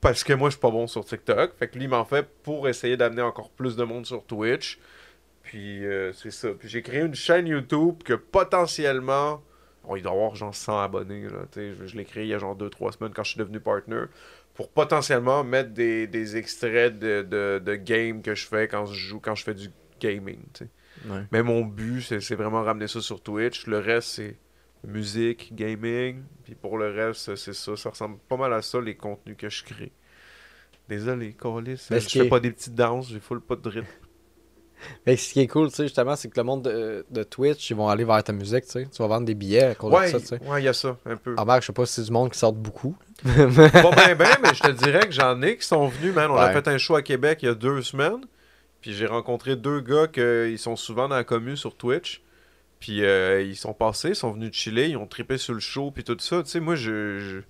Parce 0.00 0.24
que 0.24 0.32
moi, 0.32 0.48
je 0.48 0.52
suis 0.52 0.60
pas 0.60 0.70
bon 0.70 0.86
sur 0.86 1.04
TikTok. 1.04 1.56
Fait 1.58 1.68
que 1.68 1.76
lui, 1.76 1.84
il 1.84 1.90
m'en 1.90 2.04
fait 2.04 2.26
pour 2.42 2.68
essayer 2.68 2.96
d'amener 2.96 3.22
encore 3.22 3.50
plus 3.50 3.76
de 3.76 3.84
monde 3.84 4.06
sur 4.06 4.24
Twitch. 4.24 4.78
Puis 5.42 5.84
euh, 5.84 6.12
c'est 6.12 6.30
ça. 6.30 6.50
Puis 6.50 6.68
j'ai 6.68 6.82
créé 6.82 7.00
une 7.00 7.14
chaîne 7.14 7.46
YouTube 7.46 8.02
que 8.04 8.14
potentiellement. 8.14 9.42
Bon, 9.84 9.96
il 9.96 10.02
doit 10.02 10.12
y 10.12 10.14
avoir 10.14 10.34
genre 10.34 10.54
100 10.54 10.78
abonnés. 10.80 11.24
Là, 11.24 11.46
je 11.54 11.86
je 11.86 11.96
l'ai 11.96 12.04
créé 12.04 12.24
il 12.24 12.28
y 12.28 12.34
a 12.34 12.38
genre 12.38 12.56
2-3 12.56 12.92
semaines 12.92 13.12
quand 13.14 13.24
je 13.24 13.30
suis 13.30 13.38
devenu 13.38 13.60
partner. 13.60 14.04
Pour 14.54 14.70
potentiellement 14.70 15.42
mettre 15.44 15.70
des, 15.70 16.06
des 16.06 16.36
extraits 16.36 16.98
de, 16.98 17.22
de, 17.22 17.62
de 17.64 17.74
games 17.76 18.20
que 18.20 18.34
je 18.34 18.46
fais 18.46 18.68
quand 18.68 18.84
je 18.86 18.94
joue, 18.94 19.20
quand 19.20 19.34
je 19.34 19.44
fais 19.44 19.54
du 19.54 19.70
gaming. 20.00 20.40
Ouais. 21.06 21.22
Mais 21.32 21.42
mon 21.42 21.64
but, 21.64 22.02
c'est 22.02 22.20
c'est 22.20 22.34
vraiment 22.34 22.62
ramener 22.62 22.88
ça 22.88 23.00
sur 23.00 23.22
Twitch. 23.22 23.66
Le 23.66 23.78
reste, 23.78 24.08
c'est 24.08 24.36
musique, 24.84 25.54
gaming. 25.54 26.22
Puis 26.44 26.54
pour 26.54 26.78
le 26.78 26.90
reste, 26.90 27.34
c'est 27.36 27.52
ça. 27.54 27.76
Ça 27.76 27.90
ressemble 27.90 28.18
pas 28.28 28.36
mal 28.36 28.52
à 28.52 28.62
ça, 28.62 28.80
les 28.80 28.96
contenus 28.96 29.36
que 29.38 29.48
je 29.48 29.64
crée. 29.64 29.92
Désolé, 30.88 31.34
Calis. 31.40 31.86
Mais 31.90 32.00
Je 32.00 32.08
fais 32.08 32.28
pas 32.28 32.40
des 32.40 32.50
petites 32.50 32.74
danses, 32.74 33.08
j'ai 33.10 33.20
full 33.20 33.40
pas 33.40 33.56
de 33.56 33.68
rythme. 33.68 33.86
Que 35.04 35.14
ce 35.14 35.34
qui 35.34 35.40
est 35.40 35.46
cool, 35.46 35.68
tu 35.68 35.74
sais, 35.76 35.82
justement, 35.82 36.16
c'est 36.16 36.30
que 36.30 36.40
le 36.40 36.44
monde 36.44 36.62
de, 36.62 37.04
de 37.10 37.22
Twitch, 37.22 37.68
ils 37.68 37.76
vont 37.76 37.88
aller 37.88 38.04
vers 38.04 38.24
ta 38.24 38.32
musique, 38.32 38.64
tu 38.64 38.70
sais. 38.70 38.88
Tu 38.90 39.02
vas 39.02 39.08
vendre 39.08 39.26
des 39.26 39.34
billets 39.34 39.64
à 39.64 39.74
cause 39.74 39.92
Ouais, 39.92 40.06
de 40.10 40.18
ça, 40.18 40.20
tu 40.20 40.26
sais. 40.28 40.40
ouais, 40.48 40.62
il 40.62 40.64
y 40.64 40.68
a 40.68 40.72
ça, 40.72 40.96
un 41.04 41.16
peu. 41.16 41.34
En 41.36 41.60
je 41.60 41.66
sais 41.66 41.72
pas 41.74 41.84
si 41.84 41.92
c'est 41.94 42.04
du 42.04 42.10
monde 42.10 42.30
qui 42.32 42.38
sort 42.38 42.54
beaucoup. 42.54 42.96
Pas 43.22 43.30
ben 43.46 44.14
ben, 44.16 44.36
mais 44.42 44.54
je 44.54 44.62
te 44.62 44.70
dirais 44.70 45.00
que 45.00 45.12
j'en 45.12 45.42
ai 45.42 45.58
qui 45.58 45.66
sont 45.66 45.86
venus, 45.86 46.14
man. 46.14 46.30
On 46.30 46.36
a 46.36 46.50
fait 46.50 46.66
un 46.66 46.78
show 46.78 46.96
à 46.96 47.02
Québec 47.02 47.40
il 47.42 47.46
y 47.46 47.48
a 47.50 47.54
deux 47.54 47.82
semaines. 47.82 48.24
Puis 48.80 48.94
j'ai 48.94 49.04
rencontré 49.04 49.56
deux 49.56 49.80
gars 49.80 50.06
qui 50.06 50.56
sont 50.56 50.76
souvent 50.76 51.08
dans 51.08 51.16
la 51.16 51.24
commune 51.24 51.56
sur 51.56 51.76
Twitch. 51.76 52.22
Puis 52.80 53.04
euh, 53.04 53.42
ils 53.42 53.56
sont 53.56 53.74
passés, 53.74 54.08
ils 54.10 54.16
sont 54.16 54.32
venus 54.32 54.52
chiller, 54.54 54.88
ils 54.88 54.96
ont 54.96 55.06
trippé 55.06 55.36
sur 55.38 55.52
le 55.54 55.60
show, 55.60 55.90
puis 55.90 56.02
tout 56.02 56.16
ça. 56.18 56.42
Tu 56.42 56.48
sais, 56.50 56.60
moi, 56.60 56.74
je, 56.74 57.18
je- 57.18 57.40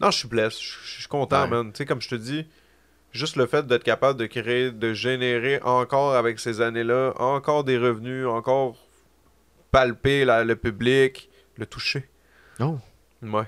Non, 0.00 0.10
je 0.10 0.18
suis 0.18 0.28
blessé, 0.28 0.58
je 0.60 0.90
suis 1.00 1.08
content, 1.08 1.42
Ouais. 1.42 1.48
man. 1.50 1.72
Tu 1.72 1.78
sais, 1.78 1.86
comme 1.86 2.00
je 2.00 2.08
te 2.08 2.14
dis, 2.14 2.46
juste 3.12 3.36
le 3.36 3.46
fait 3.46 3.66
d'être 3.66 3.82
capable 3.84 4.18
de 4.18 4.26
créer, 4.26 4.70
de 4.70 4.92
générer 4.92 5.60
encore 5.62 6.14
avec 6.14 6.38
ces 6.40 6.60
années-là, 6.60 7.12
encore 7.16 7.64
des 7.64 7.78
revenus, 7.78 8.26
encore 8.26 8.76
palper 9.72 10.24
la- 10.24 10.44
le 10.44 10.56
public, 10.56 11.28
le 11.56 11.66
toucher. 11.66 12.08
Oh. 12.60 12.78
Ouais. 13.22 13.44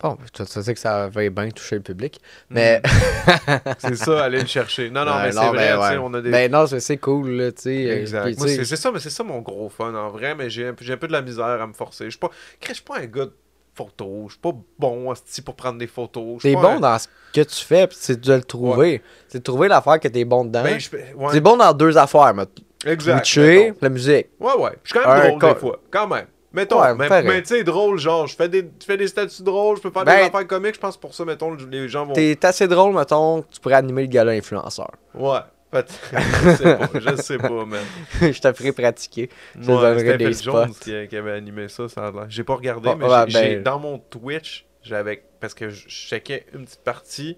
Bon, 0.00 0.16
tu 0.32 0.44
sais 0.44 0.74
que 0.74 0.80
ça 0.80 1.08
va 1.08 1.28
bien 1.30 1.50
toucher 1.50 1.76
le 1.76 1.82
public. 1.82 2.20
Mais. 2.50 2.82
C'est 3.78 3.96
ça, 3.96 4.24
aller 4.24 4.40
le 4.40 4.46
chercher. 4.46 4.90
Non, 4.90 5.04
non, 5.04 5.12
Ouais, 5.12 5.22
mais 5.26 5.32
c'est 5.32 5.46
vrai, 5.48 5.68
ben, 5.76 5.80
ouais. 5.80 5.98
on 6.02 6.14
a 6.14 6.20
des... 6.20 6.30
Ben 6.30 6.50
non, 6.50 6.66
c'est 6.66 6.96
cool, 6.98 7.30
là, 7.30 7.52
tu 7.52 7.62
sais. 7.62 7.90
euh, 7.90 8.00
Exact. 8.00 8.38
c'est 8.38 8.76
ça, 8.76 8.90
mais 8.92 9.00
c'est 9.00 9.10
ça 9.10 9.22
mon 9.24 9.40
gros 9.40 9.68
fun, 9.68 9.94
en 9.94 10.10
vrai, 10.10 10.34
mais 10.34 10.50
j'ai 10.50 10.66
un, 10.66 10.70
un 10.70 10.96
peu 10.96 11.06
de 11.06 11.12
la 11.12 11.22
misère 11.22 11.44
à 11.44 11.66
me 11.66 11.72
forcer. 11.72 12.04
Je 12.04 12.10
suis 12.10 12.18
pas... 12.18 12.30
Je 12.66 12.72
suis 12.74 12.82
pas 12.82 12.98
un 12.98 13.06
gars 13.06 13.26
de 13.26 13.34
photos, 13.74 14.24
je 14.26 14.32
suis 14.32 14.40
pas 14.40 14.52
bon 14.78 15.14
pour 15.44 15.54
prendre 15.56 15.78
des 15.78 15.86
photos. 15.86 16.42
T'es 16.42 16.54
bon 16.54 16.76
un- 16.76 16.80
dans 16.80 16.98
ce 16.98 17.06
que 17.32 17.40
tu 17.42 17.64
fais, 17.64 17.86
puis 17.86 17.96
c'est 18.00 18.20
de 18.20 18.32
le 18.34 18.42
trouver. 18.42 19.02
C'est 19.28 19.38
de 19.38 19.44
trouver 19.44 19.68
l'affaire 19.68 20.00
que 20.00 20.08
t'es 20.08 20.24
bon 20.24 20.44
dedans. 20.44 20.64
Ben, 20.64 20.78
ouais, 21.16 21.32
T'es 21.32 21.40
bon 21.40 21.56
dans 21.56 21.72
deux 21.72 21.96
affaires, 21.96 22.34
mais 22.34 22.44
exact. 22.84 23.18
Twitcher, 23.18 23.74
la 23.80 23.88
musique. 23.88 24.28
Ouais, 24.40 24.54
ouais. 24.58 24.72
Je 24.82 24.90
suis 24.92 24.98
quand 24.98 25.08
même 25.14 25.22
Un 25.34 25.36
drôle 25.38 25.54
des 25.54 25.60
fois, 25.60 25.80
quand 25.90 26.08
même. 26.08 26.26
Mettons, 26.52 26.80
Ouais, 26.80 26.94
mais, 26.94 27.42
tu 27.42 27.48
sais, 27.48 27.62
drôle, 27.64 27.98
genre, 27.98 28.26
je 28.26 28.34
fais 28.34 28.48
des, 28.48 28.62
je 28.80 28.84
fais 28.86 28.96
des 28.96 29.06
statuts 29.08 29.42
drôles, 29.42 29.76
je 29.76 29.82
peux 29.82 29.90
faire 29.90 30.04
Ben, 30.04 30.16
des 30.16 30.22
affaires 30.28 30.46
comiques, 30.46 30.76
je 30.76 30.80
pense 30.80 30.96
pour 30.96 31.14
ça, 31.14 31.24
mettons, 31.26 31.54
les 31.70 31.88
gens 31.88 32.06
vont... 32.06 32.14
T'es 32.14 32.38
assez 32.42 32.66
drôle, 32.66 32.94
mettons, 32.94 33.42
que 33.42 33.52
tu 33.52 33.60
pourrais 33.60 33.74
animer 33.74 34.02
le 34.02 34.08
gala 34.08 34.32
influenceur. 34.32 34.90
Ouais, 35.14 35.40
je 35.74 36.56
sais 36.56 36.76
pas, 36.78 36.88
je 36.94 37.16
sais 37.16 37.36
pas, 37.36 37.64
man. 37.66 37.80
je 38.22 38.40
te 38.40 38.52
ferai 38.54 38.72
pratiquer. 38.72 39.28
Je 39.60 39.70
Ouais, 39.70 39.98
c'était 39.98 40.16
des 40.16 40.24
Phil 40.24 40.34
spots. 40.36 40.52
Jones 40.52 40.72
qui, 40.80 41.08
qui 41.08 41.16
avait 41.16 41.32
animé 41.32 41.68
ça, 41.68 41.86
ça 41.90 42.06
a 42.06 42.10
l'air. 42.10 42.26
J'ai 42.30 42.44
pas 42.44 42.54
regardé, 42.54 42.94
mais 42.94 43.04
ouais, 43.04 43.26
ben- 43.30 43.62
dans 43.62 43.78
mon 43.78 43.98
Twitch, 43.98 44.64
j'avais. 44.82 45.22
Parce 45.40 45.52
que 45.52 45.68
je 45.68 45.84
je 45.86 46.08
checkais 46.08 46.46
une 46.54 46.64
petite 46.64 46.82
partie, 46.82 47.36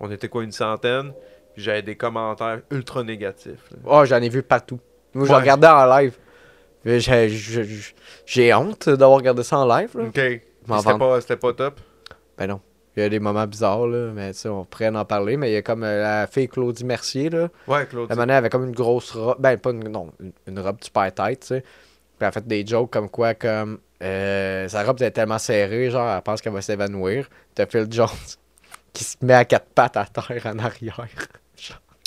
on 0.00 0.10
était 0.10 0.28
quoi, 0.28 0.44
une 0.44 0.52
centaine, 0.52 1.14
j'avais 1.56 1.80
des 1.80 1.96
commentaires 1.96 2.60
ultra 2.70 3.02
négatifs. 3.02 3.64
là. 3.70 3.78
Oh, 3.86 4.04
j'en 4.04 4.20
ai 4.20 4.28
vu 4.28 4.42
partout. 4.42 4.78
Moi, 5.14 5.26
je 5.26 5.32
Ouais. 5.32 5.38
regardais 5.38 5.66
en 5.68 5.86
live. 5.96 6.14
J'ai 6.84 8.54
honte 8.54 8.88
d'avoir 8.88 9.18
regardé 9.18 9.42
ça 9.42 9.58
en 9.58 9.66
live. 9.66 9.90
Là. 9.96 10.04
Ok. 10.04 10.14
C'était 10.14 10.98
pas, 10.98 11.20
c'était 11.20 11.36
pas 11.36 11.52
top? 11.52 11.80
Ben 12.38 12.46
non. 12.46 12.60
Il 12.96 13.02
y 13.02 13.06
a 13.06 13.08
des 13.08 13.20
moments 13.20 13.46
bizarres, 13.46 13.86
là, 13.86 14.10
mais 14.12 14.32
tu 14.32 14.40
sais, 14.40 14.48
on 14.50 14.64
pourrait 14.64 14.88
en 14.88 15.04
parler. 15.04 15.38
Mais 15.38 15.50
il 15.50 15.54
y 15.54 15.56
a 15.56 15.62
comme 15.62 15.82
euh, 15.82 16.02
la 16.02 16.26
fille 16.26 16.48
Claudie 16.48 16.84
Mercier, 16.84 17.30
là. 17.30 17.48
Ouais, 17.66 17.86
Claude. 17.86 18.10
La 18.10 18.16
manée 18.16 18.34
avait 18.34 18.50
comme 18.50 18.64
une 18.66 18.74
grosse 18.74 19.12
robe. 19.12 19.36
Ben, 19.38 19.56
pas 19.56 19.70
une, 19.70 19.88
non, 19.88 20.12
une, 20.46 20.60
robe 20.60 20.76
super 20.82 21.12
tête, 21.12 21.40
tu 21.40 21.46
sais. 21.46 21.60
Puis 21.62 22.18
elle 22.20 22.26
a 22.26 22.32
fait 22.32 22.46
des 22.46 22.66
jokes 22.66 22.90
comme 22.90 23.08
quoi, 23.08 23.32
comme. 23.32 23.78
euh, 24.02 24.68
sa 24.68 24.82
robe 24.82 24.96
était 24.96 25.10
tellement 25.10 25.38
serrée, 25.38 25.90
genre, 25.90 26.14
elle 26.14 26.22
pense 26.22 26.42
qu'elle 26.42 26.52
va 26.52 26.60
s'évanouir. 26.60 27.30
T'as 27.54 27.64
Phil 27.64 27.86
Jones 27.90 28.08
qui 28.92 29.04
se 29.04 29.16
met 29.22 29.34
à 29.34 29.46
quatre 29.46 29.70
pattes 29.74 29.96
à 29.96 30.04
terre 30.04 30.46
en 30.46 30.58
arrière. 30.58 31.06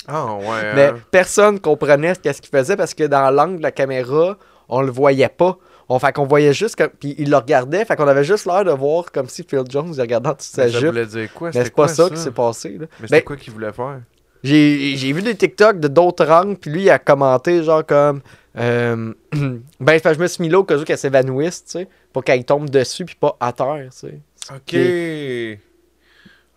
Ah, 0.08 0.34
ouais. 0.36 0.74
Mais 0.76 0.84
hein. 0.84 1.00
personne 1.10 1.58
comprenait 1.58 2.14
ce 2.14 2.20
qu'est-ce 2.20 2.40
qu'il 2.40 2.56
faisait 2.56 2.76
parce 2.76 2.94
que 2.94 3.02
dans 3.02 3.28
l'angle 3.32 3.58
de 3.58 3.62
la 3.64 3.72
caméra, 3.72 4.38
on 4.68 4.82
le 4.82 4.90
voyait 4.90 5.28
pas. 5.28 5.58
On, 5.88 5.98
fait 6.00 6.12
qu'on 6.12 6.24
voyait 6.26 6.52
juste 6.52 6.74
comme. 6.76 6.88
Puis 6.88 7.14
il 7.18 7.30
le 7.30 7.36
regardait, 7.36 7.84
fait 7.84 7.94
qu'on 7.96 8.08
avait 8.08 8.24
juste 8.24 8.44
l'air 8.46 8.64
de 8.64 8.72
voir 8.72 9.12
comme 9.12 9.28
si 9.28 9.44
Phil 9.48 9.62
Jones 9.68 9.92
il 9.94 10.00
regardait 10.00 10.30
de 10.30 10.34
sa 10.40 10.64
Mais 10.64 10.72
ça 10.72 10.78
jupe. 10.80 10.88
voulait 10.88 11.06
dire 11.06 11.32
quoi? 11.32 11.50
Mais 11.54 11.64
c'est 11.64 11.74
pas 11.74 11.88
ça, 11.88 12.08
qui 12.10 12.16
s'est 12.16 12.32
passé. 12.32 12.76
Là. 12.80 12.86
Mais 13.00 13.08
Ben, 13.08 13.22
quoi 13.22 13.36
qu'il 13.36 13.52
voulait 13.52 13.72
faire? 13.72 14.00
J'ai 14.42 14.94
j'ai 14.96 15.12
vu 15.12 15.22
des 15.22 15.34
TikTok 15.36 15.78
de 15.80 15.88
d'autres 15.88 16.28
angles, 16.28 16.56
puis 16.56 16.70
lui, 16.70 16.82
il 16.82 16.90
a 16.90 16.98
commenté 16.98 17.62
genre 17.62 17.84
comme. 17.86 18.20
euh, 18.58 19.12
ben, 19.80 20.00
je 20.04 20.18
me 20.18 20.26
suis 20.26 20.42
mis 20.42 20.48
là 20.48 20.58
au 20.58 20.64
cas 20.64 20.76
où 20.76 20.84
qu'elle 20.84 20.98
s'évanouisse, 20.98 21.64
tu 21.64 21.70
sais, 21.72 21.88
pour 22.12 22.22
qu'elle 22.24 22.44
tombe 22.44 22.68
dessus, 22.68 23.04
puis 23.04 23.14
pas 23.18 23.36
à 23.40 23.52
terre, 23.52 23.88
tu 23.90 24.08
sais. 24.08 24.20
Ok. 24.54 25.60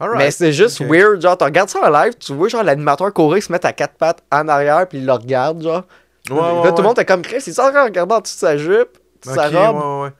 Alright. 0.02 0.18
Mais 0.18 0.32
c'est 0.32 0.54
juste 0.54 0.82
weird, 0.82 1.22
genre, 1.22 1.38
tu 1.38 1.44
regardes 1.44 1.70
ça 1.70 1.82
en 1.86 1.90
live, 1.90 2.14
tu 2.20 2.34
vois, 2.34 2.48
genre, 2.48 2.64
l'animateur 2.64 3.12
courir 3.14 3.44
se 3.44 3.52
mettre 3.52 3.68
à 3.68 3.74
quatre 3.74 3.96
pattes 3.96 4.24
en 4.32 4.48
arrière, 4.48 4.88
puis 4.88 5.00
il 5.00 5.06
le 5.06 5.12
regarde, 5.14 5.62
genre. 5.62 5.84
Ouais, 6.30 6.42
Là, 6.42 6.62
ouais, 6.62 6.70
tout 6.72 6.78
le 6.78 6.84
monde 6.84 7.00
est 7.00 7.06
comme 7.06 7.22
Chris, 7.22 7.44
il 7.48 7.54
sort 7.54 7.74
en 7.76 7.84
regardant 7.86 8.18
en 8.18 8.22
dessous 8.22 8.36
de 8.36 8.40
sa 8.40 8.58
jupe, 8.58 8.98
de 9.26 9.30
sa 9.30 9.48
Ok, 9.50 9.56
robe. 9.56 10.12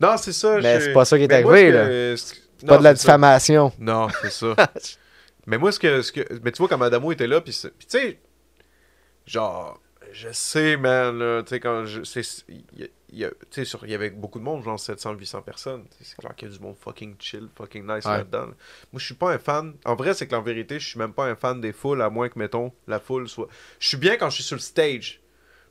Non, 0.00 0.16
c'est 0.18 0.32
ça. 0.32 0.58
Mais 0.60 0.80
c'est 0.80 0.92
pas 0.92 1.04
ça 1.04 1.16
qui 1.18 1.24
est 1.24 1.32
arrivé, 1.32 1.70
là. 1.70 2.16
C'est 2.16 2.66
pas 2.66 2.78
de 2.78 2.84
la 2.84 2.90
ça. 2.96 3.02
diffamation. 3.02 3.72
Non, 3.78 4.08
c'est 4.22 4.30
ça. 4.30 4.54
mais 5.46 5.58
moi, 5.58 5.72
ce 5.72 5.78
que, 5.78 6.02
ce 6.02 6.12
que. 6.12 6.20
Mais 6.42 6.52
tu 6.52 6.58
vois, 6.58 6.68
quand 6.68 6.80
Adamo 6.80 7.12
était 7.12 7.26
là, 7.26 7.40
puis 7.40 7.52
tu 7.52 7.68
sais, 7.86 8.18
genre, 9.26 9.80
je 10.12 10.28
sais, 10.32 10.76
man, 10.76 11.18
là, 11.18 11.42
tu 11.42 11.50
sais, 11.50 11.60
quand 11.60 11.84
je. 11.84 12.00
tu 12.00 12.22
sais, 12.22 12.44
il 13.12 13.90
y 13.90 13.94
avait 13.94 14.10
beaucoup 14.10 14.38
de 14.38 14.44
monde, 14.44 14.62
genre 14.64 14.78
700, 14.80 15.12
800 15.14 15.42
personnes. 15.42 15.84
C'est 16.00 16.16
clair 16.16 16.34
qu'il 16.34 16.48
y 16.48 16.50
a 16.52 16.54
du 16.56 16.62
monde 16.62 16.76
fucking 16.80 17.16
chill, 17.18 17.48
fucking 17.56 17.82
nice 17.86 18.04
Ouais. 18.04 18.18
là-dedans. 18.18 18.46
là. 18.46 18.52
Moi, 18.92 18.98
je 18.98 19.04
suis 19.04 19.14
pas 19.14 19.32
un 19.32 19.38
fan. 19.38 19.74
En 19.84 19.94
vrai, 19.94 20.14
c'est 20.14 20.26
que 20.26 20.34
en 20.34 20.42
vérité, 20.42 20.78
je 20.80 20.86
suis 20.88 20.98
même 20.98 21.12
pas 21.12 21.26
un 21.26 21.36
fan 21.36 21.60
des 21.60 21.72
foules, 21.72 22.02
à 22.02 22.10
moins 22.10 22.28
que, 22.28 22.38
mettons, 22.38 22.72
la 22.86 23.00
foule 23.00 23.28
soit. 23.28 23.48
Je 23.78 23.88
suis 23.88 23.96
bien 23.96 24.16
quand 24.16 24.30
je 24.30 24.36
suis 24.36 24.44
sur 24.44 24.56
le 24.56 24.60
stage. 24.62 25.20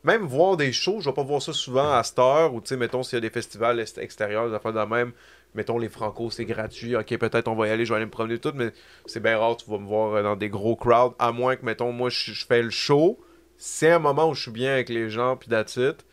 Même 0.05 0.23
voir 0.25 0.55
des 0.55 0.71
shows, 0.71 1.01
je 1.01 1.09
vais 1.09 1.13
pas 1.15 1.23
voir 1.23 1.41
ça 1.41 1.51
souvent 1.51 1.91
à 1.91 2.03
cette 2.03 2.19
heure, 2.19 2.53
ou 2.53 2.61
tu 2.61 2.67
sais, 2.69 2.77
mettons, 2.77 3.03
s'il 3.03 3.15
y 3.15 3.17
a 3.17 3.21
des 3.21 3.29
festivals 3.29 3.79
ex- 3.79 3.97
extérieurs, 3.97 4.47
des 4.47 4.55
affaires 4.55 4.71
de 4.71 4.79
même, 4.79 5.11
mettons 5.55 5.77
les 5.79 5.89
Franco, 5.89 6.29
c'est 6.29 6.45
gratuit, 6.45 6.95
ok, 6.95 7.17
peut-être 7.17 7.47
on 7.47 7.55
va 7.55 7.67
y 7.67 7.71
aller, 7.71 7.85
je 7.85 7.89
vais 7.91 7.97
aller 7.97 8.05
me 8.05 8.11
promener 8.11 8.37
tout, 8.37 8.51
mais 8.55 8.71
c'est 9.07 9.21
bien 9.21 9.37
rare, 9.37 9.57
tu 9.57 9.69
vas 9.69 9.79
me 9.79 9.87
voir 9.87 10.21
dans 10.21 10.35
des 10.35 10.47
gros 10.49 10.75
crowds, 10.75 11.15
à 11.19 11.31
moins 11.31 11.55
que, 11.55 11.65
mettons, 11.65 11.91
moi, 11.91 12.09
je, 12.09 12.31
je 12.33 12.45
fais 12.45 12.61
le 12.61 12.69
show, 12.69 13.19
c'est 13.57 13.89
un 13.91 13.99
moment 13.99 14.29
où 14.29 14.35
je 14.35 14.43
suis 14.43 14.51
bien 14.51 14.73
avec 14.73 14.89
les 14.89 15.09
gens, 15.09 15.35
puis 15.37 15.49
that's 15.49 15.75
it. 15.77 16.05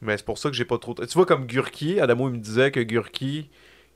Mais 0.00 0.16
c'est 0.16 0.26
pour 0.26 0.38
ça 0.38 0.48
que 0.50 0.54
j'ai 0.56 0.64
pas 0.64 0.78
trop. 0.78 0.94
Tu 0.94 1.06
vois, 1.14 1.26
comme 1.26 1.46
Gurki, 1.46 2.00
Adamo, 2.00 2.28
il 2.28 2.34
me 2.34 2.38
disait 2.38 2.70
que 2.72 2.80
Gurki, 2.80 3.48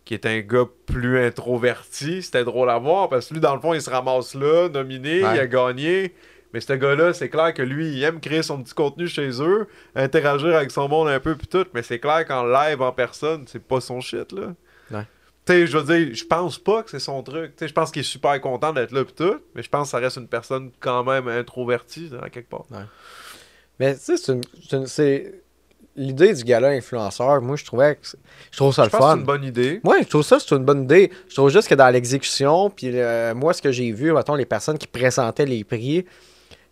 qui 0.04 0.14
est 0.14 0.24
un 0.24 0.38
gars 0.40 0.66
plus 0.86 1.18
introverti, 1.24 2.22
c'était 2.22 2.44
drôle 2.44 2.70
à 2.70 2.78
voir, 2.78 3.08
parce 3.08 3.28
que 3.28 3.34
lui, 3.34 3.40
dans 3.40 3.54
le 3.54 3.60
fond, 3.60 3.74
il 3.74 3.82
se 3.82 3.90
ramasse 3.90 4.34
là, 4.34 4.68
nominé, 4.68 5.22
Ouais. 5.24 5.34
il 5.34 5.40
a 5.40 5.46
gagné. 5.46 6.14
Mais 6.56 6.60
ce 6.62 6.72
gars-là, 6.72 7.12
c'est 7.12 7.28
clair 7.28 7.52
que 7.52 7.60
lui, 7.60 7.90
il 7.98 8.02
aime 8.02 8.18
créer 8.18 8.42
son 8.42 8.62
petit 8.62 8.72
contenu 8.72 9.06
chez 9.08 9.28
eux, 9.42 9.68
interagir 9.94 10.56
avec 10.56 10.70
son 10.70 10.88
monde 10.88 11.06
un 11.06 11.20
peu, 11.20 11.36
puis 11.36 11.46
tout. 11.46 11.66
Mais 11.74 11.82
c'est 11.82 11.98
clair 11.98 12.24
qu'en 12.24 12.46
live, 12.46 12.80
en 12.80 12.92
personne, 12.92 13.44
c'est 13.46 13.62
pas 13.62 13.82
son 13.82 14.00
shit, 14.00 14.32
là. 14.32 14.54
Ouais. 14.90 15.02
Tu 15.44 15.52
sais, 15.52 15.66
je 15.66 15.76
veux 15.76 15.84
dire, 15.98 16.14
je 16.14 16.24
pense 16.24 16.56
pas 16.58 16.82
que 16.82 16.88
c'est 16.90 16.98
son 16.98 17.22
truc. 17.22 17.54
Tu 17.56 17.58
sais, 17.58 17.68
je 17.68 17.74
pense 17.74 17.90
qu'il 17.90 18.00
est 18.00 18.04
super 18.10 18.40
content 18.40 18.72
d'être 18.72 18.92
là, 18.92 19.04
puis 19.04 19.12
tout. 19.12 19.36
Mais 19.54 19.62
je 19.62 19.68
pense 19.68 19.88
que 19.88 19.90
ça 19.90 19.98
reste 19.98 20.16
une 20.16 20.28
personne 20.28 20.70
quand 20.80 21.04
même 21.04 21.28
introvertie, 21.28 22.10
à 22.22 22.30
quelque 22.30 22.48
part. 22.48 22.64
Mais 23.78 23.94
tu 23.94 24.16
sais, 24.16 24.40
c'est. 24.86 25.42
L'idée 25.94 26.32
du 26.32 26.42
gala 26.44 26.68
influenceur, 26.68 27.42
moi, 27.42 27.56
je 27.56 27.66
trouvais 27.66 27.96
que. 27.96 28.06
Je 28.50 28.56
trouve 28.56 28.72
ça 28.72 28.84
Je 28.84 28.86
le 28.86 28.90
pense 28.92 29.00
que 29.00 29.04
c'est 29.04 29.10
fun. 29.12 29.18
une 29.18 29.24
bonne 29.26 29.44
idée. 29.44 29.80
Ouais, 29.84 30.02
je 30.02 30.08
trouve 30.08 30.22
ça, 30.22 30.38
c'est 30.40 30.54
une 30.54 30.64
bonne 30.64 30.84
idée. 30.84 31.10
Je 31.28 31.34
trouve 31.34 31.50
juste 31.50 31.68
que 31.68 31.74
dans 31.74 31.90
l'exécution, 31.90 32.70
puis 32.70 32.92
euh, 32.94 33.34
moi, 33.34 33.52
ce 33.52 33.60
que 33.60 33.72
j'ai 33.72 33.92
vu, 33.92 34.10
mettons, 34.14 34.34
les 34.36 34.46
personnes 34.46 34.78
qui 34.78 34.86
présentaient 34.86 35.44
les 35.44 35.64
prix, 35.64 36.06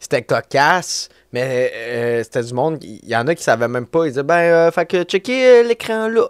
c'était 0.04 0.22
cocasse, 0.22 1.08
mais 1.32 1.72
euh, 1.74 2.22
c'était 2.22 2.42
du 2.42 2.52
monde, 2.54 2.78
il 2.82 3.08
y 3.08 3.16
en 3.16 3.26
a 3.26 3.34
qui 3.34 3.42
savaient 3.42 3.68
même 3.68 3.86
pas. 3.86 4.04
Ils 4.06 4.10
disaient, 4.10 4.22
ben, 4.22 4.34
euh, 4.36 4.70
fait 4.70 4.86
que 4.86 5.02
checker 5.04 5.46
euh, 5.46 5.62
l'écran 5.62 6.08
là. 6.08 6.28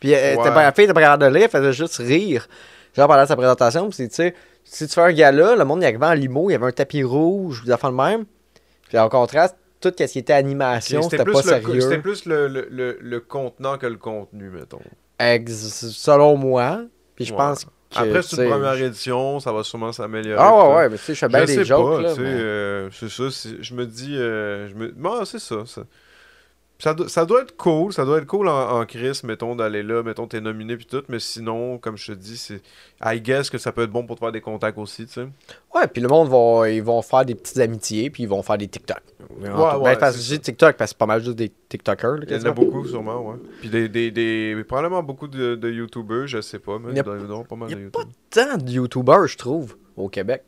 Puis 0.00 0.14
euh, 0.14 0.34
Ouais. 0.36 0.50
la 0.54 0.72
fille 0.72 0.84
était 0.84 0.94
pas 0.94 1.16
de 1.16 1.26
lire, 1.26 1.42
elle 1.44 1.50
faisait 1.50 1.72
juste 1.72 1.96
rire. 1.98 2.48
Genre 2.96 3.06
pendant 3.08 3.26
sa 3.26 3.36
présentation, 3.36 3.88
puis 3.90 4.08
tu 4.08 4.14
sais, 4.14 4.34
si 4.64 4.86
tu 4.86 4.94
fais 4.94 5.00
un 5.02 5.12
gala, 5.12 5.54
le 5.56 5.64
monde 5.64 5.80
il 5.82 5.86
arrivait 5.86 6.06
en 6.06 6.12
limo, 6.14 6.50
il 6.50 6.52
y 6.52 6.56
avait 6.56 6.66
un 6.66 6.72
tapis 6.72 7.02
rouge, 7.04 7.62
des 7.64 7.72
affaires 7.72 7.90
de 7.92 7.96
même. 7.96 8.24
Puis 8.88 8.98
en 8.98 9.08
contraste, 9.08 9.56
tout 9.80 9.92
ce 9.98 10.04
qui 10.04 10.18
était 10.18 10.32
animation, 10.32 11.02
c'était 11.02 11.24
plus 11.24 11.32
pas 11.32 11.40
le- 11.42 11.48
sérieux. 11.48 11.80
C'était 11.80 11.98
plus 11.98 12.24
le, 12.26 12.48
le, 12.48 12.68
le, 12.70 12.98
le 13.00 13.20
contenant 13.20 13.78
que 13.78 13.86
le 13.86 13.96
contenu, 13.96 14.50
mettons. 14.50 14.80
Ex- 15.18 15.86
selon 15.90 16.36
moi. 16.36 16.82
Puis 17.16 17.24
je 17.26 17.34
pense. 17.34 17.66
Après, 18.00 18.22
c'est 18.22 18.36
une 18.44 18.50
première 18.50 18.74
édition, 18.74 19.40
ça 19.40 19.52
va 19.52 19.62
sûrement 19.62 19.92
s'améliorer. 19.92 20.36
Ah 20.42 20.68
ouais, 20.68 20.74
ouais, 20.76 20.88
mais 20.88 20.96
tu 20.98 21.04
sais, 21.04 21.14
je 21.14 21.18
fais 21.20 21.28
bien 21.28 21.44
des 21.44 21.64
jokes. 21.64 21.96
pas, 21.96 22.02
là, 22.02 22.14
mais- 22.18 22.24
euh, 22.28 22.88
c'est 22.90 23.08
ça, 23.10 23.24
je 23.60 23.74
me 23.74 23.86
dis, 23.86 24.16
euh, 24.16 24.68
je 24.68 24.74
me, 24.74 24.92
bon, 24.92 25.24
c'est 25.24 25.38
ça, 25.38 25.56
ça, 25.66 25.82
ça, 26.82 26.94
doit- 26.94 27.08
ça 27.08 27.24
doit 27.24 27.42
être 27.42 27.56
cool, 27.56 27.92
ça 27.92 28.04
doit 28.04 28.18
être 28.18 28.26
cool 28.26 28.48
en, 28.48 28.80
en 28.80 28.84
crise, 28.86 29.22
mettons, 29.22 29.54
d'aller 29.54 29.84
là, 29.84 30.02
mettons, 30.02 30.26
t'es 30.26 30.40
nominé 30.40 30.76
puis 30.76 30.86
tout, 30.86 31.02
mais 31.08 31.20
sinon, 31.20 31.78
comme 31.78 31.96
je 31.96 32.08
te 32.12 32.18
dis, 32.18 32.36
c'est, 32.36 32.60
I 33.04 33.20
guess 33.20 33.50
que 33.50 33.58
ça 33.58 33.70
peut 33.70 33.82
être 33.82 33.90
bon 33.92 34.04
pour 34.04 34.16
te 34.16 34.20
faire 34.20 34.32
des 34.32 34.40
contacts 34.40 34.78
aussi, 34.78 35.06
tu 35.06 35.12
sais. 35.12 35.28
Ouais, 35.74 35.86
puis 35.86 36.02
le 36.02 36.08
monde 36.08 36.28
va, 36.28 36.68
ils 36.70 36.82
vont 36.82 37.00
faire 37.02 37.24
des 37.24 37.36
petites 37.36 37.58
amitiés, 37.58 38.10
puis 38.10 38.24
ils 38.24 38.28
vont 38.28 38.42
faire 38.42 38.58
des 38.58 38.66
TikTok. 38.66 38.98
Ouais, 39.40 39.48
ouais, 39.76 39.96
parce 39.96 40.16
que 40.16 40.20
dis 40.22 40.40
TikTok 40.40 40.76
parce 40.76 40.90
que 40.90 40.94
c'est 40.94 40.98
pas 40.98 41.06
mal 41.06 41.22
juste 41.22 41.36
des 41.36 41.52
TikTokers. 41.68 42.16
là, 42.16 42.24
Il 42.28 42.32
y 42.36 42.40
en 42.40 42.46
a 42.46 42.50
beaucoup, 42.50 42.84
sûrement, 42.86 43.20
ouais. 43.30 43.36
Puis 43.60 43.68
des, 43.68 43.88
des, 43.88 44.10
des, 44.10 44.64
probablement 44.66 45.04
beaucoup 45.04 45.28
de, 45.28 45.54
de 45.54 45.70
YouTubers, 45.70 46.26
je 46.26 46.40
sais 46.40 46.58
pas, 46.58 46.78
mais 46.80 46.90
Il 46.90 46.96
y 46.96 47.00
a- 47.00 47.04
pas 47.04 47.12
mal 47.56 47.70
y 47.70 47.74
a 47.74 47.90
pas 47.92 48.00
tant 48.28 48.56
de 48.56 48.68
YouTubers, 48.70 49.28
je 49.28 49.38
trouve, 49.38 49.76
au 49.96 50.08
Québec. 50.08 50.42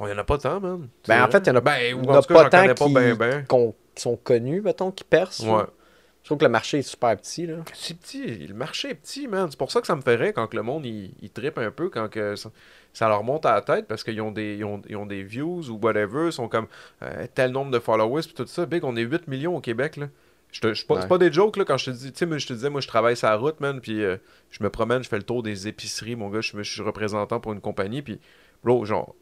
Il 0.00 0.08
y 0.08 0.12
en 0.12 0.18
a 0.18 0.24
pas 0.24 0.38
tant, 0.38 0.60
man. 0.60 0.88
Ben, 1.08 1.24
en 1.24 1.28
fait, 1.28 1.38
il 1.38 1.46
y 1.48 1.50
en 1.50 1.56
a, 1.56 1.60
Ben, 1.60 1.94
en 1.96 2.02
en 2.16 2.20
cas, 2.22 2.34
pas 2.34 2.48
tant 2.50 2.88
ben, 2.92 3.14
ben. 3.16 3.44
qu'on- 3.46 3.74
qui 3.98 4.02
sont 4.02 4.16
connus, 4.16 4.60
mettons, 4.62 4.90
qui 4.90 5.04
percent. 5.04 5.56
Ouais. 5.58 5.64
Je 6.22 6.28
trouve 6.28 6.38
que 6.38 6.44
le 6.44 6.50
marché 6.50 6.78
est 6.78 6.82
super 6.82 7.16
petit. 7.16 7.46
Là. 7.46 7.56
C'est 7.72 7.96
petit, 7.98 8.46
le 8.46 8.54
marché 8.54 8.90
est 8.90 8.94
petit, 8.94 9.26
man. 9.28 9.46
C'est 9.50 9.58
pour 9.58 9.70
ça 9.72 9.80
que 9.80 9.86
ça 9.86 9.96
me 9.96 10.02
rire 10.16 10.32
quand 10.34 10.46
que 10.46 10.56
le 10.56 10.62
monde 10.62 10.84
il, 10.84 11.12
il 11.22 11.30
trippe 11.30 11.56
un 11.58 11.70
peu, 11.70 11.88
quand 11.88 12.08
que 12.08 12.36
ça, 12.36 12.50
ça 12.92 13.08
leur 13.08 13.22
monte 13.24 13.46
à 13.46 13.54
la 13.54 13.62
tête 13.62 13.86
parce 13.86 14.04
qu'ils 14.04 14.20
ont 14.20 14.30
des, 14.32 14.56
ils 14.56 14.64
ont, 14.64 14.82
ils 14.88 14.96
ont 14.96 15.06
des 15.06 15.22
views 15.22 15.62
ou 15.70 15.78
whatever, 15.82 16.26
ils 16.26 16.32
sont 16.32 16.48
comme 16.48 16.66
euh, 17.02 17.26
tel 17.34 17.50
nombre 17.52 17.70
de 17.70 17.78
followers 17.78 18.22
puis 18.22 18.34
tout 18.34 18.46
ça. 18.46 18.66
Big, 18.66 18.84
on 18.84 18.94
est 18.96 19.02
8 19.02 19.26
millions 19.28 19.56
au 19.56 19.60
Québec 19.60 19.96
là. 19.96 20.08
Je 20.52 20.60
te- 20.60 20.74
je- 20.74 20.84
pas- 20.86 20.94
Ouais. 20.96 21.00
C'est 21.02 21.08
pas 21.08 21.18
des 21.18 21.32
jokes 21.32 21.56
là 21.56 21.64
quand 21.64 21.76
je 21.78 21.86
te 21.86 21.90
dis, 21.90 22.12
tu 22.12 22.26
sais, 22.28 22.38
je 22.38 22.46
te 22.46 22.52
disais, 22.52 22.68
moi 22.70 22.80
je 22.82 22.88
travaille 22.88 23.16
sur 23.16 23.28
la 23.28 23.36
route, 23.36 23.60
man, 23.60 23.80
puis 23.80 24.02
euh, 24.02 24.16
je 24.50 24.62
me 24.62 24.68
promène, 24.70 25.02
je 25.04 25.08
fais 25.08 25.16
le 25.18 25.22
tour 25.22 25.42
des 25.42 25.68
épiceries, 25.68 26.16
mon 26.16 26.28
gars, 26.30 26.40
je, 26.42 26.52
je 26.56 26.62
suis 26.70 26.82
représentant 26.82 27.38
pour 27.40 27.52
une 27.52 27.60
compagnie, 27.60 28.00
puis 28.02 28.18
bro, 28.64 28.84
genre, 28.84 29.14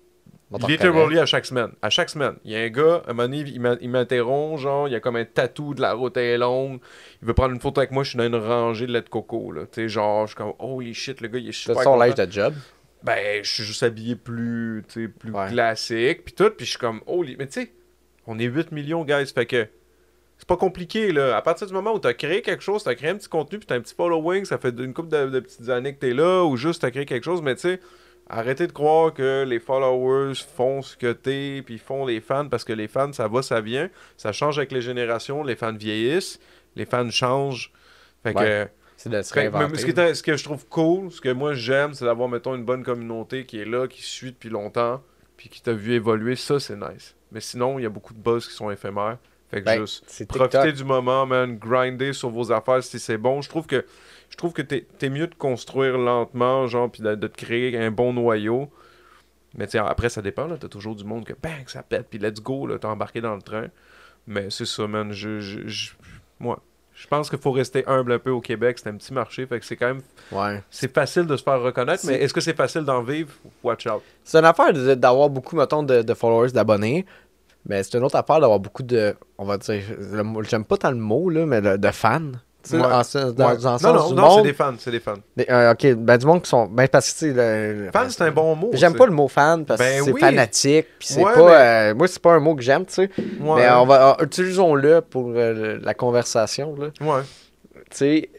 Literally 0.68 1.18
à 1.18 1.26
chaque 1.26 1.44
semaine. 1.46 1.72
À 1.82 1.90
chaque 1.90 2.09
semaine. 2.09 2.35
Il 2.44 2.52
y 2.52 2.56
a 2.56 2.61
un 2.61 2.68
gars, 2.68 3.02
à 3.06 3.11
un 3.11 3.14
moment 3.14 3.28
donné, 3.28 3.44
il 3.80 3.90
m'interrompt, 3.90 4.59
genre, 4.61 4.87
il 4.88 4.92
y 4.92 4.94
a 4.94 5.00
comme 5.00 5.16
un 5.16 5.24
tatou 5.24 5.74
de 5.74 5.80
la 5.80 5.92
route 5.94 6.16
est 6.16 6.38
longue. 6.38 6.78
Il 7.20 7.26
veut 7.26 7.35
prendre 7.35 7.52
une 7.52 7.61
photo 7.61 7.80
avec 7.80 7.90
moi, 7.90 8.04
je 8.04 8.11
suis 8.11 8.18
dans 8.18 8.24
une 8.26 8.37
rangée 8.37 8.87
de 8.87 8.92
lait 8.92 9.02
de 9.02 9.09
coco, 9.09 9.50
là. 9.50 9.62
Tu 9.62 9.82
sais, 9.82 9.88
genre, 9.88 10.22
je 10.26 10.32
suis 10.32 10.37
comme, 10.37 10.52
holy 10.59 10.94
shit, 10.94 11.20
le 11.20 11.28
gars, 11.28 11.38
il 11.40 11.48
est 11.48 11.52
C'est 11.52 11.59
super. 11.72 11.76
son 11.82 11.92
content. 11.94 11.96
l'âge 12.04 12.14
de 12.14 12.30
job? 12.30 12.54
Ben, 13.02 13.42
je 13.42 13.50
suis 13.50 13.64
juste 13.64 13.82
habillé 13.82 14.14
plus, 14.16 14.85
tu 14.88 15.02
sais, 15.02 15.09
plus 15.09 15.32
Ouais. 15.32 15.48
classique, 15.50 16.24
puis 16.24 16.35
tout, 16.35 16.50
puis 16.50 16.64
je 16.64 16.70
suis 16.70 16.78
comme, 16.78 17.00
holy. 17.06 17.37
Mais 17.38 17.46
tu 17.46 17.61
sais, 17.62 17.72
on 18.26 18.38
est 18.38 18.44
8 18.44 18.70
millions, 18.72 19.04
guys, 19.04 19.26
fait 19.35 19.46
que. 19.46 19.66
C'est 20.38 20.46
pas 20.46 20.56
compliqué, 20.59 21.12
là. 21.12 21.35
À 21.37 21.40
partir 21.42 21.66
du 21.66 21.72
moment 21.72 21.94
où 21.94 21.98
t'as 21.98 22.12
créé 22.12 22.42
quelque 22.42 22.62
chose, 22.62 22.85
t'as 22.85 22.94
créé 22.94 23.09
un 23.11 23.14
petit 23.16 23.28
contenu, 23.28 23.59
puis 23.59 23.66
t'as 23.66 23.74
un 23.76 23.80
petit 23.80 23.94
following, 23.94 24.44
ça 24.44 24.59
fait 24.59 24.68
une 24.78 24.92
couple 24.92 25.09
de, 25.09 25.30
de 25.30 25.40
petites 25.40 25.68
années 25.70 25.94
que 25.94 25.98
t'es 26.00 26.12
là, 26.12 26.44
ou 26.44 26.56
juste 26.59 26.82
t'as 26.82 26.90
créé 26.90 27.06
quelque 27.06 27.24
chose, 27.24 27.40
mais 27.42 27.54
tu 27.54 27.62
sais, 27.62 27.80
arrêtez 28.28 28.66
de 28.66 28.72
croire 28.72 29.12
que 29.14 29.44
les 29.46 29.58
followers 29.60 30.34
font 30.34 30.82
ce 30.82 30.96
que 30.96 31.12
t'es, 31.12 31.62
puis 31.64 31.78
font 31.78 32.04
les 32.06 32.20
fans, 32.20 32.48
parce 32.48 32.64
que 32.64 32.72
les 32.72 32.88
fans, 32.88 33.12
ça 33.12 33.28
va, 33.28 33.42
ça 33.42 33.60
vient. 33.60 33.88
Ça 34.16 34.32
change 34.32 34.58
avec 34.58 34.72
les 34.72 34.80
générations, 34.82 35.42
les 35.44 35.56
fans 35.56 35.72
vieillissent, 35.74 36.40
les 36.74 36.84
fans 36.86 37.10
changent. 37.10 37.72
Fait 38.22 38.34
que. 38.34 38.38
Ouais. 38.38 38.72
C'est 38.98 39.10
de 39.10 39.20
se 39.20 39.32
Fait 39.34 39.50
ce, 39.76 39.84
qui 39.84 39.90
est- 40.00 40.14
ce 40.14 40.22
que 40.22 40.36
je 40.38 40.42
trouve 40.44 40.66
cool, 40.68 41.12
ce 41.12 41.20
que 41.20 41.28
moi 41.28 41.52
j'aime, 41.52 41.92
c'est 41.92 42.06
d'avoir, 42.06 42.30
mettons, 42.30 42.54
une 42.54 42.64
bonne 42.64 42.82
communauté 42.82 43.44
qui 43.44 43.60
est 43.60 43.66
là, 43.66 43.86
qui 43.86 44.00
suit 44.02 44.32
depuis 44.32 44.48
longtemps, 44.48 45.02
puis 45.36 45.50
qui 45.50 45.60
t'a 45.60 45.74
vu 45.74 45.92
évoluer. 45.92 46.34
Ça, 46.34 46.58
c'est 46.58 46.76
nice. 46.76 47.14
Mais 47.30 47.40
sinon, 47.40 47.78
il 47.78 47.82
y 47.82 47.86
a 47.86 47.90
beaucoup 47.90 48.14
de 48.14 48.18
buzz 48.18 48.48
qui 48.48 48.54
sont 48.54 48.70
éphémères. 48.70 49.18
Fait 49.50 49.60
que 49.60 49.66
Ben, 49.66 49.80
juste 49.80 50.06
TikTok. 50.06 50.66
du 50.68 50.82
moment, 50.84 51.26
man, 51.26 51.58
grinder 51.58 52.14
sur 52.14 52.30
vos 52.30 52.50
affaires 52.50 52.82
si 52.82 52.98
c'est 52.98 53.18
bon. 53.18 53.42
Je 53.42 53.48
trouve 53.50 53.66
que 53.66 53.84
je 54.30 54.36
trouve 54.36 54.52
que 54.52 54.62
t'es 54.62 54.86
es 55.02 55.08
mieux 55.08 55.26
de 55.26 55.34
construire 55.34 55.98
lentement, 55.98 56.66
genre, 56.66 56.90
puis 56.90 57.02
de, 57.02 57.14
de 57.14 57.26
te 57.26 57.36
créer 57.36 57.76
un 57.78 57.90
bon 57.90 58.12
noyau. 58.12 58.70
Mais 59.56 59.66
tiens, 59.66 59.86
après, 59.86 60.08
ça 60.10 60.20
dépend, 60.22 60.46
là. 60.46 60.56
T'as 60.60 60.68
toujours 60.68 60.94
du 60.94 61.04
monde 61.04 61.24
que 61.24 61.32
bang, 61.32 61.64
ça 61.66 61.82
pète, 61.82 62.08
puis 62.10 62.18
let's 62.18 62.40
go, 62.42 62.66
là, 62.66 62.78
t'es 62.78 62.86
embarqué 62.86 63.20
dans 63.20 63.34
le 63.34 63.42
train. 63.42 63.66
Mais 64.26 64.50
c'est 64.50 64.66
ça, 64.66 64.86
man. 64.86 65.12
Je, 65.12 65.40
je, 65.40 65.66
je- 65.66 65.92
moi, 66.40 66.60
je 66.94 67.06
pense 67.06 67.30
qu'il 67.30 67.38
faut 67.38 67.52
rester 67.52 67.86
humble 67.86 68.12
un 68.12 68.18
peu 68.18 68.30
au 68.30 68.40
Québec. 68.40 68.78
C'est 68.78 68.88
un 68.90 68.96
petit 68.96 69.14
marché, 69.14 69.46
fait 69.46 69.58
que 69.60 69.64
c'est 69.64 69.76
quand 69.76 69.86
même. 69.86 70.02
Ouais. 70.32 70.62
C'est 70.70 70.92
facile 70.92 71.26
de 71.26 71.36
se 71.36 71.42
faire 71.42 71.60
reconnaître, 71.62 72.04
mais 72.06 72.14
est-ce 72.20 72.34
que 72.34 72.40
c'est 72.40 72.56
facile 72.56 72.82
d'en 72.82 73.02
vivre? 73.02 73.30
Watch 73.62 73.86
out. 73.86 74.02
C'est 74.24 74.38
une 74.38 74.44
affaire 74.44 74.72
d'avoir 74.96 75.30
beaucoup, 75.30 75.56
mettons, 75.56 75.82
de, 75.82 76.02
de 76.02 76.14
followers, 76.14 76.50
d'abonnés. 76.52 77.06
Mais 77.68 77.82
c'est 77.82 77.96
une 77.98 78.04
autre 78.04 78.16
affaire 78.16 78.40
d'avoir 78.40 78.60
beaucoup 78.60 78.82
de. 78.82 79.14
On 79.38 79.44
va 79.44 79.56
dire. 79.58 79.82
J'aime 80.48 80.64
pas 80.64 80.76
tant 80.76 80.90
le 80.90 80.96
mot, 80.98 81.30
là, 81.30 81.46
mais 81.46 81.60
de, 81.60 81.76
de 81.76 81.90
fans. 81.90 82.32
Tu 82.68 82.72
sais, 82.72 82.76
Ouais. 82.79 82.92
en 82.92 83.02
sens- 83.05 83.35
dans, 83.35 83.50
Ouais. 83.50 83.57
dans 83.59 83.72
le 83.72 83.72
non, 83.72 83.79
sens 83.79 83.83
non, 83.83 84.09
du 84.09 84.14
non, 84.14 84.37
c'est 84.38 84.42
des 84.42 84.52
fans, 84.52 84.74
c'est 84.79 84.90
des 84.90 85.00
fans. 85.00 85.14
des- 85.37 85.46
euh, 85.48 85.72
ok, 85.72 85.94
ben 85.94 86.16
du 86.18 86.26
monde 86.26 86.42
qui 86.42 86.48
sont. 86.50 86.66
Ben 86.66 86.88
parce 86.88 87.12
que, 87.12 87.26
le- 87.26 87.90
Fan, 87.92 88.11
c'est 88.11 88.22
un 88.24 88.31
bon 88.33 88.57
mot. 88.57 88.70
J'aime 88.72 88.94
pas 88.94 89.07
le 89.07 89.12
mot 89.12 89.29
fan 89.29 89.64
parce 89.64 89.79
Ben 89.79 90.00
que 90.00 90.05
c'est 90.07 90.12
oui. 90.12 90.20
fanatique. 90.20 90.87
Puis 90.98 91.09
c'est 91.09 91.22
Ouais, 91.24 91.33
pas. 91.33 91.61
euh, 91.61 91.94
moi, 91.94 92.09
c'est 92.09 92.20
pas 92.22 92.33
un 92.33 92.40
mot 92.40 92.55
que 92.57 92.62
j'aime, 92.62 92.85
tu 92.87 92.94
sais. 92.94 93.11
Mais 93.40 93.70
on 93.70 93.87
va. 93.87 94.16
euh, 94.20 94.24
Utilisons-le 94.24 95.00
pour 95.02 95.31
euh, 95.35 95.79
la 95.83 95.94
conversation, 95.94 96.74
là. 96.79 96.87
Ouais. 97.00 97.22
Tu 97.90 97.96
sais, 97.96 98.31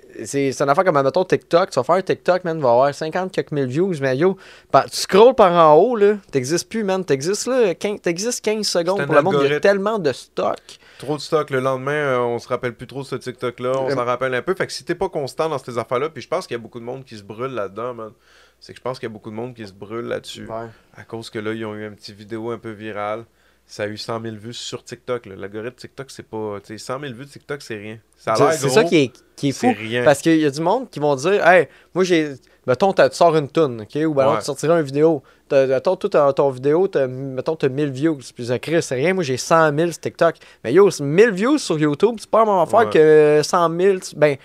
c'est 0.51 0.61
une 0.61 0.69
affaire 0.69 0.83
comme, 0.83 1.01
mettons, 1.01 1.23
TikTok. 1.23 1.69
Tu 1.69 1.79
vas 1.79 1.83
faire 1.83 1.95
un 1.95 2.01
TikTok, 2.01 2.43
man, 2.43 2.59
va 2.59 2.69
avoir 2.71 2.93
50 2.93 3.31
quelques 3.31 3.51
mille 3.51 3.67
views. 3.67 3.93
Mais 4.01 4.17
yo, 4.17 4.35
par- 4.71 4.85
tu 4.89 4.97
scrolls 4.97 5.35
par 5.35 5.51
en 5.53 5.75
haut, 5.75 5.95
là. 5.95 6.15
T'existes 6.31 6.67
plus, 6.67 6.83
man. 6.83 7.05
T'existes, 7.05 7.47
là. 7.47 7.73
15, 7.75 8.01
t'existes 8.01 8.43
15 8.43 8.67
secondes 8.67 9.05
pour 9.05 9.15
le 9.15 9.21
monde. 9.21 9.37
Il 9.45 9.51
y 9.51 9.53
a 9.53 9.59
tellement 9.59 9.99
de 9.99 10.11
stock. 10.11 10.57
Trop 10.99 11.15
de 11.17 11.21
stock 11.21 11.49
le 11.51 11.59
lendemain, 11.59 11.91
euh, 11.91 12.19
on 12.19 12.39
se 12.39 12.47
rappelle 12.47 12.73
plus 12.73 12.87
trop 12.87 13.01
de 13.03 13.07
ce 13.07 13.15
TikTok-là, 13.15 13.73
on 13.79 13.89
Euh, 13.89 13.93
s'en 13.93 14.03
rappelle 14.05 14.33
un 14.33 14.41
peu. 14.41 14.55
Fait 14.55 14.65
que 14.65 14.73
si 14.73 14.83
t'es 14.83 14.95
pas 14.95 15.09
constant 15.09 15.47
dans 15.49 15.57
ces 15.59 15.77
affaires-là, 15.77 16.09
puis 16.09 16.21
je 16.23 16.27
pense 16.27 16.47
qu'il 16.47 16.55
y 16.55 16.59
a 16.59 16.61
beaucoup 16.61 16.79
de 16.79 16.85
monde 16.85 17.05
qui 17.05 17.15
se 17.17 17.23
brûle 17.23 17.51
là-dedans, 17.51 17.93
man. 17.93 18.11
C'est 18.59 18.73
que 18.73 18.79
je 18.79 18.83
pense 18.83 18.97
qu'il 18.97 19.07
y 19.07 19.11
a 19.11 19.13
beaucoup 19.13 19.29
de 19.29 19.35
monde 19.35 19.53
qui 19.53 19.67
se 19.67 19.73
brûle 19.73 20.05
là-dessus. 20.05 20.47
À 20.95 21.03
cause 21.03 21.29
que 21.29 21.37
là, 21.37 21.53
ils 21.53 21.63
ont 21.65 21.75
eu 21.75 21.85
une 21.85 21.95
petite 21.95 22.15
vidéo 22.17 22.49
un 22.51 22.57
peu 22.57 22.71
virale. 22.71 23.25
Ça 23.69 23.83
a 23.83 23.87
eu 23.87 23.97
100 23.97 24.21
000 24.21 24.35
vues 24.37 24.53
sur 24.53 24.81
TikTok. 24.83 25.25
L'algorithme 25.25 25.75
TikTok, 25.75 26.09
c'est 26.09 26.23
pas. 26.23 26.59
Tu 26.63 26.77
sais, 26.77 26.77
100 26.85 27.01
000 27.01 27.13
vues 27.13 27.25
de 27.25 27.29
TikTok, 27.29 27.61
c'est 27.61 27.75
rien. 27.75 27.99
Ça 28.15 28.31
a 28.33 28.51
C'est 28.53 28.69
ça 28.69 28.83
qui 28.85 28.95
est, 28.95 29.11
qui 29.35 29.49
est 29.49 29.51
fou. 29.51 29.71
rien. 29.77 30.05
Parce 30.05 30.21
qu'il 30.21 30.37
y 30.39 30.45
a 30.45 30.49
du 30.49 30.61
monde 30.61 30.89
qui 30.89 30.99
vont 30.99 31.15
dire 31.15 31.45
Hey, 31.45 31.67
moi 31.93 32.03
j'ai. 32.05 32.35
Mettons, 32.65 32.93
tu 32.93 33.01
sors 33.11 33.35
une 33.35 33.49
toune, 33.49 33.81
ok? 33.81 33.95
Ou 34.07 34.19
alors 34.19 34.33
Ouais. 34.33 34.39
tu 34.39 34.45
sortiras 34.45 34.79
une 34.79 34.85
vidéo. 34.85 35.21
Mettons, 35.51 35.95
toi, 35.95 36.09
ton, 36.09 36.33
ton 36.33 36.49
vidéo, 36.49 36.87
t'as, 36.87 37.07
mettons, 37.07 37.55
t'as 37.55 37.69
1000 37.69 37.89
views. 37.91 38.17
Puis 38.35 38.45
je 38.45 38.53
Chris, 38.57 38.81
c'est 38.81 38.95
rien. 38.95 39.13
Moi 39.13 39.23
j'ai 39.23 39.37
100 39.37 39.75
000 39.77 39.91
sur 39.91 39.99
TikTok. 40.01 40.35
Mais 40.63 40.73
yo, 40.73 40.89
c'est 40.91 41.03
1000 41.03 41.31
views 41.31 41.57
sur 41.57 41.77
YouTube, 41.79 42.15
c'est 42.19 42.29
pas 42.29 42.39
la 42.45 42.51
même 42.51 42.61
affaire 42.61 42.79
Ouais. 42.79 42.89
que 42.89 43.41
100 43.43 43.77
000. 43.79 43.97
sur- 44.01 44.17
Ben, 44.17 44.37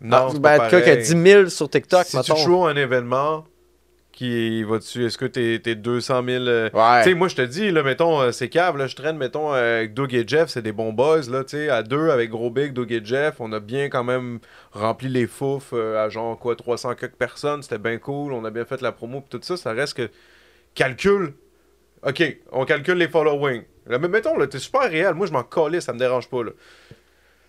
Non, 0.00 0.28
ah, 0.30 0.32
ben, 0.34 0.40
pas 0.40 0.64
en 0.66 0.68
tout 0.68 0.70
cas, 0.76 0.80
que 0.80 0.86
pareil. 0.86 1.02
10 1.02 1.22
000 1.30 1.46
sur 1.48 1.68
TikTok, 1.70 2.04
si 2.06 2.16
mettons. 2.16 2.34
tu 2.34 2.40
joues 2.42 2.64
un 2.64 2.76
événement 2.76 3.44
qui 4.12 4.62
va 4.62 4.78
dessus, 4.78 5.06
est-ce 5.06 5.18
que 5.18 5.24
t'es 5.24 5.60
es 5.66 5.74
200 5.74 6.22
000. 6.24 6.44
euh, 6.44 6.70
Ouais. 6.72 7.02
Tu 7.02 7.08
sais, 7.10 7.14
moi, 7.16 7.26
je 7.26 7.34
te 7.34 7.42
dis, 7.42 7.72
là, 7.72 7.82
mettons, 7.82 8.20
euh, 8.20 8.30
c'est 8.30 8.48
cave, 8.48 8.76
là, 8.76 8.86
je 8.86 8.94
traîne, 8.94 9.16
mettons, 9.16 9.52
euh, 9.52 9.78
avec 9.78 9.92
Doug 9.94 10.14
et 10.14 10.22
Jeff, 10.24 10.50
c'est 10.50 10.62
des 10.62 10.70
bons 10.70 10.92
boys, 10.92 11.22
là, 11.28 11.42
tu 11.42 11.56
sais, 11.56 11.68
à 11.68 11.82
deux, 11.82 12.10
avec 12.10 12.30
Gros 12.30 12.48
Big, 12.50 12.72
Doug 12.72 12.92
et 12.92 13.00
Jeff, 13.04 13.34
on 13.40 13.52
a 13.52 13.58
bien 13.58 13.88
quand 13.88 14.04
même 14.04 14.38
rempli 14.70 15.08
les 15.08 15.26
fouf 15.26 15.70
euh, 15.72 16.04
à 16.04 16.08
genre, 16.10 16.38
quoi, 16.38 16.54
300 16.54 16.94
quelques 16.94 17.16
personnes, 17.16 17.62
c'était 17.64 17.78
bien 17.78 17.98
cool, 17.98 18.32
on 18.34 18.44
a 18.44 18.50
bien 18.50 18.64
fait 18.64 18.80
la 18.82 18.92
promo, 18.92 19.20
pis 19.20 19.30
tout 19.30 19.40
ça, 19.42 19.56
ça 19.56 19.72
reste 19.72 19.94
que, 19.94 20.08
calcul, 20.74 21.34
ok, 22.06 22.36
on 22.52 22.64
calcule 22.64 22.98
les 22.98 23.08
followings, 23.08 23.62
là, 23.86 23.98
mais 23.98 24.08
mettons, 24.08 24.36
là, 24.36 24.46
t'es 24.46 24.58
super 24.58 24.82
réel, 24.90 25.14
moi, 25.14 25.26
je 25.26 25.32
m'en 25.32 25.42
calais, 25.44 25.80
ça 25.80 25.92
me 25.92 25.98
dérange 25.98 26.28
pas, 26.28 26.42
là. 26.44 26.50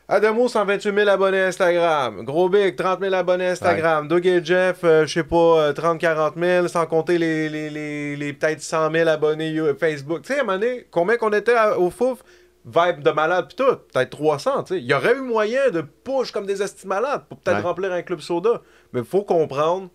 Adamo, 0.07 0.47
128 0.47 0.93
000 0.93 1.09
abonnés 1.09 1.41
Instagram. 1.41 2.23
Gros 2.25 2.47
Big, 2.47 2.75
30 2.75 2.99
000 3.01 3.11
abonnés 3.15 3.47
Instagram. 3.47 4.07
Doug 4.07 4.23
et 4.27 4.43
Jeff, 4.45 4.81
euh, 4.83 5.07
je 5.07 5.13
sais 5.13 5.23
pas, 5.23 5.73
30-40 5.73 6.33
000, 6.39 6.67
sans 6.67 6.85
compter 6.85 7.17
les, 7.17 7.49
les, 7.49 7.71
les, 7.71 8.15
les 8.15 8.33
peut-être 8.33 8.61
100 8.61 8.91
000 8.91 9.09
abonnés 9.09 9.59
Facebook. 9.79 10.21
Tu 10.21 10.27
sais, 10.33 10.37
à 10.37 10.41
un 10.43 10.45
moment 10.45 10.59
donné, 10.59 10.85
combien 10.91 11.17
qu'on 11.17 11.31
était 11.31 11.55
à- 11.55 11.79
au 11.79 11.89
Fouf? 11.89 12.19
Vibe 12.67 13.01
de 13.01 13.09
malade 13.09 13.47
pis 13.49 13.55
tout. 13.55 13.77
Peut-être 13.93 14.11
300, 14.11 14.63
tu 14.65 14.73
sais. 14.75 14.79
Il 14.79 14.85
y 14.85 14.93
aurait 14.93 15.15
eu 15.15 15.21
moyen 15.21 15.71
de 15.71 15.81
push 15.81 16.31
comme 16.31 16.45
des 16.45 16.61
esti 16.61 16.85
malades 16.87 17.23
pour 17.27 17.39
peut-être 17.39 17.57
Ouais. 17.57 17.63
remplir 17.63 17.91
un 17.91 18.03
club 18.03 18.19
soda. 18.19 18.61
Mais 18.93 19.03
faut 19.03 19.23
comprendre 19.23 19.89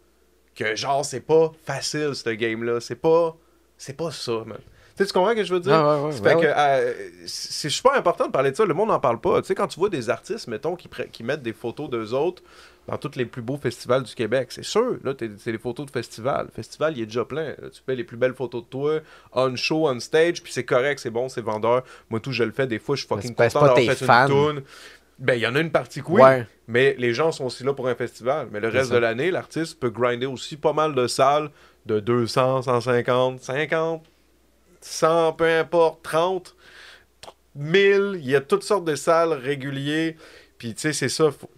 que, 0.65 0.77
genre, 0.77 1.05
c'est 1.05 1.21
pas 1.21 1.53
facile, 1.65 2.15
ce 2.15 2.31
game-là. 2.31 2.81
C'est 2.81 2.97
pas... 2.97 3.37
C'est 3.77 3.97
pas 3.97 4.11
ça, 4.11 4.43
man. 4.47 4.59
Tu 4.97 5.05
sais, 5.05 5.07
tu 5.07 5.13
comprends 5.15 5.31
ce 5.31 5.37
que 5.37 5.45
je 5.45 5.55
veux 5.55 5.61
dire? 5.61 5.73
Ah, 5.73 5.97
ouais, 5.97 6.05
ouais, 6.09 6.13
Ça 6.13 6.23
ouais, 6.23 6.29
fait 6.29 6.37
que, 6.37 6.47
ouais. 6.47 6.55
euh, 6.55 6.93
c'est 7.27 7.71
super 7.71 7.95
important 7.95 8.27
de 8.27 8.31
parler 8.33 8.51
de 8.51 8.57
ça. 8.57 8.67
Le 8.67 8.75
monde 8.75 8.89
n'en 8.89 9.01
parle 9.01 9.19
pas. 9.19 9.41
Tu 9.41 9.47
sais, 9.49 9.55
quand 9.55 9.69
tu 9.69 9.81
vois 9.81 9.89
des 9.89 10.11
artistes, 10.11 10.49
mettons, 10.49 10.77
qui, 10.77 10.91
qui 11.11 11.25
mettent 11.25 11.43
des 11.43 11.55
photos 11.55 11.89
d'eux 11.89 12.13
autres 12.13 12.43
dans 12.87 12.99
tous 12.99 13.17
les 13.17 13.25
plus 13.25 13.41
beaux 13.41 13.57
festivals 13.57 14.03
du 14.03 14.15
Québec, 14.15 14.49
c'est 14.51 14.65
sûr. 14.65 14.99
Là, 15.03 15.15
c'est 15.39 15.53
les 15.53 15.59
photos 15.59 15.87
de 15.87 15.91
festival. 15.91 16.47
Le 16.47 16.53
festival, 16.53 16.95
il 16.99 17.03
est 17.03 17.07
déjà 17.07 17.25
plein. 17.25 17.51
Là, 17.51 17.71
tu 17.73 17.81
fais 17.87 17.95
les 17.95 18.05
plus 18.05 18.17
belles 18.19 18.35
photos 18.35 18.63
de 18.65 18.69
toi, 18.69 19.01
on 19.33 19.57
show, 19.57 19.89
on 19.89 19.99
stage, 20.01 20.43
puis 20.43 20.53
c'est 20.53 20.65
correct, 20.65 20.99
c'est 20.99 21.11
bon, 21.11 21.29
c'est 21.31 21.41
vendeur. 21.41 21.85
Moi, 22.11 22.21
tout, 22.21 22.33
je 22.33 22.43
le 22.45 22.53
fais. 22.53 22.67
Des 22.67 22.79
fois, 22.79 22.97
je 22.97 23.01
suis 23.01 23.09
fucking 23.09 23.35
content 23.35 23.61
d'avoir 23.61 23.77
fait 23.77 23.95
fans. 23.95 24.29
une. 24.29 24.63
Ben, 25.21 25.35
il 25.35 25.41
y 25.43 25.47
en 25.47 25.55
a 25.55 25.61
une 25.61 25.71
partie 25.71 26.01
que 26.03 26.09
oui, 26.11 26.23
Ouais. 26.23 26.47
mais 26.67 26.95
les 26.99 27.13
gens 27.15 27.31
sont 27.31 27.45
aussi 27.45 27.63
là 27.63 27.73
pour 27.75 27.87
un 27.89 27.95
festival. 27.95 28.49
Mais 28.51 28.59
le 28.61 28.69
reste 28.69 28.91
de 28.91 28.97
l'année, 28.97 29.31
l'artiste 29.31 29.79
peut 29.79 29.91
grinder 29.91 30.27
aussi 30.27 30.57
pas 30.57 30.73
mal 30.73 30.95
de 30.95 31.07
salles 31.07 31.51
de 31.87 32.01
200, 32.01 32.63
150, 32.63 33.41
50, 33.41 34.05
100, 34.81 35.33
peu 35.35 35.45
importe, 35.45 36.03
30, 36.03 36.57
1000. 37.55 38.13
Il 38.23 38.29
y 38.31 38.37
a 38.37 38.41
toutes 38.41 38.63
sortes 38.63 38.85
de 38.85 38.95
salles 38.95 39.33
réguliers. 39.33 40.17
Puis, 40.59 40.75
tu 40.75 40.81
sais, 40.81 40.93
c'est 40.93 41.09
ça. 41.09 41.31
faut- 41.31 41.51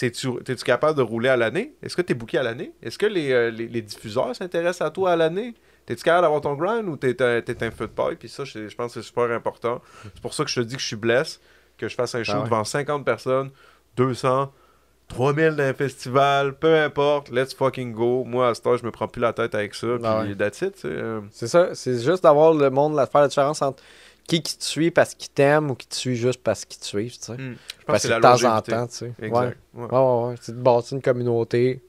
T'es-tu 0.00 0.64
capable 0.64 0.96
de 0.96 1.02
rouler 1.02 1.28
à 1.28 1.36
l'année? 1.36 1.74
Est-ce 1.82 1.96
que 1.96 2.02
t'es 2.02 2.14
booké 2.14 2.38
à 2.38 2.44
l'année? 2.44 2.70
Est-ce 2.82 2.96
que 2.98 3.06
les, 3.06 3.32
euh, 3.32 3.50
les, 3.50 3.66
les 3.66 3.82
diffuseurs 3.82 4.34
s'intéressent 4.36 4.86
à 4.86 4.90
toi 4.92 5.10
à 5.12 5.16
l'année? 5.16 5.54
T'es-tu 5.86 6.04
capable 6.04 6.22
d'avoir 6.22 6.40
ton 6.40 6.54
grind 6.54 6.88
ou 6.88 6.96
t'es 6.96 7.20
un, 7.20 7.38
un 7.38 7.70
feu 7.72 7.86
de 7.88 7.92
paille? 7.92 8.14
Puis 8.14 8.28
ça, 8.28 8.44
je 8.44 8.68
je 8.68 8.76
pense 8.76 8.94
que 8.94 9.00
c'est 9.00 9.06
super 9.06 9.28
important. 9.32 9.82
C'est 10.04 10.22
pour 10.22 10.34
ça 10.34 10.44
que 10.44 10.50
je 10.50 10.60
te 10.60 10.64
dis 10.66 10.76
que 10.76 10.80
je 10.82 10.86
suis 10.86 10.94
blessé, 10.96 11.38
que 11.78 11.88
je 11.88 11.94
fasse 11.94 12.14
un 12.14 12.22
show 12.24 12.32
Ah 12.34 12.38
ouais. 12.40 12.44
devant 12.44 12.64
50 12.64 13.04
personnes, 13.04 13.50
200, 13.96 14.52
3000 15.08 15.50
d'un 15.56 15.72
festival, 15.72 16.54
peu 16.58 16.76
importe, 16.78 17.30
let's 17.30 17.54
fucking 17.54 17.92
go. 17.92 18.24
Moi, 18.24 18.48
à 18.48 18.54
ce 18.54 18.60
temps, 18.60 18.76
je 18.76 18.84
me 18.84 18.90
prends 18.90 19.08
plus 19.08 19.20
la 19.20 19.32
tête 19.32 19.54
avec 19.54 19.74
ça. 19.74 19.86
Puis 19.96 20.02
Ah 20.04 20.20
ouais. 20.22 20.34
that's 20.34 20.60
it, 20.60 20.74
tu 20.74 20.80
sais, 20.82 20.88
euh. 20.90 21.20
C'est 21.30 21.48
ça, 21.48 21.74
c'est 21.74 21.98
juste 22.00 22.22
d'avoir 22.22 22.52
le 22.52 22.68
monde, 22.70 22.92
de 22.98 23.06
faire 23.06 23.22
la 23.22 23.28
différence 23.28 23.62
entre 23.62 23.82
qui 24.26 24.42
qui 24.42 24.58
te 24.58 24.64
suit 24.64 24.90
parce 24.90 25.14
qu'il 25.14 25.30
t'aime 25.30 25.70
ou 25.70 25.74
qui 25.74 25.86
te 25.86 25.94
suit 25.94 26.14
juste 26.16 26.42
parce 26.42 26.66
qu'il 26.66 26.78
te 26.78 26.84
suit, 26.84 27.10
tu 27.10 27.24
sais. 27.24 27.32
Je 27.38 27.44
pense 27.44 27.56
Parce 27.86 28.02
que 28.02 28.08
que 28.08 28.14
c'est 28.14 28.16
de 28.16 28.20
temps 28.22 28.56
en 28.56 28.60
temps, 28.60 28.86
tu 28.86 28.94
sais. 28.96 29.12
Exact. 29.22 29.56
Ouais. 29.72 29.84
Ouais, 29.86 29.90
ouais, 29.98 30.28
ouais. 30.28 30.34
C'est 30.42 30.54
de 30.54 30.60
bâtir 30.62 30.96
une 30.96 31.02
communauté, 31.02 31.80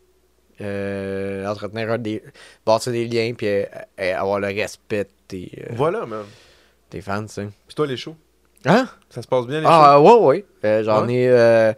euh, 0.61 1.45
entretenir 1.45 1.99
des, 1.99 2.23
bâtir 2.65 2.93
des 2.93 3.05
liens, 3.07 3.33
puis 3.33 3.47
euh, 3.47 3.65
euh, 3.99 4.15
avoir 4.17 4.39
le 4.39 4.47
respect 4.47 5.03
de 5.03 5.09
tes, 5.27 5.51
euh, 5.69 5.73
Voilà, 5.75 6.05
man. 6.05 6.23
tes 6.89 7.01
fans, 7.01 7.23
tu 7.25 7.33
sais. 7.33 7.49
Puis 7.67 7.75
toi, 7.75 7.85
les 7.87 7.97
shows, 7.97 8.15
Hein? 8.65 8.87
ça 9.09 9.21
se 9.21 9.27
passe 9.27 9.45
bien, 9.47 9.59
les 9.61 9.65
Ah, 9.67 9.99
ouais, 10.01 10.13
ouais. 10.19 10.45
Euh, 10.65 10.83
j'en 10.83 11.05
Ouais? 11.07 11.13
ai. 11.13 11.29
euh, 11.29 11.73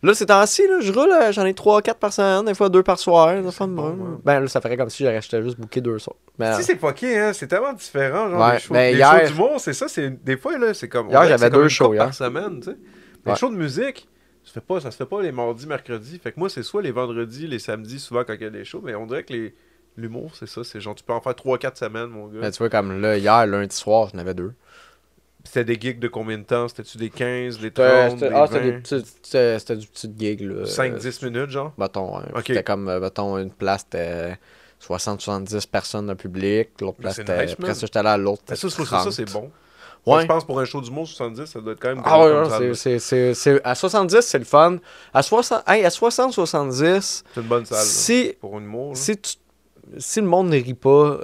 Là, 0.00 0.14
ces 0.14 0.26
temps-ci, 0.26 0.62
là, 0.68 0.78
je 0.80 0.92
roule, 0.92 1.10
euh, 1.10 1.32
j'en 1.32 1.44
ai 1.44 1.54
3-4 1.54 1.94
par 1.98 2.12
semaine, 2.12 2.44
des 2.44 2.54
fois 2.54 2.68
2 2.68 2.84
par 2.84 2.98
soir. 3.00 3.42
des 3.42 3.50
fois 3.50 3.66
de 3.66 3.72
bon, 3.72 3.88
ouais. 3.90 4.18
Ben 4.24 4.38
là, 4.40 4.46
ça 4.46 4.60
ferait 4.60 4.76
comme 4.76 4.90
si 4.90 5.02
j'aurais 5.02 5.16
acheté 5.16 5.42
juste 5.42 5.58
deux 5.80 5.98
soirs. 5.98 6.14
Mais, 6.38 6.52
shows? 6.52 6.58
Si, 6.58 6.64
c'est 6.64 6.78
fucké, 6.78 7.18
hein. 7.18 7.32
C'est 7.32 7.48
tellement 7.48 7.72
différent, 7.72 8.30
genre, 8.30 8.40
Ouais, 8.40 8.52
les 8.54 8.58
shows, 8.60 8.74
mais 8.74 8.92
les 8.92 8.98
hier- 8.98 9.20
shows 9.22 9.26
d'humour, 9.32 9.54
c'est 9.58 9.72
ça. 9.72 9.88
c'est 9.88 10.22
Des 10.24 10.36
fois, 10.36 10.56
là, 10.56 10.72
c'est 10.72 10.88
comme... 10.88 11.08
Hier, 11.08 11.26
j'avais 11.26 11.50
deux 11.50 11.66
shows, 11.68 11.94
hier. 11.94 12.04
par 12.04 12.14
semaine, 12.14 12.60
tu 12.60 12.70
sais. 12.70 12.76
Les 13.26 13.34
shows 13.34 13.50
de 13.50 13.56
musique, 13.56 14.06
ça, 14.44 14.52
fait 14.52 14.60
pas, 14.60 14.80
ça 14.80 14.92
se 14.92 14.96
fait 14.96 15.04
pas 15.04 15.20
les 15.20 15.32
mardis, 15.32 15.66
mercredis. 15.66 16.20
Fait 16.20 16.30
que 16.30 16.38
moi, 16.38 16.48
c'est 16.48 16.62
soit 16.62 16.80
les 16.82 16.92
vendredis, 16.92 17.48
les 17.48 17.58
samedis, 17.58 17.98
souvent, 17.98 18.22
quand 18.24 18.34
il 18.34 18.42
y 18.42 18.46
a 18.46 18.50
des 18.50 18.64
shows. 18.64 18.80
Mais 18.84 18.94
on 18.94 19.04
dirait 19.06 19.24
que 19.24 19.32
les... 19.32 19.54
l'humour, 19.96 20.30
c'est 20.38 20.46
ça. 20.48 20.62
C'est 20.62 20.80
genre, 20.80 20.94
tu 20.94 21.02
peux 21.02 21.12
en 21.12 21.20
faire 21.20 21.32
3-4 21.34 21.76
semaines, 21.76 22.06
mon 22.06 22.28
gars. 22.28 22.38
mais 22.42 22.50
tu 22.52 22.58
vois, 22.58 22.70
comme 22.70 23.00
là, 23.00 23.16
hier, 23.18 23.46
lundi 23.48 23.74
soir, 23.74 24.10
j'en 24.14 24.20
avais 24.20 24.34
deux. 24.34 24.52
C'était 25.44 25.64
des 25.64 25.78
gigs 25.80 25.98
de 26.00 26.08
combien 26.08 26.36
de 26.38 26.42
temps? 26.42 26.68
C'était-tu 26.68 26.98
des 26.98 27.10
15, 27.10 27.58
des 27.58 27.64
C'était 27.68 28.08
30, 28.08 28.18
des 28.20 28.30
ah, 28.34 28.46
c'était 28.48 28.60
des 28.62 28.70
20? 28.72 28.80
petites- 28.80 29.06
c'était 29.22 29.58
c'était 29.58 29.76
du 29.76 29.86
petit 29.86 30.12
gig, 30.18 30.40
là. 30.42 30.66
5-10 30.66 31.22
minutes, 31.24 31.50
genre? 31.50 31.72
Mettons, 31.78 32.18
hein. 32.18 32.24
C'était 32.46 32.62
comme, 32.62 32.88
euh, 32.88 33.00
mettons, 33.00 33.38
une 33.38 33.50
place, 33.52 33.82
c'était 33.82 34.36
60-70 34.80 35.66
personnes 35.66 36.06
de 36.08 36.14
public. 36.14 36.70
L'autre 36.80 36.98
place, 36.98 37.16
c'était. 37.16 37.50
après 37.52 37.74
ça, 37.74 37.80
j'étais 37.86 38.02
là 38.02 38.12
à 38.14 38.16
l'autre. 38.18 38.42
Ça, 38.48 38.56
c'est 38.56 38.68
ça, 38.70 38.84
30. 38.84 39.12
c'est 39.12 39.32
bon. 39.32 39.50
Ouais. 40.06 40.22
Je 40.22 40.26
pense 40.26 40.44
pour 40.44 40.58
un 40.58 40.64
show 40.64 40.80
du 40.80 40.90
monde, 40.90 41.06
70, 41.06 41.44
ça 41.46 41.60
doit 41.60 41.72
être 41.72 41.80
quand 41.80 41.88
même 41.88 42.02
Ah 42.04 42.20
ouais, 42.22 42.74
c'est- 42.74 43.60
à 43.64 43.74
70, 43.74 44.20
c'est 44.20 44.38
le 44.38 44.44
fun. 44.44 44.78
À 45.12 45.22
60, 45.22 45.62
hey, 45.68 45.84
à 45.84 45.90
60-70, 45.90 47.24
C'est 47.34 47.40
une 47.40 47.46
bonne 47.46 47.64
salle, 47.64 47.78
là, 47.78 47.84
si, 47.84 48.34
pour 48.40 48.58
une 48.58 48.64
humour. 48.64 48.90
là. 48.90 48.94
si, 48.94 49.16
tu- 49.18 49.34
si 49.98 50.20
le 50.20 50.26
monde 50.26 50.48
ne 50.48 50.56
rit 50.56 50.74
pas, 50.74 51.18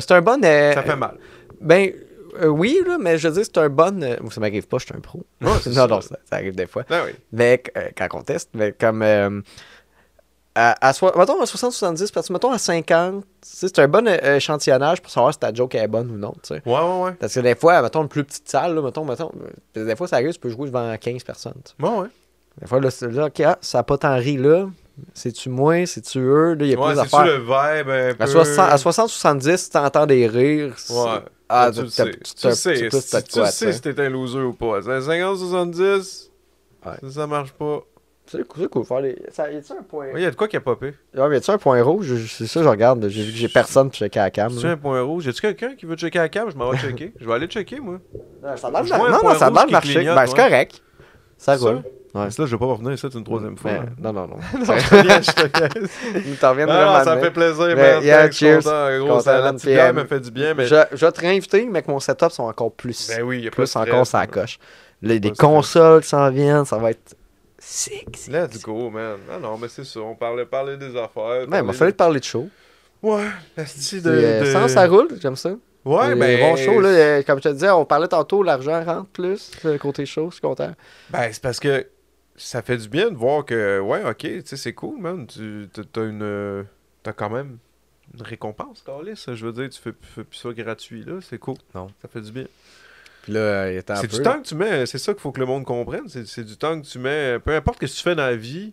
c'est 0.00 0.12
un 0.12 0.20
bon. 0.22 0.40
euh, 0.44 0.72
Ça 0.72 0.82
fait 0.82 0.96
mal. 0.96 1.16
Ben, 1.60 1.92
euh, 2.40 2.46
oui, 2.48 2.80
là, 2.86 2.98
mais 3.00 3.18
je 3.18 3.28
veux 3.28 3.34
dire, 3.34 3.44
c'est 3.44 3.58
un 3.58 3.68
bon. 3.68 4.02
euh, 4.02 4.16
ça 4.30 4.40
m'arrive 4.40 4.66
pas, 4.66 4.78
je 4.78 4.84
suis 4.86 4.94
un 4.96 5.00
pro. 5.00 5.24
Non, 5.40 5.54
ça. 5.58 5.86
non, 5.86 6.00
ça, 6.00 6.16
ça 6.28 6.36
arrive 6.36 6.54
des 6.54 6.66
fois. 6.66 6.84
Ah 6.90 7.02
oui. 7.06 7.12
Mais 7.32 7.62
euh, 7.76 7.88
quand 7.96 8.08
on 8.14 8.22
teste, 8.22 8.50
mais 8.54 8.72
comme. 8.72 9.02
euh, 9.02 9.40
à, 10.56 10.88
à 10.88 10.92
mettons 11.16 11.40
à 11.40 11.44
60-70, 11.44 12.12
parce 12.12 12.26
que 12.26 12.32
mettons 12.32 12.50
à 12.50 12.58
50, 12.58 13.22
tu 13.22 13.26
sais, 13.42 13.68
c'est 13.68 13.78
un 13.78 13.86
bon 13.88 14.06
échantillonnage 14.08 15.00
pour 15.00 15.10
savoir 15.12 15.32
si 15.32 15.38
ta 15.38 15.54
joke 15.54 15.76
est 15.76 15.86
bonne 15.86 16.10
ou 16.10 16.16
non, 16.18 16.32
tu 16.42 16.54
sais. 16.54 16.62
Ouais, 16.66 16.72
ouais, 16.74 17.02
ouais. 17.04 17.12
Parce 17.12 17.34
que 17.34 17.40
des 17.40 17.54
fois, 17.54 17.80
mettons, 17.82 18.02
une 18.02 18.08
plus 18.08 18.24
petite 18.24 18.48
salle, 18.48 18.74
là, 18.74 18.82
mettons, 18.82 19.04
mettons, 19.04 19.30
des 19.74 19.94
fois, 19.96 20.08
ça 20.08 20.16
arrive, 20.16 20.32
tu 20.32 20.40
peux 20.40 20.50
jouer 20.50 20.66
devant 20.66 20.94
15 20.96 21.22
personnes. 21.22 21.54
Ouais, 21.80 21.88
ouais. 21.88 22.08
Des 22.60 22.66
fois, 22.66 22.80
là, 22.80 22.88
là, 23.02 23.28
ah, 23.46 23.58
ça 23.60 23.78
n'a 23.78 23.82
pas 23.84 23.96
tant 23.96 24.16
ri 24.16 24.36
là. 24.36 24.66
C'est-tu 25.14 25.48
moi, 25.50 25.86
c'est-tu 25.86 26.18
eux, 26.18 26.54
là, 26.54 26.64
il 26.66 26.70
y 26.72 26.74
a 26.74 26.78
Ouais, 26.78 26.88
plus 26.88 26.96
d'affaires. 26.96 27.24
le 27.24 27.38
vibe 27.38 27.88
un 27.88 28.14
peu... 28.14 28.22
À 28.24 28.26
60 28.26 28.58
à 28.58 28.76
60-70, 28.76 29.70
tu 29.70 29.78
entends 29.78 30.04
des 30.06 30.26
rires. 30.26 30.74
Ouais. 30.90 31.20
Ah, 31.52 31.70
tu 31.74 31.88
sais. 31.88 32.04
Tu 32.10 32.18
sais. 32.22 32.88
Tu 32.88 32.90
sais 32.90 33.22
tu 33.22 33.40
si 33.46 33.72
sais. 33.72 33.80
t'es 33.80 34.00
un 34.00 34.08
loser 34.08 34.38
ou 34.38 34.52
pas. 34.52 34.80
C'est 34.82 35.00
50-70, 35.00 36.28
Ouais. 36.86 36.92
ça, 37.02 37.10
ça 37.10 37.26
marche 37.26 37.52
pas. 37.52 37.80
C'est 38.26 38.46
cool, 38.46 38.62
c'est 38.62 38.68
cool. 38.70 38.84
Faire 38.84 39.00
les... 39.00 39.16
ça, 39.32 39.50
y 39.50 39.56
a-tu 39.56 39.72
un 39.72 39.82
point... 39.82 40.12
Ouais, 40.12 40.22
y 40.22 40.24
a 40.24 40.30
de 40.30 40.36
quoi 40.36 40.46
qui 40.46 40.56
a 40.56 40.60
popé? 40.60 40.94
Ouais, 41.16 41.32
y 41.32 41.36
a-tu 41.36 41.50
un 41.50 41.58
point 41.58 41.82
rouge? 41.82 42.14
C'est 42.28 42.46
ça, 42.46 42.62
je 42.62 42.68
regarde. 42.68 43.08
J'ai 43.08 43.24
vu 43.24 43.32
que 43.32 43.36
j'ai 43.36 43.48
personne 43.48 43.88
pour 43.88 43.98
checker 43.98 44.20
à 44.20 44.24
la 44.24 44.30
cam. 44.30 44.56
Tu 44.56 44.64
là. 44.64 44.72
un 44.72 44.76
point 44.76 45.02
rouge? 45.02 45.26
Y 45.26 45.30
a-tu 45.30 45.40
quelqu'un 45.40 45.74
qui 45.74 45.84
veut 45.84 45.96
checker 45.96 46.18
la 46.20 46.28
cam? 46.28 46.48
Je 46.48 46.56
m'en 46.56 46.70
vais 46.70 46.78
checker. 46.78 47.12
Je 47.20 47.26
vais 47.26 47.32
aller 47.34 47.48
checker, 47.48 47.80
moi. 47.80 47.98
Non, 48.40 48.56
ça 48.56 48.68
a 48.68 48.70
l'air 48.70 48.82
de 48.82 48.86
Je 48.86 48.94
vois 48.94 49.08
un 49.08 49.10
non, 49.10 49.18
non, 49.24 49.34
ça 49.34 49.46
a 49.46 49.50
l'air 49.50 49.66
de 49.66 49.72
marcher. 49.72 50.04
Ben, 50.04 50.26
c'est 50.26 50.36
correct. 50.36 50.80
Ça 51.36 51.56
roule. 51.56 51.82
Ça? 52.12 52.18
Ouais. 52.18 52.24
Là, 52.26 52.30
je 52.38 52.44
vais 52.44 52.58
pas 52.58 52.66
revenir 52.66 52.98
ça 52.98 53.08
une 53.14 53.24
troisième 53.24 53.56
fois. 53.56 53.70
Mais, 53.72 53.80
non, 54.02 54.12
non, 54.12 54.26
non. 54.28 54.36
Non, 54.58 54.64
je 54.64 55.30
te 55.32 56.70
Ah, 56.70 57.02
ça 57.04 57.16
me 57.16 57.20
fait 57.20 57.30
plaisir, 57.30 57.66
Mais, 57.68 57.74
man. 57.74 58.02
yeah, 58.02 58.22
Thanks, 58.22 58.32
cheers. 58.32 58.58
content, 58.62 58.98
gros, 59.06 59.20
ça, 59.20 59.40
la 59.40 59.52
petite 59.52 59.68
euh, 59.68 59.92
me 59.92 60.04
fait 60.04 60.20
du 60.20 60.30
bien, 60.30 60.54
mais... 60.54 60.66
Je, 60.66 60.74
je 60.92 61.06
vais 61.06 61.12
te 61.12 61.20
réinviter, 61.20 61.66
mais 61.70 61.82
que 61.82 61.90
mon 61.90 62.00
setup 62.00 62.30
sont 62.30 62.44
encore 62.44 62.72
plus, 62.72 63.08
Ben 63.08 63.22
oui, 63.22 63.42
y 63.42 63.46
a 63.46 63.50
pas 63.50 63.56
plus 63.56 63.76
encore 63.76 64.06
ça 64.06 64.26
coche. 64.26 64.58
Les, 65.02 65.18
des 65.20 65.30
consoles 65.32 66.02
qui 66.02 66.08
s'en 66.08 66.30
viennent, 66.30 66.64
ça 66.64 66.76
va 66.76 66.90
être 66.90 67.16
sick. 67.58 68.06
sick, 68.16 68.32
Let's 68.32 68.52
sick. 68.56 68.64
go, 68.64 68.90
man. 68.90 69.16
Ah 69.32 69.38
non, 69.40 69.56
mais 69.56 69.68
c'est 69.68 69.84
ça. 69.84 70.00
On 70.00 70.14
parlait, 70.14 70.44
parlait 70.46 70.76
des 70.76 70.94
affaires. 70.96 71.48
Ouais, 71.48 71.58
il 71.58 71.62
m'a 71.62 71.72
fallu 71.72 71.92
parler 71.92 72.20
de 72.20 72.24
show. 72.24 72.48
Ouais, 73.02 73.24
Puis, 73.56 74.02
de... 74.02 74.10
euh, 74.10 74.40
de- 74.40 74.52
Sans 74.52 74.68
ça 74.68 74.86
roule, 74.86 75.08
j'aime 75.22 75.36
ça. 75.36 75.52
Ouais, 75.86 76.10
Les 76.10 76.14
ben... 76.20 76.40
bons 76.40 76.56
shows, 76.56 76.80
là, 76.82 76.88
euh, 76.90 77.22
comme 77.22 77.38
je 77.38 77.44
te 77.44 77.48
disais, 77.54 77.70
on 77.70 77.86
parlait 77.86 78.08
tantôt, 78.08 78.42
l'argent 78.42 78.84
rentre 78.84 79.08
plus, 79.08 79.52
le 79.64 79.78
côté 79.78 80.04
show, 80.04 80.26
je 80.28 80.34
suis 80.34 80.42
content. 80.42 80.72
Ben, 81.08 81.30
c'est 81.32 81.40
parce 81.40 81.58
que 81.58 81.86
ça 82.42 82.62
fait 82.62 82.76
du 82.76 82.88
bien 82.88 83.10
de 83.10 83.16
voir 83.16 83.44
que, 83.44 83.80
ouais, 83.80 84.02
ok, 84.04 84.16
tu 84.18 84.42
sais, 84.44 84.56
c'est 84.56 84.72
cool, 84.72 85.00
man. 85.00 85.26
Tu 85.26 85.68
t'as- 85.72 85.84
t'as 85.84 86.06
une. 86.08 86.22
euh, 86.22 86.62
T'as 87.02 87.12
quand 87.14 87.30
même 87.30 87.56
une 88.14 88.22
récompense, 88.22 88.82
Carlis. 88.84 89.24
Je 89.26 89.46
veux 89.46 89.52
dire, 89.52 89.70
tu 89.70 89.80
fais, 89.80 89.92
fais 90.02 90.22
plus 90.24 90.36
ça 90.36 90.52
gratuit, 90.52 91.02
là. 91.04 91.14
C'est 91.22 91.38
cool. 91.38 91.54
Non. 91.74 91.88
Ça 92.02 92.08
fait 92.08 92.20
du 92.20 92.30
bien. 92.30 92.44
Puis 93.22 93.32
là, 93.32 93.70
il 93.72 93.82
C'est 93.86 94.06
du 94.06 94.16
temps 94.22 94.40
que 94.42 94.46
tu 94.46 94.54
mets. 94.54 94.84
C'est 94.86 94.98
ça 94.98 95.12
qu'il 95.14 95.20
faut 95.22 95.32
que 95.32 95.40
le 95.40 95.46
monde 95.46 95.64
comprenne. 95.64 96.08
C'est 96.08 96.26
c'est 96.26 96.44
du 96.44 96.56
temps 96.58 96.78
que 96.80 96.86
tu 96.86 96.98
mets. 96.98 97.38
Peu 97.38 97.54
importe 97.54 97.76
ce 97.76 97.86
que 97.86 97.96
tu 97.98 98.02
fais 98.02 98.14
dans 98.14 98.26
la 98.26 98.36
vie, 98.36 98.72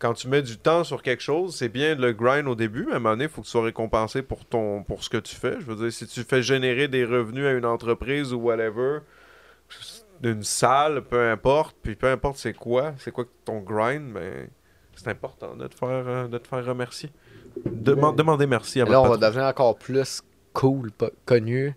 quand 0.00 0.14
tu 0.14 0.26
mets 0.28 0.42
du 0.42 0.56
temps 0.58 0.82
sur 0.84 1.02
quelque 1.02 1.22
chose, 1.22 1.54
c'est 1.56 1.68
bien 1.68 1.94
de 1.96 2.02
le 2.02 2.12
grind 2.12 2.46
au 2.48 2.54
début, 2.56 2.84
mais 2.86 2.94
à 2.94 2.96
un 2.96 2.98
moment 3.00 3.14
donné, 3.14 3.24
il 3.24 3.30
faut 3.30 3.40
que 3.42 3.46
tu 3.46 3.50
sois 3.52 3.64
récompensé 3.64 4.22
pour, 4.22 4.44
ton, 4.44 4.82
pour 4.84 5.02
ce 5.04 5.10
que 5.10 5.16
tu 5.18 5.34
fais. 5.36 5.54
Je 5.60 5.64
veux 5.66 5.76
dire, 5.76 5.92
si 5.92 6.06
tu 6.06 6.22
fais 6.24 6.42
générer 6.42 6.86
des 6.88 7.04
revenus 7.04 7.44
à 7.46 7.52
une 7.52 7.64
entreprise 7.66 8.32
ou 8.32 8.38
whatever, 8.38 8.98
d'une 10.20 10.42
salle, 10.42 11.02
peu 11.02 11.30
importe, 11.30 11.76
puis 11.82 11.96
peu 11.96 12.08
importe 12.08 12.36
c'est 12.38 12.54
quoi, 12.54 12.92
c'est 12.98 13.10
quoi 13.10 13.24
ton 13.44 13.60
grind, 13.60 14.12
ben, 14.12 14.48
c'est 14.94 15.08
important 15.08 15.54
de 15.54 15.66
te 15.66 15.74
faire, 15.74 15.88
euh, 15.88 16.28
de 16.28 16.38
te 16.38 16.48
faire 16.48 16.64
remercier. 16.64 17.10
Deman- 17.66 18.14
Demandez 18.14 18.46
merci 18.46 18.80
à 18.80 18.84
Là, 18.84 19.00
on 19.00 19.06
votre 19.06 19.20
va 19.20 19.28
devenir 19.28 19.46
encore 19.48 19.78
plus 19.78 20.22
cool, 20.52 20.90
connu. 21.24 21.74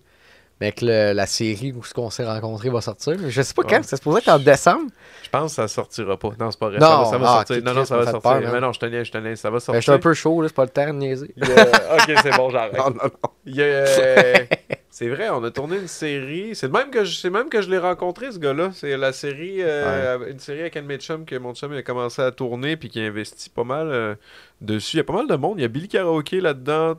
Mais 0.62 0.72
que 0.72 0.86
le- 0.86 1.14
la 1.14 1.26
série 1.26 1.74
où 1.74 1.84
ce 1.84 1.92
qu'on 1.92 2.12
s'est 2.12 2.24
rencontrés 2.24 2.70
va 2.70 2.82
sortir. 2.82 3.16
Je 3.28 3.42
sais 3.42 3.54
pas 3.56 3.64
Ouais. 3.64 3.68
quand. 3.68 3.84
C'est 3.84 3.96
supposé 3.96 4.20
être 4.20 4.30
en 4.30 4.38
décembre. 4.38 4.92
Je 5.24 5.30
pense 5.30 5.52
que 5.52 5.56
ça 5.56 5.68
sortira 5.68 6.18
pas. 6.18 6.30
Non, 6.40 6.52
c'est 6.52 6.60
pas 6.60 6.70
vrai. 6.70 6.78
Non, 6.78 6.86
ça 6.88 6.98
va, 6.98 7.06
ça 7.10 7.18
va 7.18 7.28
ah, 7.28 7.34
sortir. 7.48 7.64
Non, 7.64 7.74
non, 7.74 7.86
ça 7.86 7.98
va 7.98 8.04
sortir. 8.06 8.22
peur, 8.32 8.42
man. 8.42 8.52
mais 8.54 8.60
non, 8.62 8.72
je 8.72 8.80
te 8.80 8.86
niaise, 8.86 9.08
je 9.08 9.12
te 9.12 9.18
niaise. 9.18 9.40
Ça 9.40 9.50
va 9.50 9.56
Ben, 9.56 9.60
sortir. 9.60 9.82
je 9.82 9.84
suis 9.84 9.92
un 9.92 9.98
peu 10.00 10.14
chaud, 10.14 10.40
là, 10.42 10.48
c'est 10.50 10.54
pas 10.56 10.66
le 10.66 10.70
temps 10.70 10.86
de 10.88 10.92
niaiser. 11.00 11.34
Ok, 11.42 12.14
c'est 12.22 12.38
bon, 12.38 12.52
j'arrête. 12.52 12.78
non, 12.78 12.92
non, 12.92 12.96
non. 13.04 13.54
Euh, 13.58 14.38
c'est 14.92 15.10
vrai, 15.10 15.30
on 15.30 15.44
a 15.44 15.50
tourné 15.50 15.78
une 15.78 15.88
série. 15.88 16.54
C'est 16.54 16.68
le 16.68 16.74
même 16.74 16.92
que 16.92 17.06
je, 17.06 17.20
c'est 17.20 17.32
même 17.32 17.50
que 17.50 17.62
je 17.62 17.70
l'ai 17.70 17.80
rencontré, 17.80 18.32
ce 18.32 18.38
gars-là. 18.38 18.70
C'est 18.72 18.96
la 18.98 19.14
série, 19.14 19.58
euh, 19.62 20.30
une 20.30 20.40
série 20.40 20.60
avec 20.62 20.78
un 20.78 20.84
de 20.84 20.88
mes 20.88 20.98
chums 20.98 21.26
que 21.26 21.36
mon 21.36 21.56
chum 21.56 21.74
a 21.74 21.82
commencé 21.82 22.22
à 22.22 22.32
tourner 22.32 22.78
puis 22.78 22.90
qui 22.90 23.02
a 23.02 23.06
investi 23.06 23.50
pas 23.50 23.64
mal 23.64 23.88
euh, 23.92 24.14
dessus. 24.62 24.98
Il 24.98 25.00
y 25.00 25.02
a 25.02 25.06
pas 25.06 25.14
mal 25.14 25.28
de 25.28 25.36
monde. 25.36 25.56
Il 25.58 25.64
y 25.64 25.66
a 25.66 25.70
Billy 25.70 25.88
Karaoke 25.88 26.40
là-dedans. 26.40 26.94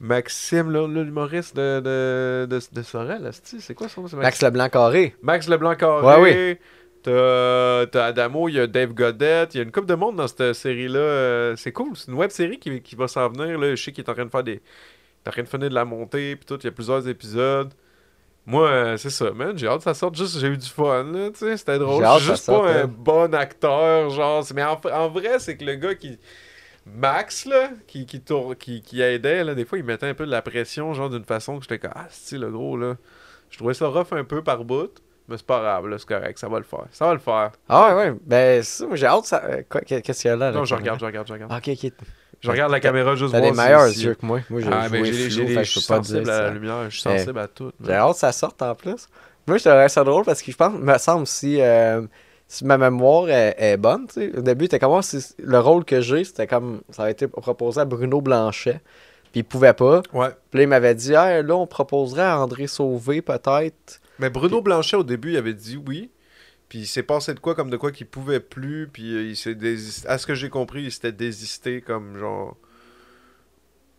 Maxime, 0.00 0.70
l'humoriste 0.70 1.56
de, 1.56 1.80
de, 1.80 2.46
de, 2.50 2.60
de 2.72 2.82
Sorel. 2.82 3.30
C'est 3.42 3.74
quoi 3.74 3.88
son 3.88 4.02
nom? 4.02 4.08
Max 4.14 4.42
Leblanc 4.42 4.68
carré. 4.68 5.14
Max 5.22 5.48
Leblanc 5.48 5.76
Carré. 5.76 6.20
Ouais, 6.20 6.60
T'as 7.04 7.86
t'as 7.86 8.06
Adamo, 8.06 8.48
il 8.48 8.54
y 8.54 8.60
a 8.60 8.66
Dave 8.66 8.94
Godette, 8.94 9.54
il 9.54 9.58
y 9.58 9.60
a 9.60 9.64
une 9.64 9.70
couple 9.70 9.86
de 9.88 9.94
monde 9.94 10.16
dans 10.16 10.26
cette 10.26 10.54
série-là. 10.54 10.98
Euh, 10.98 11.56
c'est 11.56 11.70
cool, 11.70 11.90
c'est 11.94 12.10
une 12.10 12.16
web 12.16 12.30
série 12.30 12.58
qui, 12.58 12.80
qui 12.80 12.96
va 12.96 13.08
s'en 13.08 13.28
venir. 13.28 13.58
Là. 13.58 13.74
Je 13.74 13.82
sais 13.82 13.92
qu'il 13.92 14.02
est 14.02 14.08
en 14.08 14.14
train 14.14 14.24
de 14.24 14.30
faire 14.30 14.42
des. 14.42 14.62
T'as 15.22 15.30
rien 15.30 15.44
de 15.44 15.48
finir 15.48 15.68
de 15.68 15.74
la 15.74 15.84
montée, 15.84 16.34
puis 16.36 16.46
tout, 16.46 16.58
il 16.60 16.64
y 16.64 16.68
a 16.68 16.72
plusieurs 16.72 17.06
épisodes. 17.06 17.74
Moi, 18.46 18.68
euh, 18.68 18.96
c'est 18.96 19.10
ça, 19.10 19.30
man. 19.32 19.56
J'ai 19.56 19.66
hâte 19.66 19.78
que 19.78 19.84
ça 19.84 19.94
sorte. 19.94 20.16
Juste, 20.16 20.38
j'ai 20.38 20.48
eu 20.48 20.56
du 20.56 20.68
fun, 20.68 21.04
là. 21.04 21.30
Tu 21.30 21.40
sais, 21.40 21.56
c'était 21.58 21.78
drôle. 21.78 22.04
Je 22.04 22.10
suis 22.10 22.24
juste 22.24 22.46
pas 22.46 22.52
sorte, 22.52 22.68
un 22.68 22.84
hein. 22.84 22.90
bon 22.98 23.34
acteur, 23.34 24.08
genre. 24.08 24.42
Mais 24.54 24.64
en, 24.64 24.80
en 24.90 25.08
vrai, 25.10 25.38
c'est 25.38 25.58
que 25.58 25.64
le 25.64 25.74
gars 25.74 25.94
qui. 25.94 26.18
Max, 26.86 27.46
là, 27.46 27.70
qui, 27.86 28.04
qui, 28.06 28.20
tour- 28.20 28.56
qui, 28.58 28.82
qui 28.82 29.00
aidait, 29.00 29.42
là, 29.44 29.54
des 29.54 29.64
fois, 29.64 29.78
il 29.78 29.84
mettait 29.84 30.06
un 30.08 30.14
peu 30.14 30.26
de 30.26 30.30
la 30.30 30.42
pression, 30.42 30.92
genre, 30.94 31.08
d'une 31.10 31.24
façon 31.24 31.56
que 31.56 31.62
j'étais 31.62 31.78
comme, 31.78 31.92
ah, 31.94 32.06
c'est 32.10 32.38
le 32.38 32.50
gros, 32.50 32.76
là. 32.76 32.96
Je 33.50 33.56
trouvais 33.56 33.74
ça 33.74 33.86
rough 33.86 34.12
un 34.12 34.24
peu 34.24 34.42
par 34.42 34.64
bout, 34.64 34.90
mais 35.28 35.36
c'est 35.38 35.46
pas 35.46 35.60
grave, 35.60 35.86
là, 35.88 35.96
c'est 35.98 36.08
correct, 36.08 36.38
ça 36.38 36.48
va 36.48 36.58
le 36.58 36.64
faire. 36.64 36.84
Ça 36.90 37.06
va 37.06 37.14
le 37.14 37.20
faire. 37.20 37.52
Ah 37.68 37.88
ouais, 37.96 38.10
ouais. 38.10 38.14
Ben, 38.26 38.62
ça, 38.62 38.86
moi, 38.86 38.96
j'ai 38.96 39.06
hâte. 39.06 39.24
Ça... 39.24 39.42
euh, 39.44 39.62
qu'est-ce 39.86 40.20
qu'il 40.22 40.28
y 40.28 40.32
a 40.32 40.36
là? 40.36 40.50
Non, 40.52 40.64
je 40.64 40.74
regarde, 40.74 41.00
je 41.00 41.04
regarde, 41.06 41.26
je 41.26 41.32
regarde. 41.32 41.52
Ok, 41.52 41.68
ok. 41.68 41.92
Je 42.42 42.50
regarde 42.50 42.72
la 42.72 42.80
caméra 42.80 43.14
juste 43.14 43.32
T'as 43.32 43.38
voir 43.40 43.52
des 43.52 43.58
si- 43.58 43.64
meilleurs 43.64 43.86
yeux 43.86 44.14
que 44.16 44.26
moi. 44.26 44.40
Moi, 44.50 44.60
j'ai 44.60 44.68
Ah, 44.70 44.86
joué 44.88 45.02
les- 45.02 45.28
les- 45.28 45.46
fait 45.48 45.54
que 45.54 45.64
je 45.64 45.70
suis 45.70 45.80
sensible 45.80 46.28
à 46.28 46.42
la 46.42 46.50
lumière, 46.50 46.90
je 46.90 47.00
suis 47.00 47.08
Eh, 47.10 47.18
sensible 47.18 47.38
à 47.38 47.48
tout. 47.48 47.72
J'ai 47.82 47.92
hâte 47.94 48.12
que 48.12 48.18
ça 48.18 48.32
sorte 48.32 48.60
en 48.60 48.74
plus. 48.74 49.06
Moi, 49.46 49.56
je 49.56 49.62
trouverais 49.64 49.88
ça 49.88 50.04
drôle 50.04 50.24
parce 50.24 50.42
que 50.42 50.52
je 50.52 50.56
pense, 50.56 50.74
me 50.78 50.98
semble 50.98 51.26
si, 51.26 51.58
euh, 51.62 52.02
si 52.54 52.64
ma 52.64 52.78
mémoire 52.78 53.28
est, 53.28 53.56
est 53.58 53.76
bonne, 53.76 54.06
tu 54.06 54.14
sais. 54.14 54.38
Au 54.38 54.42
début, 54.42 54.66
c'était 54.66 54.78
comme, 54.78 54.92
ah, 54.92 55.18
le 55.38 55.58
rôle 55.58 55.84
que 55.84 56.00
j'ai, 56.00 56.22
c'était 56.22 56.46
comme, 56.46 56.82
ça 56.90 57.04
a 57.04 57.10
été 57.10 57.26
proposé 57.26 57.80
à 57.80 57.84
Bruno 57.84 58.20
Blanchet. 58.20 58.80
Puis 59.32 59.40
il 59.40 59.44
pouvait 59.44 59.72
pas. 59.72 60.02
Ouais. 60.12 60.28
Puis 60.50 60.58
là, 60.58 60.62
il 60.62 60.68
m'avait 60.68 60.94
dit, 60.94 61.16
ah, 61.16 61.42
là, 61.42 61.56
on 61.56 61.66
proposerait 61.66 62.22
à 62.22 62.38
André 62.38 62.68
Sauvé, 62.68 63.22
peut-être. 63.22 64.00
Mais 64.20 64.30
Bruno 64.30 64.62
Blanchet, 64.62 64.96
au 64.96 65.02
début, 65.02 65.32
il 65.32 65.36
avait 65.36 65.54
dit 65.54 65.76
oui. 65.76 66.12
Puis 66.68 66.80
il 66.80 66.86
s'est 66.86 67.02
passé 67.02 67.34
de 67.34 67.40
quoi 67.40 67.56
comme 67.56 67.70
de 67.70 67.76
quoi 67.76 67.90
qu'il 67.90 68.06
pouvait 68.06 68.38
plus. 68.38 68.88
Puis 68.92 69.12
euh, 69.12 69.22
il 69.24 69.36
s'est 69.36 69.56
désisté. 69.56 70.08
À 70.08 70.18
ce 70.18 70.26
que 70.26 70.34
j'ai 70.34 70.48
compris, 70.48 70.84
il 70.84 70.92
s'était 70.92 71.12
désisté 71.12 71.80
comme 71.80 72.16
genre. 72.16 72.56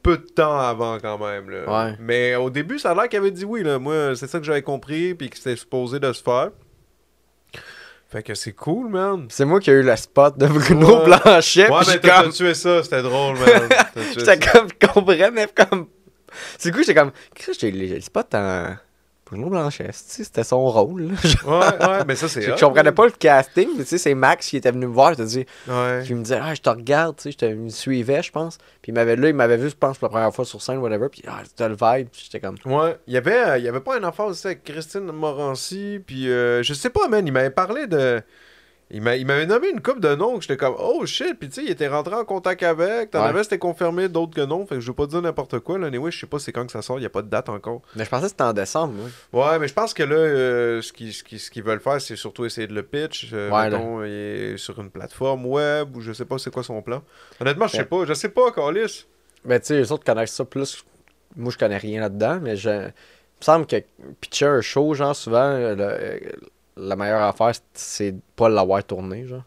Peu 0.01 0.17
de 0.17 0.23
temps 0.23 0.59
avant 0.59 0.99
quand 0.99 1.17
même. 1.17 1.49
Là. 1.49 1.87
Ouais. 1.87 1.97
Mais 1.99 2.35
au 2.35 2.49
début, 2.49 2.79
ça 2.79 2.91
a 2.91 2.95
l'air 2.95 3.09
qu'il 3.09 3.19
avait 3.19 3.31
dit 3.31 3.43
oui. 3.43 3.63
Là. 3.63 3.79
Moi, 3.79 4.15
c'est 4.15 4.27
ça 4.27 4.39
que 4.39 4.45
j'avais 4.45 4.61
compris. 4.61 5.13
Puis 5.13 5.29
que 5.29 5.35
c'était 5.35 5.57
supposé 5.57 5.99
de 5.99 6.13
se 6.13 6.23
faire. 6.23 6.51
Fait 8.15 8.23
que 8.23 8.33
c'est 8.33 8.53
cool, 8.53 8.91
man. 8.91 9.25
C'est 9.27 9.43
moi 9.43 9.59
qui 9.59 9.69
ai 9.69 9.73
eu 9.73 9.81
le 9.81 9.93
spot 9.97 10.37
de 10.37 10.47
Bruno 10.47 10.99
Ouais. 10.99 11.03
Blanchet. 11.03 11.69
Ouais, 11.69 11.79
mais 11.85 11.93
j'ai 11.95 11.99
t'as 11.99 12.23
comme, 12.23 12.31
tué 12.31 12.53
ça. 12.53 12.81
C'était 12.81 13.01
drôle, 13.01 13.37
man. 13.37 13.67
J'étais 14.17 14.39
comme, 14.39 14.69
mais 15.33 15.49
comme. 15.53 15.87
C'est 16.57 16.71
coup, 16.71 16.79
j'étais 16.79 16.93
comme, 16.95 17.11
qu'est-ce 17.33 17.59
que 17.59 17.67
j'ai 17.69 17.87
j'ai 17.87 17.95
le 17.95 17.99
spot 17.99 18.33
en. 18.35 18.77
Bruno 19.25 19.49
Blanchet, 19.49 19.89
c'était 19.91 20.43
son 20.43 20.65
rôle. 20.65 21.03
là? 21.07 21.13
Ouais, 21.45 21.87
ouais, 21.87 22.05
mais 22.07 22.15
ça, 22.15 22.27
c'est. 22.29 22.41
Je 22.43 22.55
je 22.55 22.63
comprenais 22.63 22.91
pas 22.91 23.05
le 23.05 23.11
casting, 23.11 23.69
mais 23.75 23.83
tu 23.83 23.89
sais, 23.89 23.97
c'est 23.97 24.13
Max 24.13 24.47
qui 24.47 24.57
était 24.57 24.71
venu 24.71 24.85
me 24.85 24.93
voir, 24.93 25.11
il 25.13 25.15
t'a 25.17 25.25
dit, 25.25 25.45
Ouais. 25.67 25.99
Puis 26.01 26.09
il 26.11 26.15
me 26.17 26.21
disait, 26.23 26.39
ah, 26.41 26.53
je 26.53 26.61
te 26.61 26.69
regarde, 26.69 27.15
tu 27.15 27.23
sais, 27.23 27.31
je 27.31 27.37
te- 27.37 27.45
me 27.53 27.69
suivait, 27.69 28.21
je 28.21 28.31
pense. 28.31 28.57
Puis 28.83 28.91
il 28.91 28.93
m'avait 28.95 29.15
là, 29.15 29.27
il 29.29 29.33
m'avait 29.33 29.57
vu, 29.57 29.69
je 29.69 29.75
pense, 29.75 29.97
pour 29.97 30.07
la 30.07 30.11
première 30.11 30.33
fois 30.35 30.45
sur 30.45 30.61
scène, 30.61 30.77
whatever. 30.77 31.09
Puis, 31.09 31.23
ah, 31.27 31.39
c'était 31.43 31.67
le 31.67 31.75
vibe. 31.75 32.07
Puis 32.11 32.21
j'étais 32.25 32.39
comme, 32.39 32.55
Ouais, 32.65 32.97
il 33.07 33.13
y 33.13 33.17
avait, 33.17 33.47
euh, 33.47 33.57
il 33.57 33.63
y 33.63 33.67
avait 33.67 33.79
pas 33.79 33.97
un 33.97 34.03
affaire 34.03 34.25
aussi 34.27 34.45
avec 34.45 34.63
Christine 34.63 35.11
Morancy, 35.11 35.99
puis 36.05 36.29
euh, 36.29 36.61
je 36.63 36.73
sais 36.73 36.89
pas, 36.91 37.07
man, 37.07 37.25
il 37.25 37.31
m'avait 37.33 37.49
parlé 37.49 37.87
de... 37.87 38.21
Il 38.91 39.01
m'a- 39.01 39.15
il 39.15 39.25
m'avait 39.25 39.47
nommé 39.47 39.69
une 39.71 39.81
coupe 39.81 39.99
de 39.99 40.13
noms 40.13 40.35
que 40.35 40.41
j'étais 40.43 40.57
comme, 40.57 40.75
oh 40.77 41.07
shit, 41.07 41.39
puis 41.39 41.49
tu 41.49 41.55
sais, 41.55 41.63
il 41.63 41.71
était 41.71 41.87
rentré 41.87 42.13
en 42.13 42.23
contact 42.23 42.61
avec, 42.61 43.09
t'en 43.09 43.23
Ouais. 43.23 43.29
avais, 43.29 43.43
c'était 43.43 43.57
confirmé, 43.57 44.07
d'autres 44.09 44.35
que 44.35 44.41
non, 44.45 44.63
fait 44.67 44.75
que 44.75 44.81
je 44.81 44.87
veux 44.87 44.93
pas 44.93 45.07
dire 45.07 45.23
n'importe 45.23 45.57
quoi, 45.59 45.79
là, 45.79 45.87
anyway, 45.87 46.11
je 46.11 46.19
sais 46.19 46.27
pas 46.27 46.37
c'est 46.37 46.51
quand 46.51 46.65
que 46.67 46.71
ça 46.71 46.83
sort, 46.83 46.99
il 46.99 47.05
a 47.05 47.09
pas 47.09 47.23
de 47.23 47.27
date 47.29 47.49
encore. 47.49 47.81
mais 47.95 48.05
je 48.05 48.09
pensais 48.11 48.23
que 48.25 48.29
c'était 48.29 48.43
en 48.43 48.53
décembre, 48.53 48.93
moi. 49.33 49.51
Ouais, 49.53 49.57
mais 49.59 49.67
je 49.67 49.73
pense 49.73 49.93
que 49.95 50.03
là, 50.03 50.15
euh, 50.15 50.81
ce 50.83 50.93
qu'ils 50.93 51.63
veulent 51.63 51.79
faire, 51.79 51.99
c'est 51.99 52.15
surtout 52.15 52.45
essayer 52.45 52.67
de 52.67 52.75
le 52.75 52.83
pitch, 52.83 53.31
euh, 53.33 53.49
Ouais, 53.49 53.71
mettons, 53.71 54.03
il 54.03 54.11
est 54.11 54.57
sur 54.57 54.79
une 54.79 54.91
plateforme 54.91 55.47
web, 55.47 55.95
ou 55.97 56.01
je 56.01 56.13
sais 56.13 56.25
pas 56.25 56.37
c'est 56.37 56.51
quoi 56.53 56.61
son 56.63 56.81
plan. 56.83 57.01
Honnêtement, 57.41 57.65
je 57.65 57.71
sais 57.71 57.77
Ouais. 57.79 57.85
pas, 57.85 58.05
je 58.05 58.13
sais 58.13 58.29
pas, 58.29 58.51
Calis. 58.51 59.07
Mais 59.45 59.59
tu 59.59 59.65
sais, 59.67 59.77
les 59.77 59.91
autres 59.91 60.03
connaissent 60.03 60.33
ça 60.33 60.45
plus. 60.45 60.85
Moi, 61.35 61.51
je 61.51 61.57
connais 61.57 61.77
rien 61.77 62.01
là-dedans, 62.01 62.39
mais 62.41 62.55
je. 62.55 62.69
Il 62.69 63.41
me 63.41 63.43
semble 63.53 63.65
que 63.67 63.75
pitcher 64.21 64.45
un 64.45 64.61
show, 64.61 64.93
genre, 64.93 65.15
souvent, 65.15 65.37
euh, 65.39 65.75
le- 65.75 66.31
la 66.77 66.95
meilleure 66.95 67.21
affaire, 67.23 67.51
c'est 67.73 68.11
de 68.13 68.19
pas 68.35 68.49
l'avoir 68.49 68.83
tourné, 68.83 69.25
genre. 69.27 69.43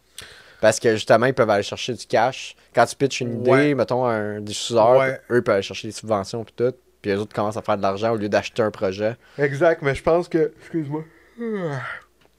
Parce 0.61 0.79
que 0.79 0.93
justement, 0.93 1.25
ils 1.27 1.33
peuvent 1.33 1.49
aller 1.49 1.63
chercher 1.63 1.93
du 1.93 2.05
cash. 2.05 2.55
Quand 2.75 2.85
tu 2.85 2.95
pitches 2.95 3.21
une 3.21 3.41
idée, 3.41 3.49
Ouais. 3.51 3.73
mettons 3.75 4.05
un 4.05 4.41
diffuseur, 4.41 4.97
Ouais. 4.97 5.19
eux 5.31 5.37
ils 5.37 5.41
peuvent 5.43 5.55
aller 5.55 5.63
chercher 5.63 5.87
des 5.87 5.93
subventions 5.93 6.43
puis 6.43 6.53
tout. 6.55 6.73
Puis 7.01 7.11
les 7.11 7.17
autres 7.17 7.33
commencent 7.33 7.55
à 7.55 7.61
faire 7.61 7.77
de 7.77 7.81
l'argent 7.81 8.11
au 8.11 8.17
lieu 8.17 8.27
d'acheter 8.27 8.61
un 8.61 8.71
projet. 8.71 9.15
Exact, 9.37 9.81
mais 9.81 9.95
je 9.95 10.03
pense 10.03 10.27
que... 10.27 10.51
Excuse-moi. 10.59 11.03
Ben, 11.37 11.79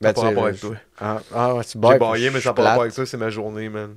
pas 0.00 0.12
tu 0.14 0.20
sais, 0.20 0.26
rapport 0.26 0.44
avec 0.46 0.60
toi. 0.60 0.76
Ah, 0.98 1.20
ah 1.34 1.54
ouais, 1.54 1.64
tu 1.64 1.78
J'ai 1.82 1.98
baillé, 1.98 2.30
mais 2.30 2.38
je 2.40 2.44
ça 2.44 2.52
pas 2.52 2.72
avec 2.74 2.92
ça, 2.92 3.06
c'est 3.06 3.16
ma 3.16 3.30
journée, 3.30 3.68
man. 3.70 3.96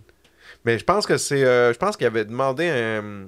Mais 0.66 0.78
je 0.78 0.84
pense 0.86 1.06
que 1.06 1.18
c'est. 1.18 1.44
euh, 1.44 1.74
je 1.74 1.78
pense 1.78 1.98
qu'il 1.98 2.08
avait 2.08 2.24
demandé 2.26 2.70
un. 2.70 3.26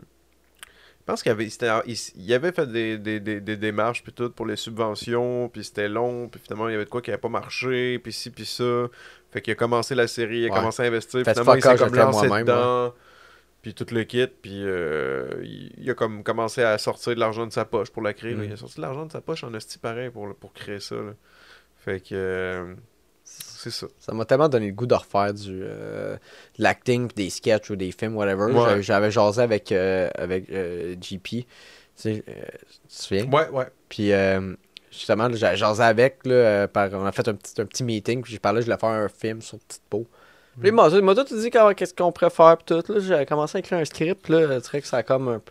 Je 1.08 1.12
pense 1.12 1.22
qu'il 1.22 1.32
avait, 1.32 1.46
il, 1.46 1.96
il 2.16 2.34
avait 2.34 2.52
fait 2.52 2.66
des, 2.66 2.98
des, 2.98 3.20
des, 3.20 3.40
des 3.40 3.58
démarches 3.58 4.02
puis 4.02 4.12
tout 4.12 4.32
pour 4.32 4.48
les 4.48 4.56
subventions, 4.56 5.50
puis 5.50 5.64
c'était 5.64 5.88
long, 5.88 6.28
puis 6.30 6.42
finalement 6.44 6.68
il 6.68 6.72
y 6.72 6.76
avait 6.76 6.86
de 6.86 6.90
quoi 6.90 7.02
qui 7.04 7.12
n'avait 7.12 7.22
pas 7.22 7.30
marché, 7.30 8.00
puis 8.00 8.12
ci, 8.12 8.32
puis 8.32 8.44
ça. 8.46 8.88
Fait 9.32 9.40
qu'il 9.42 9.52
a 9.52 9.56
commencé 9.56 9.94
la 9.94 10.08
série, 10.08 10.40
il 10.40 10.46
a 10.48 10.50
Ouais. 10.54 10.58
commencé 10.60 10.82
à 10.82 10.86
investir, 10.88 11.24
Fait 11.24 11.32
finalement 11.34 11.54
il 11.54 11.62
s'est 11.62 11.76
comme 11.78 11.96
lancé 11.96 12.28
dedans, 12.28 12.94
puis 13.62 13.74
tout 13.76 13.86
le 13.92 14.04
kit, 14.04 14.26
puis 14.26 14.64
euh, 14.66 15.28
il, 15.44 15.74
il 15.78 15.90
a 15.92 15.94
comme 15.94 16.24
commencé 16.24 16.64
à 16.64 16.76
sortir 16.80 17.14
de 17.14 17.20
l'argent 17.20 17.46
de 17.46 17.52
sa 17.54 17.66
poche 17.66 17.92
pour 17.92 18.02
la 18.02 18.14
créer. 18.16 18.34
Mm. 18.34 18.44
Il 18.46 18.54
a 18.54 18.58
sorti 18.58 18.78
de 18.78 18.82
l'argent 18.82 19.06
de 19.06 19.12
sa 19.12 19.22
poche 19.22 19.44
en 19.44 19.54
esti 19.54 19.78
pareil 19.78 20.10
pour, 20.10 20.34
pour 20.36 20.54
créer 20.54 20.80
ça. 20.80 20.96
là. 20.96 21.14
Fait 21.78 22.00
que. 22.00 22.16
euh, 22.16 22.74
c'est 23.72 23.86
ça. 23.86 23.88
Ça 24.00 24.14
m'a 24.14 24.26
tellement 24.26 24.48
donné 24.50 24.68
le 24.68 24.74
goût 24.74 24.86
de 24.86 24.94
refaire 24.94 25.34
du 25.34 25.62
euh, 25.64 26.16
de 26.16 26.64
l'acting, 26.64 27.10
des 27.16 27.30
sketchs 27.30 27.70
ou 27.72 27.76
des 27.76 27.92
films, 27.92 28.16
whatever. 28.16 28.46
Ouais. 28.52 28.54
J'avais- 28.54 28.82
J'avais 28.84 29.12
jasé 29.12 29.42
avec, 29.42 29.72
euh, 29.72 30.10
avec 30.16 30.50
euh, 30.52 30.96
JP. 31.02 31.24
Tu 31.28 31.46
sais, 31.96 32.24
euh, 32.28 32.34
tu 32.90 32.96
te 32.98 33.02
souviens? 33.04 33.26
Ouais, 33.32 33.50
ouais. 33.50 33.68
Puis 33.90 34.12
justement, 34.92 35.30
j'ai 35.34 35.56
jasé 35.56 35.84
avec. 35.84 36.20
Là, 36.26 36.68
par, 36.68 36.90
on 36.94 37.06
a 37.06 37.12
fait 37.12 37.28
un 37.28 37.34
petit, 37.34 37.60
un 37.62 37.66
petit 37.66 37.84
meeting. 37.84 38.22
Puis 38.22 38.34
j'ai 38.34 38.40
parlé, 38.40 38.62
je 38.62 38.66
voulais 38.66 38.78
faire 38.78 38.90
un 38.90 39.10
film 39.10 39.42
sur 39.42 39.58
Petite 39.60 39.82
Peau. 39.90 40.06
Puis 40.60 40.70
il 40.70 40.74
m'a 40.74 40.88
il 40.90 41.02
m'a 41.02 41.14
tout 41.16 41.24
dit 41.36 41.50
qu'est-ce 41.50 41.94
qu'on 41.94 42.12
pourrait 42.12 42.30
faire. 42.30 42.58
Puis 42.58 42.66
tout. 42.82 42.94
Là, 42.94 43.00
j'ai 43.00 43.26
commencé 43.26 43.58
à 43.58 43.60
écrire 43.60 43.80
un 43.80 43.86
script. 43.86 44.30
Là, 44.30 44.62
tu 44.62 44.70
sais 44.70 44.82
que 44.82 44.88
ça 44.88 44.98
a 44.98 45.04
comme 45.04 45.28
un. 45.28 45.42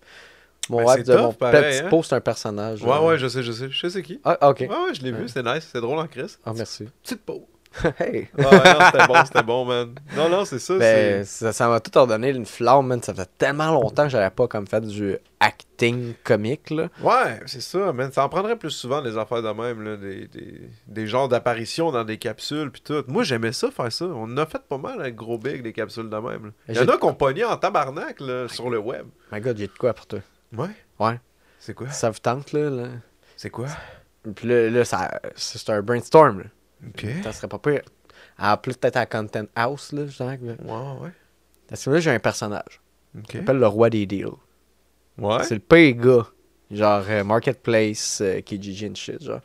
Mon 0.70 0.78
Ben, 0.78 0.86
rap 0.86 0.98
de 1.00 1.12
tough, 1.12 1.20
mon 1.20 1.32
pareil, 1.34 1.62
Petite 1.62 1.82
hein? 1.84 1.88
Peau, 1.90 2.02
c'est 2.02 2.14
un 2.14 2.20
personnage. 2.22 2.82
Ouais, 2.82 2.90
euh. 2.90 3.00
ouais, 3.06 3.18
je 3.18 3.28
sais, 3.28 3.42
je 3.42 3.52
sais. 3.52 3.68
Je 3.70 3.86
sais 3.86 4.02
qui. 4.02 4.18
Ah, 4.24 4.48
ok. 4.48 4.60
Ouais, 4.60 4.68
ouais, 4.68 4.94
je 4.94 5.02
l'ai 5.02 5.12
vu, 5.12 5.28
c'est 5.28 5.42
nice, 5.42 5.68
c'est 5.70 5.80
drôle 5.82 5.98
en 5.98 6.06
crise. 6.06 6.38
Ah, 6.42 6.52
merci. 6.56 6.86
Petite 7.02 7.20
peau. 7.20 7.46
hey! 7.98 8.28
Ah, 8.38 8.90
c'était 8.92 9.06
bon, 9.06 9.24
c'était 9.24 9.42
bon, 9.42 9.64
man. 9.64 9.94
Non, 10.16 10.28
non, 10.28 10.44
c'est 10.44 10.58
ça. 10.58 10.76
Ben, 10.78 11.24
c'est... 11.24 11.44
ça 11.46 11.52
ça 11.52 11.68
m'a 11.68 11.80
tout 11.80 11.96
ordonné 11.98 12.30
une 12.30 12.46
flamme, 12.46 12.86
man. 12.86 13.02
Ça 13.02 13.12
fait 13.14 13.28
tellement 13.38 13.72
longtemps 13.72 14.04
que 14.04 14.10
j'avais 14.10 14.30
pas 14.30 14.46
comme 14.46 14.66
fait 14.66 14.80
du 14.80 15.16
acting 15.40 16.14
comique, 16.24 16.70
là. 16.70 16.88
Ouais, 17.02 17.40
c'est 17.46 17.60
ça, 17.60 17.92
man. 17.92 18.12
Ça 18.12 18.24
en 18.24 18.28
prendrait 18.28 18.56
plus 18.56 18.70
souvent 18.70 19.02
des 19.02 19.18
affaires 19.18 19.42
de 19.42 19.48
même, 19.50 19.82
là, 19.82 19.96
des, 19.96 20.28
des, 20.28 20.60
des 20.86 21.06
genres 21.06 21.28
d'apparitions 21.28 21.90
dans 21.90 22.04
des 22.04 22.18
capsules, 22.18 22.70
puis 22.70 22.80
tout. 22.82 23.04
Moi, 23.08 23.24
j'aimais 23.24 23.52
ça, 23.52 23.70
faire 23.70 23.90
ça. 23.92 24.04
On 24.06 24.24
en 24.24 24.36
a 24.36 24.46
fait 24.46 24.62
pas 24.68 24.78
mal 24.78 25.00
avec 25.00 25.14
Gros 25.16 25.38
Big, 25.38 25.62
des 25.62 25.72
capsules 25.72 26.08
de 26.08 26.16
même. 26.16 26.46
là. 26.46 26.50
Il 26.68 26.74
y 26.76 26.78
en 26.78 26.84
J'ai- 26.84 26.90
a 26.90 26.96
qui 26.96 27.04
ont 27.04 27.14
pogné 27.14 27.44
en 27.44 27.56
tabarnak, 27.56 28.20
là, 28.20 28.48
sur 28.48 28.70
le 28.70 28.78
web. 28.78 29.06
My 29.32 29.40
god, 29.40 29.56
j'ai 29.58 29.66
de 29.66 29.72
quoi 29.78 29.92
pour 29.94 30.06
toi. 30.06 30.20
Ouais? 30.56 30.68
Ouais. 31.00 31.18
C'est 31.58 31.74
quoi? 31.74 31.88
Ça 31.90 32.10
vous 32.10 32.18
tente, 32.18 32.52
là. 32.52 32.70
là? 32.70 32.84
C'est 33.36 33.50
quoi? 33.50 33.66
Puis 34.36 34.48
là, 34.48 34.70
là 34.70 34.84
ça, 34.84 35.20
c'est 35.34 35.68
un 35.70 35.82
brainstorm, 35.82 36.38
là. 36.40 36.44
Ok. 36.86 37.06
Ça 37.22 37.32
serait 37.32 37.48
pas 37.48 37.58
pire. 37.58 37.82
En 38.38 38.56
plus, 38.56 38.74
peut-être 38.74 38.96
à 38.96 39.06
Content 39.06 39.44
House, 39.54 39.92
là, 39.92 40.06
je 40.06 40.16
dirais. 40.16 40.38
que- 40.38 40.44
Ouais, 40.44 41.00
ouais. 41.02 41.10
Parce 41.68 41.84
que 41.84 41.90
là, 41.90 42.00
j'ai 42.00 42.10
un 42.10 42.18
personnage. 42.18 42.80
Ok. 43.16 43.24
Il 43.34 43.38
s'appelle 43.40 43.58
le 43.58 43.66
roi 43.66 43.90
des 43.90 44.06
deals. 44.06 44.26
Ouais. 45.18 45.42
C'est 45.44 45.54
le 45.54 45.60
pire 45.60 45.94
gars. 45.96 46.26
Genre 46.70 47.04
euh, 47.08 47.22
Marketplace, 47.24 48.20
euh, 48.22 48.40
Kijiji 48.40 48.88
and 48.90 48.94
shit, 48.96 49.22
genre. 49.22 49.40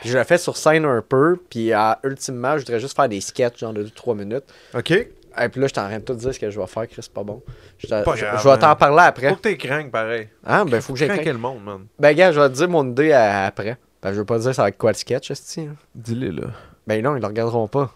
Puis 0.00 0.10
je 0.10 0.18
le 0.18 0.24
fais 0.24 0.38
sur 0.38 0.56
scène 0.56 0.84
un 0.84 1.00
peu, 1.02 1.36
puis 1.48 1.72
euh, 1.72 1.92
ultimement, 2.02 2.54
je 2.58 2.62
voudrais 2.64 2.80
juste 2.80 2.96
faire 2.96 3.08
des 3.08 3.20
sketchs, 3.20 3.58
genre 3.60 3.72
de 3.72 3.84
2-3 3.84 4.16
minutes. 4.16 4.44
Ok. 4.74 4.90
Et 4.90 5.48
puis 5.48 5.60
là, 5.60 5.66
je 5.68 5.72
t'en 5.74 5.84
train 5.86 5.98
de 5.98 6.04
tout 6.04 6.14
dire 6.14 6.34
ce 6.34 6.40
que 6.40 6.50
je 6.50 6.58
vais 6.58 6.66
faire, 6.66 6.88
Chris, 6.88 7.02
c'est 7.02 7.12
pas 7.12 7.22
bon. 7.22 7.42
Je, 7.78 7.86
te- 7.86 8.02
Pas 8.04 8.16
je- 8.16 8.24
grave, 8.24 8.40
je 8.42 8.48
vais 8.48 8.58
t'en 8.58 8.74
parler 8.74 9.02
après. 9.02 9.28
Faut 9.28 9.36
que 9.36 9.42
t'es 9.42 9.56
crank, 9.56 9.90
pareil. 9.92 10.28
Ah, 10.44 10.64
ben, 10.64 10.80
faut 10.80 10.92
que 10.94 10.98
j'écris. 10.98 11.24
le 11.24 11.38
monde, 11.38 11.62
man. 11.62 11.86
Ben, 11.98 12.14
gars, 12.16 12.32
je 12.32 12.40
vais 12.40 12.48
te 12.48 12.54
dire 12.54 12.68
mon 12.68 12.90
idée 12.90 13.12
à- 13.12 13.46
après. 13.46 13.78
Ben, 14.02 14.12
je 14.12 14.18
veux 14.18 14.24
pas 14.24 14.38
dire 14.40 14.54
ça 14.54 14.62
va 14.62 14.68
être 14.68 14.78
quoi 14.78 14.90
le 14.90 14.96
sketch, 14.96 15.30
esti, 15.30 15.60
hein. 15.60 15.76
Dis-le, 15.94 16.30
là. 16.30 16.48
Ben 16.86 17.02
non, 17.02 17.16
ils 17.16 17.20
le 17.20 17.26
regarderont 17.26 17.68
pas. 17.68 17.92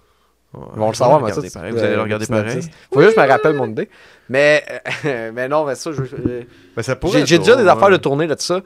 Ils 0.54 0.78
vont 0.78 0.88
le 0.88 0.94
savoir, 0.94 1.20
mais 1.20 1.26
regarder 1.30 1.48
ça, 1.50 1.60
Vous 1.60 1.66
allez 1.66 1.90
le 1.92 1.98
euh, 1.98 2.02
regarder 2.02 2.26
pareil. 2.26 2.62
Faut 2.92 3.02
juste 3.02 3.14
que 3.14 3.20
je 3.20 3.26
me 3.26 3.30
rappelle 3.30 3.54
mon 3.56 3.66
idée. 3.66 3.88
Mais, 4.28 4.64
mais 5.04 5.48
non, 5.48 5.64
mais 5.64 5.74
ça, 5.74 5.92
je 5.92 6.02
euh, 6.02 6.42
ça 6.82 6.96
pourrait 6.96 7.26
j'ai 7.26 7.38
déjà 7.38 7.56
des 7.56 7.66
affaires 7.68 7.90
de 7.90 7.96
tournée 7.96 8.26
de 8.26 8.36
ça. 8.38 8.60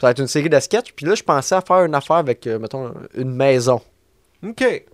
Ça 0.00 0.06
va 0.06 0.10
être 0.10 0.18
une 0.20 0.26
série 0.26 0.48
de 0.50 0.58
sketchs. 0.60 0.92
Puis 0.92 1.06
là, 1.06 1.14
je 1.14 1.22
pensais 1.22 1.54
à 1.54 1.60
faire 1.60 1.84
une 1.84 1.94
affaire 1.94 2.16
avec, 2.16 2.46
euh, 2.46 2.58
mettons, 2.58 2.92
une 3.14 3.32
maison. 3.34 3.80
Ok. 4.46 4.84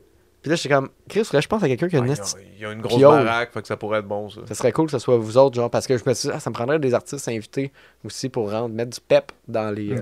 Puis 0.42 0.50
là, 0.50 0.54
j'étais 0.56 0.68
comme, 0.74 0.90
Chris, 1.08 1.24
faudrait 1.24 1.42
je 1.42 1.48
pense 1.48 1.62
à 1.62 1.66
quelqu'un 1.68 1.88
qui 1.88 1.96
a 1.96 1.98
une 1.98 2.04
Ouais, 2.08 2.14
esti- 2.14 2.36
Il 2.56 2.62
y 2.62 2.64
a 2.64 2.70
une 2.72 2.80
grosse 2.80 3.00
baraque, 3.00 3.52
fait 3.52 3.62
que 3.62 3.66
ça 3.68 3.76
pourrait 3.76 3.98
être 3.98 4.06
bon, 4.06 4.30
ça. 4.30 4.42
Ça 4.46 4.54
serait 4.54 4.70
cool 4.70 4.86
que 4.86 4.92
ce 4.92 5.00
soit 5.00 5.16
vous 5.16 5.36
autres, 5.38 5.56
genre, 5.56 5.70
parce 5.70 5.88
que 5.88 5.96
je 5.98 6.04
me 6.06 6.14
suis 6.14 6.28
dit, 6.28 6.34
ah, 6.36 6.38
ça 6.38 6.50
me 6.50 6.54
prendrait 6.54 6.78
des 6.78 6.94
artistes 6.94 7.26
invités 7.28 7.72
aussi 8.04 8.28
pour 8.28 8.50
rendre, 8.52 8.72
mettre 8.72 8.90
du 8.90 9.00
pep 9.00 9.32
dans 9.48 9.74
les 9.74 9.94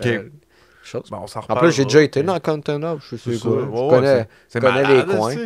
On 1.12 1.26
s'en 1.26 1.40
En 1.48 1.56
plus, 1.56 1.72
j'ai 1.72 1.84
déjà 1.84 2.02
été 2.02 2.22
dans 2.22 2.34
House, 2.34 3.02
je 3.10 3.16
sais 3.16 3.38
quoi. 3.38 3.62
Ouais, 3.62 4.26
je 4.52 4.58
connais, 4.58 4.72
malade, 4.72 5.08
les 5.08 5.16
coins. 5.16 5.36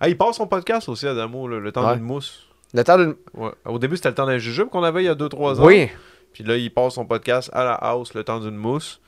Ah, 0.00 0.08
il 0.08 0.18
passe 0.18 0.36
son 0.36 0.46
podcast 0.46 0.88
aussi, 0.88 1.06
Adamo, 1.06 1.46
là, 1.48 1.58
le 1.60 1.72
temps 1.72 1.86
Ouais. 1.86 1.94
d'une 1.96 2.04
mousse. 2.04 2.46
Le 2.72 2.82
temps 2.82 2.98
d'une. 2.98 3.14
Ouais. 3.34 3.50
Au 3.64 3.78
début, 3.78 3.96
c'était 3.96 4.08
le 4.08 4.14
temps 4.16 4.26
d'un 4.26 4.38
jujube 4.38 4.68
qu'on 4.68 4.82
avait 4.82 5.02
il 5.02 5.06
y 5.06 5.08
a 5.08 5.14
2-3 5.14 5.60
ans. 5.60 5.64
Oui, 5.64 5.88
Puis 6.32 6.42
là, 6.42 6.56
il 6.56 6.72
passe 6.74 6.94
son 6.94 7.06
podcast 7.06 7.48
à 7.52 7.64
la 7.64 7.74
house 7.74 8.12
le 8.14 8.24
temps 8.24 8.40
d'une 8.40 8.56
mousse. 8.56 9.00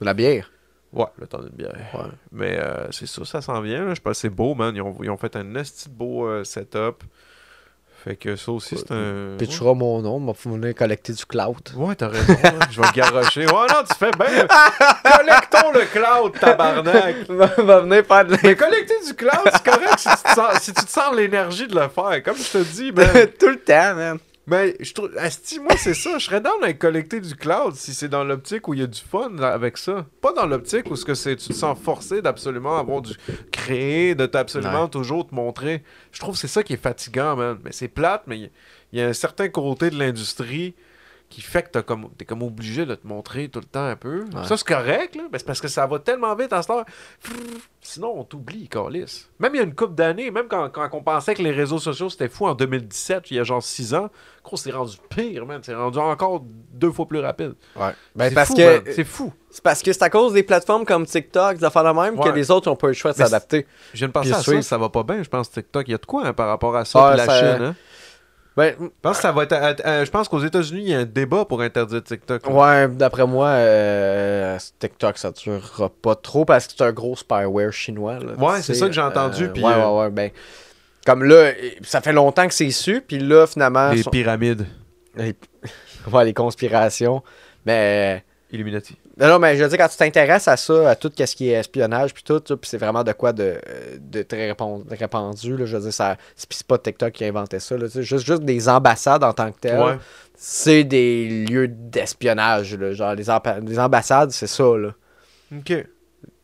De 0.00 0.06
la 0.06 0.14
bière. 0.14 0.50
Ouais, 0.92 1.06
le 1.18 1.26
temps 1.26 1.40
d'une 1.40 1.50
bière. 1.50 1.76
Ouais. 1.94 2.00
Mais 2.32 2.58
euh, 2.58 2.90
c'est 2.90 3.06
ça, 3.06 3.24
ça 3.26 3.42
s'en 3.42 3.60
vient. 3.60 3.84
là. 3.84 3.94
Je 3.94 4.00
pense 4.00 4.12
que 4.14 4.18
c'est 4.20 4.30
beau, 4.30 4.54
man. 4.54 4.74
Ils 4.74 4.80
ont, 4.80 4.96
ils 5.02 5.10
ont 5.10 5.18
fait 5.18 5.36
un 5.36 5.54
esti 5.54 5.88
beau 5.90 6.26
euh, 6.26 6.42
setup. 6.42 7.04
Fait 8.02 8.16
que 8.16 8.34
ça 8.34 8.50
aussi, 8.52 8.78
c'est 8.78 8.92
un. 8.92 9.36
Pitchera 9.38 9.74
mon 9.74 10.00
nom, 10.00 10.18
m'a 10.18 10.32
venir 10.32 10.74
collecter 10.74 11.12
du 11.12 11.26
cloud. 11.26 11.56
Ouais, 11.76 11.94
t'as 11.94 12.08
raison. 12.08 12.34
hein. 12.44 12.58
Je 12.70 12.80
vais 12.80 12.86
le 12.86 12.92
garrocher. 12.94 13.44
Ouais, 13.46 13.66
non, 13.68 13.82
tu 13.88 13.94
fais 13.98 14.10
bien. 14.12 14.46
Collectons 15.16 15.72
le 15.74 15.84
cloud, 15.92 16.32
tabarnak. 16.40 17.16
va 17.28 17.80
venir 17.80 18.04
faire 18.06 18.24
de 18.24 18.36
Mais 18.42 18.56
collecter 18.56 18.94
du 19.06 19.14
cloud, 19.14 19.42
c'est 19.52 19.62
correct 19.64 19.98
si 19.98 20.08
tu, 20.08 20.22
te 20.22 20.34
sens, 20.34 20.54
si 20.62 20.72
tu 20.72 20.84
te 20.84 20.90
sens 20.90 21.14
l'énergie 21.14 21.66
de 21.68 21.74
le 21.74 21.88
faire. 21.88 22.22
Comme 22.22 22.36
je 22.36 22.58
te 22.58 22.62
dis, 22.62 22.90
ben, 22.92 23.28
tout 23.38 23.48
le 23.48 23.58
temps, 23.60 23.94
man. 23.94 24.18
Mais 24.46 24.76
je 24.80 24.92
trouve. 24.94 25.10
Asti, 25.16 25.60
moi, 25.60 25.76
c'est 25.76 25.94
ça. 25.94 26.18
Je 26.18 26.24
serais 26.24 26.40
dans 26.40 26.58
de 26.60 26.72
collecter 26.72 27.20
du 27.20 27.34
cloud 27.34 27.74
si 27.74 27.94
c'est 27.94 28.08
dans 28.08 28.24
l'optique 28.24 28.66
où 28.68 28.74
il 28.74 28.80
y 28.80 28.82
a 28.82 28.86
du 28.86 29.00
fun 29.00 29.38
avec 29.38 29.76
ça. 29.76 30.06
Pas 30.20 30.32
dans 30.32 30.46
l'optique 30.46 30.90
où 30.90 30.96
ce 30.96 31.04
que 31.04 31.14
c'est, 31.14 31.36
tu 31.36 31.48
te 31.48 31.52
sens 31.52 31.78
forcé 31.78 32.22
d'absolument 32.22 32.78
avoir 32.78 33.02
du 33.02 33.14
créer, 33.52 34.14
de 34.14 34.26
t'absolument 34.26 34.88
toujours 34.88 35.28
te 35.28 35.34
montrer. 35.34 35.84
Je 36.12 36.20
trouve 36.20 36.34
que 36.34 36.40
c'est 36.40 36.48
ça 36.48 36.62
qui 36.62 36.72
est 36.72 36.82
fatigant, 36.82 37.36
man. 37.36 37.58
Mais 37.64 37.72
c'est 37.72 37.88
plate, 37.88 38.24
mais 38.26 38.38
il 38.38 38.50
il 38.92 38.98
y 38.98 39.02
a 39.02 39.06
un 39.06 39.12
certain 39.12 39.48
côté 39.48 39.90
de 39.90 39.98
l'industrie 39.98 40.74
qui 41.30 41.40
fait 41.40 41.62
que 41.62 41.68
t'as 41.70 41.82
comme, 41.82 42.10
t'es 42.18 42.24
comme 42.24 42.42
obligé 42.42 42.84
de 42.84 42.94
te 42.96 43.06
montrer 43.06 43.48
tout 43.48 43.60
le 43.60 43.64
temps 43.64 43.86
un 43.86 43.94
peu. 43.96 44.24
Ouais. 44.34 44.44
Ça, 44.44 44.56
c'est 44.56 44.66
correct, 44.66 45.14
là. 45.14 45.22
Mais 45.32 45.38
c'est 45.38 45.46
parce 45.46 45.60
que 45.60 45.68
ça 45.68 45.86
va 45.86 46.00
tellement 46.00 46.34
vite 46.34 46.52
à 46.52 46.60
cette 46.60 46.70
heure. 46.72 46.84
Sinon, 47.82 48.12
on 48.18 48.24
t'oublie, 48.24 48.68
Carlis. 48.68 49.26
Même 49.38 49.54
il 49.54 49.58
y 49.58 49.60
a 49.60 49.64
une 49.64 49.74
couple 49.74 49.94
d'années, 49.94 50.30
même 50.30 50.48
quand, 50.48 50.68
quand 50.70 50.88
on 50.92 51.02
pensait 51.02 51.34
que 51.34 51.42
les 51.42 51.52
réseaux 51.52 51.78
sociaux 51.78 52.10
c'était 52.10 52.28
fou 52.28 52.46
en 52.46 52.54
2017, 52.54 53.30
il 53.30 53.36
y 53.36 53.40
a 53.40 53.44
genre 53.44 53.62
6 53.62 53.94
ans, 53.94 54.10
gros, 54.44 54.56
c'est 54.56 54.70
rendu 54.70 54.96
pire, 55.08 55.46
man. 55.46 55.60
C'est 55.62 55.74
rendu 55.74 55.98
encore 55.98 56.42
deux 56.74 56.90
fois 56.90 57.06
plus 57.06 57.20
rapide. 57.20 57.54
Ouais. 57.76 57.92
Ben, 58.14 58.34
parce 58.34 58.48
fou, 58.48 58.56
que. 58.56 58.82
C'est 58.92 59.04
fou. 59.04 59.32
c'est 59.50 59.62
parce 59.62 59.82
que 59.82 59.92
c'est 59.92 60.02
à 60.02 60.10
cause 60.10 60.32
des 60.34 60.42
plateformes 60.42 60.84
comme 60.84 61.06
TikTok, 61.06 61.58
des 61.58 61.64
affaires 61.64 61.84
de 61.84 61.98
même, 62.00 62.18
que 62.20 62.28
les 62.28 62.50
autres 62.50 62.68
n'ont 62.68 62.76
pas 62.76 62.88
eu 62.88 62.90
le 62.90 62.94
choix 62.94 63.12
de 63.12 63.16
s'adapter. 63.18 63.66
Je 63.94 63.98
viens 63.98 64.08
de 64.08 64.12
penser 64.12 64.32
à 64.32 64.42
ça, 64.42 64.62
ça 64.62 64.78
va 64.78 64.88
pas 64.88 65.02
bien, 65.04 65.22
je 65.22 65.28
pense, 65.28 65.50
TikTok. 65.50 65.88
Il 65.88 65.92
y 65.92 65.94
a 65.94 65.98
de 65.98 66.06
quoi 66.06 66.26
hein, 66.26 66.32
par 66.32 66.48
rapport 66.48 66.76
à 66.76 66.84
ça, 66.84 67.10
Ah, 67.12 67.16
la 67.16 67.24
ça- 67.24 67.38
Chine, 67.38 67.64
hein? 67.64 67.76
Ben, 68.56 68.74
Je 68.80 68.86
pense 69.00 69.16
que 69.16 69.22
ça 69.22 69.32
va 69.32 69.44
être. 69.44 69.52
à- 69.52 69.74
à- 69.88 70.04
je 70.04 70.10
pense 70.10 70.28
qu'aux 70.28 70.40
États-Unis, 70.44 70.82
il 70.82 70.88
y 70.90 70.94
a 70.94 70.98
un 70.98 71.04
débat 71.04 71.44
pour 71.44 71.62
interdire 71.62 72.02
TikTok. 72.02 72.46
là. 72.46 72.52
ouais, 72.52 72.88
d'après 72.88 73.26
moi, 73.26 73.48
euh, 73.48 74.58
TikTok, 74.78 75.18
ça 75.18 75.30
durera 75.30 75.88
pas 75.88 76.14
trop 76.14 76.44
parce 76.44 76.66
que 76.66 76.72
c'est 76.76 76.84
un 76.84 76.92
gros 76.92 77.16
spyware 77.16 77.72
chinois. 77.72 78.18
là, 78.18 78.32
Ouais, 78.36 78.60
c'est 78.62 78.74
ça 78.74 78.86
que 78.86 78.92
j'ai 78.92 79.00
entendu, 79.00 79.44
euh, 79.44 79.48
puis, 79.48 79.62
ouais, 79.64 79.72
euh, 79.72 79.88
ouais, 79.88 80.02
ouais. 80.04 80.10
Ben, 80.10 80.30
comme 81.06 81.24
là, 81.24 81.52
ça 81.82 82.00
fait 82.00 82.12
longtemps 82.12 82.46
que 82.46 82.54
c'est 82.54 82.70
su, 82.70 83.00
puis 83.06 83.18
là, 83.18 83.46
finalement. 83.46 83.90
Les 83.90 84.02
sont- 84.02 84.10
pyramides. 84.10 84.66
les... 85.16 85.34
ouais, 86.12 86.24
les 86.24 86.34
conspirations. 86.34 87.22
Mais. 87.64 88.24
Illuminati. 88.52 88.96
Non, 89.18 89.28
non, 89.28 89.38
mais 89.38 89.56
je 89.56 89.62
veux 89.62 89.68
dire, 89.68 89.76
quand 89.78 89.88
tu 89.88 89.96
t'intéresses 89.96 90.48
à 90.48 90.56
ça, 90.56 90.90
à 90.90 90.94
tout 90.96 91.10
ce 91.16 91.34
qui 91.36 91.50
est 91.50 91.54
espionnage, 91.54 92.14
puis 92.14 92.22
tout, 92.22 92.40
puis 92.40 92.58
c'est 92.62 92.78
vraiment 92.78 93.02
de 93.04 93.12
quoi 93.12 93.32
de, 93.32 93.56
de 93.98 94.22
très 94.22 94.50
répand- 94.52 94.84
répandu, 94.88 95.56
là, 95.56 95.66
je 95.66 95.76
veux 95.76 95.82
dire, 95.82 95.92
ça, 95.92 96.16
c'est 96.36 96.62
pas 96.66 96.78
TikTok 96.78 97.12
qui 97.12 97.24
a 97.24 97.28
inventé 97.28 97.58
ça, 97.58 97.76
là, 97.76 97.86
juste, 97.92 98.24
juste 98.24 98.42
des 98.44 98.68
ambassades 98.68 99.24
en 99.24 99.32
tant 99.32 99.50
que 99.52 99.58
telles, 99.58 99.80
Ouais. 99.80 99.98
c'est 100.36 100.84
des 100.84 101.44
lieux 101.44 101.68
d'espionnage, 101.68 102.78
genre 102.92 103.14
les 103.14 103.78
ambassades, 103.78 104.30
c'est 104.30 104.46
ça, 104.46 104.64
là. 104.76 104.90
Ok. 105.56 105.86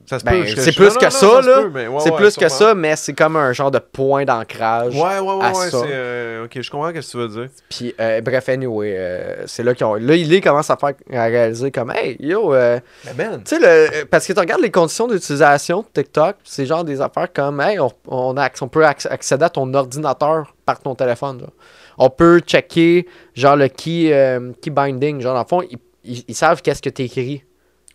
Ça 0.09 0.19
se 0.21 0.25
Ben, 0.25 0.41
peut. 0.43 0.47
je- 0.47 0.61
c'est 0.61 0.73
plus 0.73 0.89
non, 0.89 1.01
que 1.01 1.05
non, 1.05 1.11
ça, 1.11 1.41
là. 1.43 1.63
ouais, 1.63 1.89
c'est 2.01 2.11
ouais, 2.11 2.17
plus 2.17 2.37
que 2.37 2.49
ça, 2.49 2.75
mais 2.77 2.95
c'est 2.95 3.13
comme 3.13 3.35
un 3.37 3.53
genre 3.53 3.71
de 3.73 3.81
point 3.81 4.25
d'ancrage. 4.25 4.95
Ouais, 4.95 5.19
ouais, 5.19 5.35
ouais, 5.35 5.45
à 5.45 5.53
ouais. 5.53 5.71
ça. 5.71 5.79
euh, 5.85 6.45
ok, 6.45 6.61
je 6.61 6.71
comprends 6.71 6.89
ce 6.91 6.93
que 6.95 7.01
tu 7.11 7.17
veux 7.17 7.29
dire. 7.29 7.49
Puis, 7.69 7.95
euh, 8.01 8.21
bref, 8.21 8.49
anyway, 8.49 8.95
euh, 8.97 9.47
c'est 9.47 9.65
là 9.65 9.75
qu'ils 9.75 9.85
ont. 9.87 9.95
Là, 9.97 10.15
il 10.15 10.41
commence 10.41 10.71
à 10.71 10.77
faire 10.77 10.93
à 11.13 11.25
réaliser 11.25 11.71
comme, 11.73 11.91
hey, 11.91 12.17
yo, 12.21 12.55
euh, 12.55 12.79
Mais 13.05 13.25
man. 13.25 13.43
Tu 13.45 13.57
sais, 13.61 14.05
parce 14.11 14.27
que 14.27 14.33
tu 14.33 14.39
regardes 14.39 14.63
les 14.63 14.71
conditions 14.71 15.09
d'utilisation 15.09 15.81
de 15.81 15.87
TikTok, 16.03 16.37
c'est 16.45 16.67
genre 16.67 16.85
des 16.85 17.01
affaires 17.01 17.33
comme, 17.33 17.61
hey, 17.61 17.81
on, 17.81 17.91
on, 18.07 18.37
a- 18.37 18.49
on 18.61 18.69
peut 18.69 18.85
acc- 18.85 19.09
accéder 19.11 19.45
à 19.45 19.49
ton 19.51 19.73
ordinateur 19.75 20.55
par 20.65 20.79
ton 20.81 20.95
téléphone. 20.95 21.41
genre. 21.41 21.51
On 21.99 22.11
peut 22.11 22.41
checker, 22.47 23.07
genre, 23.35 23.57
le 23.57 23.69
key, 23.69 24.11
euh, 24.13 24.53
key 24.63 24.71
binding. 24.71 25.21
Genre, 25.21 25.35
dans 25.35 25.41
le 25.41 25.47
fond, 25.49 25.63
ils, 25.69 25.79
ils- 26.05 26.25
ils 26.29 26.35
savent 26.35 26.63
qu'est-ce 26.63 26.83
que 26.83 26.91
tu 26.91 27.03
écris. 27.03 27.43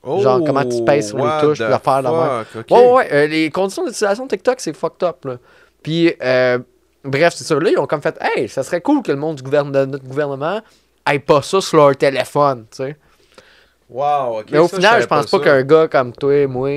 Genre, 0.04 0.41
comment 0.45 0.66
tu 0.66 0.84
pèses 0.84 1.10
sur 1.10 1.18
les 1.18 1.24
Oh, 1.26 1.41
touches, 1.41 1.60
de 1.60 1.66
même. 1.66 1.80
fuck, 1.80 2.56
ok. 2.56 2.72
Ouais, 2.72 2.91
ouais, 2.93 3.14
euh, 3.14 3.28
les 3.28 3.52
conditions 3.52 3.84
d'utilisation 3.86 4.26
de 4.26 4.30
TikTok, 4.30 4.60
c'est 4.60 4.76
fucked 4.76 5.04
up, 5.08 5.26
là. 5.26 5.38
Puis, 5.84 6.14
euh, 6.24 6.58
bref, 7.04 7.34
c'est 7.36 7.43
ça. 7.43 7.56
Là, 7.60 7.70
ils 7.70 7.78
ont 7.78 7.86
comme 7.86 8.02
fait, 8.02 8.18
hey, 8.20 8.49
ça 8.49 8.64
serait 8.64 8.82
cool 8.82 9.04
que 9.04 9.12
le 9.12 9.18
monde 9.18 9.36
du 9.38 9.43
gouverne- 9.43 9.72
de 9.72 9.86
notre 9.86 10.06
gouvernement 10.06 10.62
ait 11.12 11.20
pas 11.20 11.41
ça 11.43 11.62
sur 11.62 11.78
leur 11.78 11.95
téléphone, 11.95 12.66
tu 12.72 12.78
sais. 12.78 12.97
Wow. 13.89 14.43
Mais 14.49 14.58
au 14.58 14.70
ça, 14.70 14.78
final, 14.78 15.02
je 15.02 15.08
pense 15.08 15.30
pas, 15.30 15.39
qu'un 15.41 15.64
gars 15.64 15.88
comme 15.89 16.14
toi 16.14 16.34
et 16.34 16.47
moi, 16.47 16.70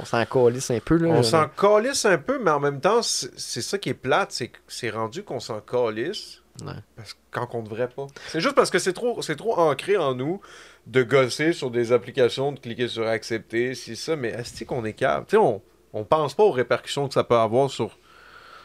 on 0.00 0.04
s'en 0.06 0.24
calisse 0.24 0.70
un 0.70 0.78
peu. 0.80 0.96
Là, 0.96 1.08
On 1.10 1.22
s'en 1.22 1.46
calisse 1.48 2.06
un 2.06 2.16
peu, 2.16 2.38
mais 2.42 2.50
en 2.50 2.60
même 2.60 2.80
temps, 2.80 3.02
c'est 3.02 3.60
ça 3.60 3.76
qui 3.76 3.90
est 3.90 3.94
plate, 3.94 4.40
c'est 4.66 4.90
rendu 4.90 5.22
qu'on 5.24 5.40
s'en 5.40 5.60
calisse. 5.60 6.40
Ouais. 6.64 6.72
Parce 6.96 7.16
quand 7.30 7.48
on 7.52 7.62
devrait 7.62 7.88
pas. 7.88 8.06
C'est 8.28 8.40
juste 8.40 8.54
parce 8.54 8.70
que 8.70 8.78
c'est 8.78 8.92
trop, 8.94 9.20
c'est 9.20 9.36
trop 9.36 9.58
ancré 9.58 9.96
en 9.98 10.14
nous 10.14 10.40
de 10.86 11.02
gosser 11.02 11.52
sur 11.52 11.70
des 11.70 11.92
applications, 11.92 12.52
de 12.52 12.58
cliquer 12.60 12.88
sur 12.88 13.06
accepter, 13.06 13.74
c'est 13.74 13.94
ça, 13.94 14.16
mais 14.16 14.28
est-ce 14.28 14.64
qu'on 14.64 14.84
est 14.84 14.92
capable? 14.92 15.26
Tu 15.26 15.30
sais, 15.36 15.42
on, 15.42 15.62
on 15.92 16.04
pense 16.04 16.34
pas 16.34 16.42
aux 16.44 16.50
répercussions 16.50 17.08
que 17.08 17.14
ça 17.14 17.24
peut 17.24 17.36
avoir 17.36 17.70
sur, 17.70 17.96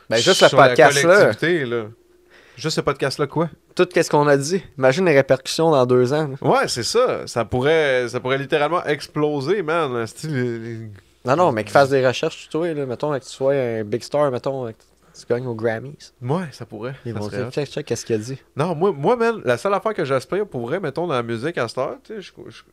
Ben, 0.09 0.17
juste 0.17 0.41
le 0.41 0.47
sur 0.49 0.57
la 0.57 0.67
podcast 0.69 1.03
là, 1.03 1.15
collectivité, 1.15 1.65
là. 1.65 1.85
Juste 2.57 2.75
ce 2.75 2.81
podcast-là, 2.81 3.27
quoi? 3.27 3.49
tout 3.75 3.87
ce 3.95 4.09
qu'on 4.09 4.27
a 4.27 4.35
dit. 4.35 4.61
Imagine 4.77 5.05
les 5.05 5.15
répercussions 5.15 5.71
dans 5.71 5.85
deux 5.85 6.11
ans. 6.11 6.27
là. 6.41 6.49
Ouais, 6.49 6.67
c'est 6.67 6.83
ça. 6.83 7.25
Ça 7.25 7.45
pourrait, 7.45 8.09
ça 8.09 8.19
pourrait 8.19 8.37
littéralement 8.37 8.83
exploser, 8.83 9.61
man. 9.61 10.05
Les- 10.23 10.89
Non, 11.23 11.37
non, 11.37 11.51
mais 11.53 11.63
qu'ils 11.63 11.71
fassent 11.71 11.89
des 11.91 12.05
recherches, 12.05 12.49
toi, 12.49 12.73
là, 12.73 12.85
mettons, 12.85 13.13
que 13.17 13.23
tu 13.23 13.29
sois 13.29 13.53
un 13.53 13.83
big 13.85 14.03
star, 14.03 14.29
mettons, 14.31 14.67
que 14.67 14.73
tu 15.19 15.25
gagnes 15.31 15.45
aux 15.47 15.55
Grammys. 15.55 16.13
Ouais, 16.21 16.45
ça 16.51 16.65
pourrait. 16.65 16.95
Ils 17.05 17.13
Ça 17.13 17.19
vont 17.19 17.27
dire, 17.27 17.51
check, 17.51 17.67
check, 17.69 17.85
qu'est-ce 17.85 18.05
qu'il 18.05 18.15
a 18.15 18.19
dit. 18.19 18.37
Non, 18.55 18.73
moi, 18.75 18.91
moi 18.91 19.15
man, 19.15 19.41
la 19.45 19.57
seule 19.57 19.73
affaire 19.73 19.93
que 19.93 20.05
j'aspire 20.05 20.47
pour 20.47 20.61
vrai, 20.61 20.79
mettons, 20.79 21.07
dans 21.07 21.13
la 21.13 21.23
musique 21.23 21.57
à 21.57 21.67
cette 21.67 21.77
heure, 21.77 21.97
je- 22.09 22.21
je- 22.47 22.63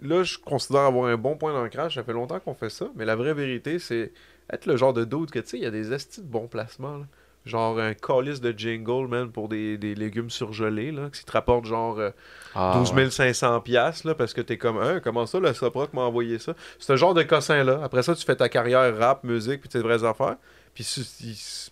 là, 0.00 0.22
je 0.22 0.38
considère 0.38 0.82
avoir 0.82 1.06
un 1.10 1.16
bon 1.16 1.36
point 1.36 1.52
d'ancrage. 1.52 1.94
Ça 1.94 2.02
fait 2.04 2.12
longtemps 2.12 2.40
qu'on 2.40 2.54
fait 2.54 2.70
ça, 2.70 2.86
mais 2.96 3.04
la 3.04 3.16
vraie 3.16 3.34
vérité, 3.34 3.78
c'est 3.78 4.12
être 4.52 4.66
le 4.66 4.76
genre 4.76 4.92
de 4.92 5.04
dude 5.04 5.30
que, 5.30 5.38
tu 5.38 5.48
sais, 5.50 5.56
il 5.58 5.62
y 5.62 5.66
a 5.66 5.70
des 5.70 5.92
estis 5.92 6.20
de 6.20 6.26
bons 6.26 6.46
placements, 6.46 6.98
là. 6.98 7.04
Genre 7.46 7.78
un 7.78 7.92
calice 7.92 8.40
de 8.40 8.52
jingle, 8.56 9.06
man, 9.06 9.30
pour 9.30 9.50
des, 9.50 9.76
des 9.76 9.94
légumes 9.94 10.30
surgelés, 10.30 10.90
là, 10.92 11.10
qui 11.12 11.22
te 11.26 11.30
rapporte 11.32 11.66
genre 11.66 11.98
euh, 11.98 12.08
Ah, 12.54 12.72
12 12.82 13.10
500 13.10 13.60
piastres, 13.60 14.06
là, 14.06 14.14
parce 14.14 14.32
que 14.32 14.40
t'es 14.40 14.56
comme, 14.56 14.78
hein, 14.78 14.98
comment 15.04 15.26
ça, 15.26 15.38
le 15.40 15.52
Soproc 15.52 15.92
m'a 15.92 16.00
envoyé 16.00 16.38
ça? 16.38 16.54
Ce 16.78 16.96
genre 16.96 17.12
de 17.12 17.22
cossin-là. 17.22 17.80
Après 17.84 18.02
ça, 18.02 18.14
tu 18.14 18.24
fais 18.24 18.34
ta 18.36 18.48
carrière 18.48 18.96
rap, 18.96 19.24
musique, 19.24 19.60
puis 19.60 19.68
tes 19.68 19.80
vraies 19.80 20.04
affaires. 20.04 20.36
Puis 20.74 21.70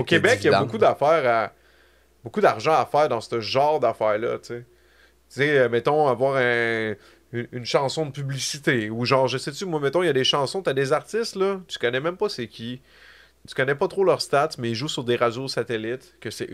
au 0.00 0.04
Québec, 0.04 0.38
il 0.42 0.44
y 0.46 0.48
a 0.48 0.52
beaucoup 0.64 0.78
d'affaires 0.78 1.26
à. 1.26 1.52
Beaucoup 2.24 2.40
d'argent 2.40 2.72
à 2.72 2.86
faire 2.86 3.08
dans 3.08 3.20
ce 3.20 3.40
genre 3.40 3.78
d'affaires-là, 3.78 4.38
tu 4.38 4.46
sais. 4.48 4.64
Tu 5.30 5.40
sais, 5.40 5.58
euh, 5.58 5.68
mettons, 5.68 6.08
avoir 6.08 6.36
un- 6.36 6.94
une, 7.32 7.48
une 7.52 7.64
chanson 7.64 8.06
de 8.06 8.10
publicité. 8.10 8.90
Ou 8.90 9.04
genre, 9.04 9.28
je 9.28 9.38
sais-tu, 9.38 9.64
moi, 9.64 9.78
mettons, 9.80 10.02
il 10.02 10.06
y 10.06 10.08
a 10.08 10.12
des 10.12 10.24
chansons, 10.24 10.60
t'as 10.62 10.72
des 10.72 10.92
artistes, 10.92 11.36
là, 11.36 11.60
tu 11.68 11.78
connais 11.78 12.00
même 12.00 12.16
pas 12.16 12.28
c'est 12.28 12.48
qui. 12.48 12.80
Tu 13.46 13.54
connais 13.54 13.76
pas 13.76 13.86
trop 13.86 14.02
leurs 14.02 14.22
stats, 14.22 14.50
mais 14.58 14.70
ils 14.70 14.74
jouent 14.74 14.88
sur 14.88 15.04
des 15.04 15.14
radios 15.16 15.46
satellites, 15.46 16.16
que 16.20 16.30
c'est 16.30 16.48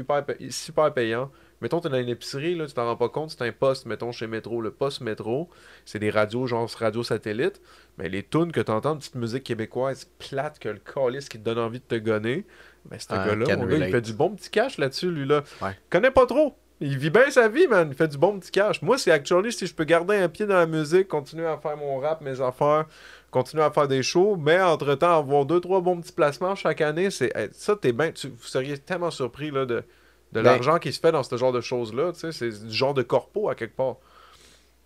super 0.50 0.92
payant. 0.92 1.30
Mettons, 1.62 1.80
t'es 1.80 1.88
dans 1.88 1.98
une 1.98 2.08
épicerie, 2.08 2.56
là, 2.56 2.66
tu 2.66 2.74
t'en 2.74 2.84
rends 2.86 2.96
pas 2.96 3.08
compte, 3.08 3.30
c'est 3.30 3.42
un 3.42 3.52
poste, 3.52 3.86
mettons, 3.86 4.10
chez 4.10 4.26
Métro. 4.26 4.60
Le 4.60 4.72
poste 4.72 5.00
Métro, 5.00 5.48
c'est 5.84 6.00
des 6.00 6.10
radios, 6.10 6.48
genre 6.48 6.68
radio 6.76 7.04
satellite. 7.04 7.60
Mais 7.98 8.08
les 8.08 8.24
tunes 8.24 8.50
que 8.50 8.60
t'entends, 8.60 8.94
de 8.94 8.98
petite 8.98 9.14
musique 9.14 9.44
québécoise 9.44 10.08
plate 10.18 10.58
que 10.58 10.68
le 10.68 10.80
calice 10.80 11.28
qui 11.28 11.38
te 11.38 11.44
donne 11.44 11.60
envie 11.60 11.78
de 11.78 11.84
te 11.84 11.94
gonner, 11.94 12.44
ben, 12.86 12.98
ce 12.98 13.06
Ah, 13.10 13.28
gars-là, 13.28 13.46
can 13.46 13.58
mon 13.58 13.66
gars, 13.66 13.76
il 13.76 13.92
fait 13.92 14.00
du 14.00 14.12
bon 14.12 14.30
petit 14.30 14.50
cash 14.50 14.76
là-dessus, 14.76 15.10
lui-là. 15.12 15.44
Ouais. 15.62 15.70
Il 15.70 15.88
connaît 15.88 16.10
pas 16.10 16.26
trop. 16.26 16.56
Il 16.80 16.98
vit 16.98 17.10
bien 17.10 17.30
sa 17.30 17.46
vie, 17.46 17.68
man. 17.68 17.86
Il 17.92 17.96
fait 17.96 18.08
du 18.08 18.18
bon 18.18 18.40
petit 18.40 18.50
cash. 18.50 18.82
Moi, 18.82 18.98
c'est 18.98 19.12
actually 19.12 19.52
si 19.52 19.68
je 19.68 19.74
peux 19.74 19.84
garder 19.84 20.16
un 20.16 20.28
pied 20.28 20.46
dans 20.46 20.56
la 20.56 20.66
musique, 20.66 21.06
continuer 21.06 21.46
à 21.46 21.56
faire 21.56 21.76
mon 21.76 22.00
rap, 22.00 22.20
mes 22.22 22.40
affaires, 22.40 22.86
continuer 23.30 23.62
à 23.62 23.70
faire 23.70 23.86
des 23.86 24.02
shows, 24.02 24.34
mais 24.36 24.60
entre-temps, 24.60 25.16
avoir 25.16 25.46
deux, 25.46 25.60
trois 25.60 25.80
bons 25.80 26.00
petits 26.00 26.12
placements 26.12 26.56
chaque 26.56 26.80
année, 26.80 27.10
c'est 27.10 27.30
hey, 27.36 27.50
ça, 27.52 27.76
t'es 27.76 27.92
bien. 27.92 28.10
Tu, 28.10 28.26
vous 28.26 28.46
seriez 28.46 28.78
tellement 28.78 29.12
surpris 29.12 29.52
là, 29.52 29.64
de, 29.64 29.84
de 30.32 30.40
Ben- 30.40 30.42
l'argent 30.52 30.78
qui 30.78 30.92
se 30.92 31.00
fait 31.00 31.12
dans 31.12 31.22
ce 31.22 31.36
genre 31.36 31.52
de 31.52 31.60
choses-là. 31.60 32.12
tu 32.12 32.20
sais, 32.20 32.32
C'est 32.32 32.66
du 32.66 32.72
genre 32.74 32.94
de 32.94 33.02
corpo 33.02 33.48
à 33.48 33.54
quelque 33.54 33.76
part. 33.76 33.96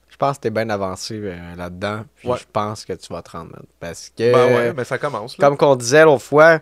Je 0.08 0.16
pense 0.16 0.36
que 0.36 0.42
t'es 0.42 0.50
bien 0.50 0.70
avancé 0.70 1.20
euh, 1.22 1.54
là-dedans. 1.56 2.04
Ouais. 2.24 2.38
je 2.38 2.44
pense 2.52 2.84
que 2.84 2.92
tu 2.94 3.12
vas 3.12 3.22
te 3.22 3.30
rendre. 3.32 3.56
Parce 3.80 4.10
que, 4.16 4.32
Ben 4.32 4.54
ouais, 4.56 4.72
mais 4.72 4.84
ça 4.84 4.98
commence. 4.98 5.36
Là. 5.36 5.46
comme 5.48 5.56
qu'on 5.56 5.76
disait 5.76 6.04
l'autre 6.04 6.22
fois, 6.22 6.60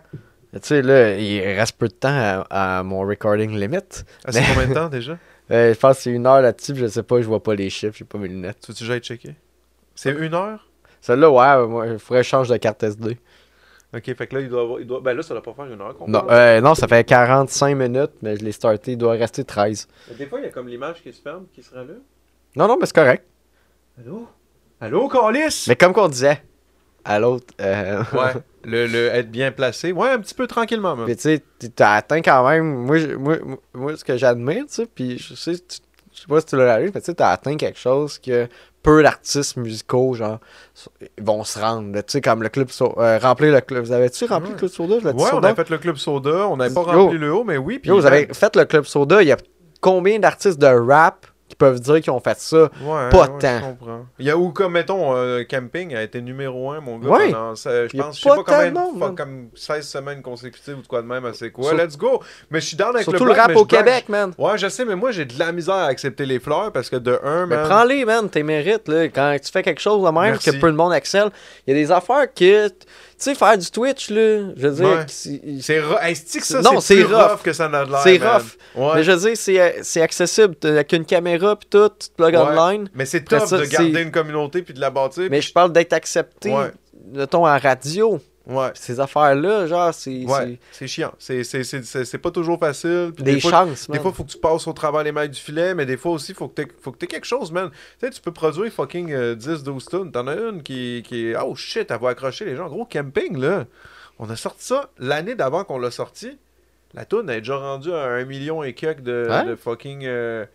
tu 0.53 0.59
sais, 0.61 0.81
là, 0.81 1.15
il 1.17 1.41
reste 1.41 1.77
peu 1.77 1.87
de 1.87 1.93
temps 1.93 2.09
à, 2.49 2.79
à 2.79 2.83
mon 2.83 3.01
recording 3.01 3.51
limit. 3.57 3.77
Ah, 4.25 4.31
c'est 4.31 4.41
mais- 4.41 4.47
combien 4.53 4.67
de 4.67 4.73
temps 4.73 4.89
déjà? 4.89 5.17
Euh, 5.51 5.73
je 5.73 5.79
pense 5.79 5.97
que 5.97 6.03
c'est 6.03 6.11
une 6.11 6.25
heure 6.25 6.41
là-dessus, 6.41 6.75
je 6.75 6.87
sais 6.87 7.03
pas, 7.03 7.21
je 7.21 7.27
vois 7.27 7.41
pas 7.41 7.53
les 7.53 7.69
chiffres, 7.69 7.95
j'ai 7.95 8.03
pas 8.05 8.17
mes 8.17 8.27
lunettes. 8.27 8.57
Tu 8.65 8.73
que 8.73 8.83
j'aille 8.83 8.99
checker? 8.99 9.35
C'est 9.93 10.11
une 10.11 10.33
heure? 10.33 10.67
Celle-là, 11.01 11.29
ouais, 11.29 11.67
moi, 11.67 11.85
il 11.87 11.99
faudrait 11.99 12.21
que 12.21 12.25
je 12.25 12.29
change 12.29 12.49
de 12.49 12.57
carte 12.57 12.81
SD. 12.81 13.19
Ok, 13.95 14.13
fait 14.15 14.27
que 14.27 14.35
là, 14.35 14.41
il 14.41 14.49
doit 14.49 14.61
avoir. 14.63 14.79
il 14.81 14.85
doit- 14.87 14.99
Ben 14.99 15.13
là, 15.15 15.23
ça 15.23 15.33
doit 15.33 15.43
pas 15.43 15.53
faire 15.53 15.65
une 15.71 15.79
heure 15.79 15.95
qu'on 15.95 16.07
Non, 16.07 16.21
parle. 16.21 16.37
euh, 16.37 16.61
non, 16.61 16.75
ça 16.75 16.87
fait 16.87 17.03
45 17.05 17.75
minutes, 17.75 18.11
mais 18.21 18.35
je 18.35 18.43
l'ai 18.43 18.51
starté, 18.51 18.91
il 18.93 18.97
doit 18.97 19.13
rester 19.13 19.43
13. 19.45 19.87
Mais 20.09 20.15
Des 20.15 20.25
fois, 20.25 20.39
il 20.39 20.43
y 20.43 20.47
a 20.47 20.49
comme 20.51 20.67
l'image 20.67 21.01
qui 21.01 21.13
se 21.13 21.21
ferme, 21.21 21.45
qui 21.53 21.63
sera 21.63 21.83
là. 21.83 21.93
Non, 22.57 22.67
non, 22.67 22.77
mais 22.79 22.85
c'est 22.87 22.95
correct. 22.95 23.23
Allô? 23.99 24.27
Allô, 24.81 25.07
Calis? 25.07 25.65
Mais 25.69 25.75
comme 25.75 25.93
qu'on 25.93 26.09
disait 26.09 26.41
à 27.05 27.19
l'autre. 27.19 27.53
euh, 27.61 28.03
Ouais, 28.13 28.33
le, 28.65 28.87
le 28.87 29.07
être 29.07 29.31
bien 29.31 29.51
placé. 29.51 29.91
Ouais, 29.93 30.09
un 30.09 30.19
petit 30.19 30.33
peu 30.35 30.47
tranquillement, 30.47 30.95
man. 30.95 31.05
Mais 31.07 31.15
tu 31.15 31.21
sais, 31.21 31.43
t'as 31.73 31.93
atteint 31.95 32.21
quand 32.21 32.47
même. 32.49 32.65
Moi, 32.85 32.97
je- 32.97 33.15
moi, 33.15 33.37
moi- 33.73 33.95
ce 33.95 34.03
que 34.03 34.17
j'admire, 34.17 34.65
tu 34.67 34.73
sais, 34.73 34.85
puis 34.87 35.17
je 35.17 35.35
sais, 35.35 35.53
tu- 35.57 35.77
je 36.13 36.21
sais 36.21 36.27
pas 36.27 36.39
si 36.41 36.47
tu 36.47 36.57
l'as 36.57 36.79
lu, 36.79 36.91
mais 36.93 36.99
tu 36.99 37.05
sais, 37.05 37.13
t'as 37.13 37.29
atteint 37.31 37.55
quelque 37.55 37.79
chose 37.79 38.19
que 38.19 38.47
peu 38.85 39.03
d'artistes 39.03 39.57
musicaux, 39.57 40.13
genre, 40.13 40.39
vont 41.21 41.43
se 41.43 41.59
rendre. 41.59 41.91
Tu 41.97 42.03
sais, 42.07 42.21
comme 42.21 42.43
le 42.43 42.49
club. 42.49 42.69
So- 42.69 42.93
euh, 42.99 43.17
remplir 43.17 43.51
le 43.53 43.59
club. 43.61 43.83
Vous 43.83 43.91
avez-tu 43.91 44.25
rempli 44.25 44.51
le 44.51 44.55
club 44.55 44.69
soda? 44.71 44.95
Je 45.01 45.07
Ouais, 45.07 45.13
on 45.15 45.25
soda? 45.27 45.49
a 45.49 45.55
fait 45.55 45.69
le 45.69 45.77
club 45.77 45.95
soda. 45.97 46.47
On 46.47 46.57
n'avait 46.57 46.73
pas 46.73 46.81
Yo. 46.93 47.03
rempli 47.05 47.17
le 47.17 47.33
haut, 47.33 47.43
mais 47.43 47.57
oui. 47.57 47.79
Puis 47.79 47.89
Yo, 47.89 47.99
vous 47.99 48.05
avez 48.05 48.27
fait 48.33 48.55
le 48.55 48.65
club 48.65 48.85
soda. 48.85 49.21
Il 49.21 49.27
y 49.27 49.31
a 49.31 49.37
combien 49.81 50.19
d'artistes 50.19 50.59
de 50.59 50.67
rap 50.67 51.25
qui 51.55 51.57
peuvent 51.57 51.79
dire 51.79 52.01
qu'ils 52.01 52.11
ont 52.11 52.19
fait 52.19 52.37
ça? 52.39 52.63
Ouais, 52.81 53.09
pas 53.09 53.21
ouais, 53.21 53.27
tant. 53.39 53.59
Je 53.59 53.63
comprends. 53.63 54.05
Il 54.19 54.25
y 54.25 54.29
a 54.31 54.37
où, 54.37 54.49
comme, 54.51 54.73
mettons, 54.73 55.15
euh, 55.15 55.43
Camping 55.49 55.95
a 55.95 56.03
été 56.03 56.21
numéro 56.21 56.71
1, 56.71 56.81
mon 56.81 56.97
gars, 56.99 57.09
Ouais. 57.09 57.31
pendant, 57.31 57.55
ça, 57.55 57.87
je 57.87 57.97
pense, 57.97 58.17
je 58.17 58.21
sais 58.23 58.29
pas 58.29 58.43
pas 58.43 58.69
combien, 58.69 59.15
comme 59.15 59.47
16 59.55 59.87
semaines 59.87 60.21
consécutives 60.21 60.77
ou 60.79 60.81
de 60.81 60.87
quoi 60.87 61.01
de 61.01 61.07
même, 61.07 61.23
c'est 61.33 61.51
quoi. 61.51 61.69
Sur- 61.69 61.77
Let's 61.77 61.97
go! 61.97 62.21
Mais 62.51 62.59
je 62.59 62.67
suis 62.67 62.77
down 62.77 62.89
avec 62.89 63.03
Surtout 63.03 63.23
le 63.23 63.29
le 63.29 63.33
bloc, 63.35 63.37
rap 63.37 63.49
mais 63.51 63.59
au 63.61 63.65
Québec, 63.65 64.09
man. 64.09 64.33
Ouais, 64.37 64.57
je 64.57 64.67
sais, 64.67 64.83
mais 64.85 64.95
moi, 64.95 65.11
j'ai 65.11 65.25
de 65.25 65.39
la 65.39 65.51
misère 65.51 65.75
à 65.75 65.85
accepter 65.85 66.25
les 66.25 66.39
fleurs 66.39 66.71
parce 66.71 66.89
que 66.89 66.97
de 66.97 67.19
un, 67.23 67.45
Mais 67.45 67.55
man. 67.55 67.67
prends-les, 67.69 68.03
man, 68.05 68.29
tes 68.29 68.43
mérites, 68.43 68.87
là. 68.87 69.05
Quand 69.07 69.35
tu 69.41 69.51
fais 69.51 69.63
quelque 69.63 69.81
chose 69.81 69.99
de 70.03 70.09
même, 70.09 70.31
Merci. 70.31 70.51
que 70.51 70.59
peu 70.59 70.71
de 70.71 70.75
monde 70.75 70.93
excelle, 70.93 71.29
il 71.65 71.73
y 71.75 71.77
a 71.77 71.81
des 71.81 71.91
affaires. 71.91 72.27
Tu 72.35 72.53
sais, 73.17 73.35
faire 73.35 73.57
du 73.57 73.69
Twitch, 73.71 74.09
là, 74.09 74.51
je 74.55 74.67
veux 74.67 74.71
dire, 74.75 74.85
Ouais. 74.85 75.05
c'est- 75.07 75.79
rough. 75.81 75.97
Hey, 76.01 76.15
ça, 76.15 76.61
c'est 76.81 77.03
rough. 77.03 77.13
rough 77.31 77.41
que 77.43 77.53
ça 77.53 77.67
n'a 77.69 77.85
de 77.85 77.91
l'air. 77.91 77.99
C'est 78.01 78.17
rough. 78.17 78.57
Ouais. 78.75 78.91
Mais 78.95 79.03
je 79.03 79.11
veux 79.11 79.17
dire, 79.29 79.37
c'est, 79.37 79.79
c'est 79.83 80.01
accessible. 80.01 80.55
Avec 80.63 80.91
une 80.93 81.05
caméra 81.05 81.55
pis 81.55 81.67
tout, 81.69 81.89
tu 81.89 82.09
te 82.09 82.15
plugs 82.15 82.33
Ouais. 82.35 82.39
online. 82.41 82.89
Mais 82.93 83.05
c'est 83.05 83.21
top 83.23 83.45
ça, 83.47 83.57
de 83.57 83.65
garder 83.65 84.01
une 84.01 84.11
communauté 84.11 84.61
puis 84.61 84.73
de 84.73 84.79
la 84.81 84.89
bâtir. 84.89 85.27
Mais 85.29 85.41
je 85.41 85.51
parle 85.53 85.71
d'être 85.71 85.93
accepté, 85.93 86.53
mettons, 87.13 87.47
en 87.47 87.57
radio. 87.57 88.19
Ouais. 88.47 88.69
Ces 88.75 88.99
affaires-là, 88.99 89.65
genre, 89.67 89.93
c'est, 89.93 90.23
Ouais, 90.25 90.59
c'est 90.71 90.87
chiant. 90.87 91.13
C'est- 91.17 91.43
C'est 91.43 91.63
c'est- 91.63 91.83
c'est- 91.83 92.05
c'est 92.05 92.17
pas 92.19 92.29
toujours 92.31 92.59
facile. 92.59 93.11
Puis 93.15 93.23
des 93.23 93.39
fois, 93.39 93.51
chances, 93.51 93.87
Des 93.87 93.93
man. 93.93 94.01
fois, 94.03 94.13
faut 94.13 94.23
que 94.23 94.29
tu 94.31 94.37
passes 94.37 94.67
au 94.67 94.73
travers 94.73 95.03
les 95.03 95.11
mailles 95.11 95.29
du 95.29 95.39
filet, 95.39 95.73
mais 95.73 95.85
des 95.85 95.97
fois 95.97 96.11
aussi, 96.11 96.33
faut 96.33 96.47
que 96.47 96.53
t'aies 96.61 96.67
faut 96.81 96.91
que 96.91 96.97
t'aies 96.97 97.07
quelque 97.07 97.25
chose, 97.25 97.51
man. 97.51 97.69
Tu 97.71 98.05
sais, 98.05 98.09
tu 98.11 98.21
peux 98.21 98.31
produire 98.31 98.71
fucking 98.71 99.11
euh, 99.13 99.35
10-12 99.35 99.85
tonnes. 99.85 100.11
T'en 100.11 100.27
as 100.27 100.35
une 100.35 100.61
qui, 100.61 101.03
qui 101.07 101.27
est. 101.29 101.35
Oh 101.43 101.55
shit, 101.55 101.89
elle 101.89 101.99
va 101.99 102.09
accrocher 102.09 102.45
les 102.45 102.55
gens. 102.55 102.67
Gros 102.67 102.85
camping, 102.85 103.37
là. 103.37 103.65
On 104.19 104.29
a 104.29 104.35
sorti 104.35 104.63
ça 104.65 104.89
l'année 104.99 105.35
d'avant 105.35 105.63
qu'on 105.63 105.79
l'a 105.79 105.91
sorti. 105.91 106.37
La 106.93 107.03
tune 107.03 107.29
est 107.29 107.39
déjà 107.39 107.57
rendue 107.57 107.91
à 107.91 108.05
un 108.05 108.23
million 108.25 108.63
et 108.63 108.73
quelques 108.73 109.01
de, 109.01 109.27
de 109.47 109.55
fucking. 109.55 110.05
euh, 110.05 110.45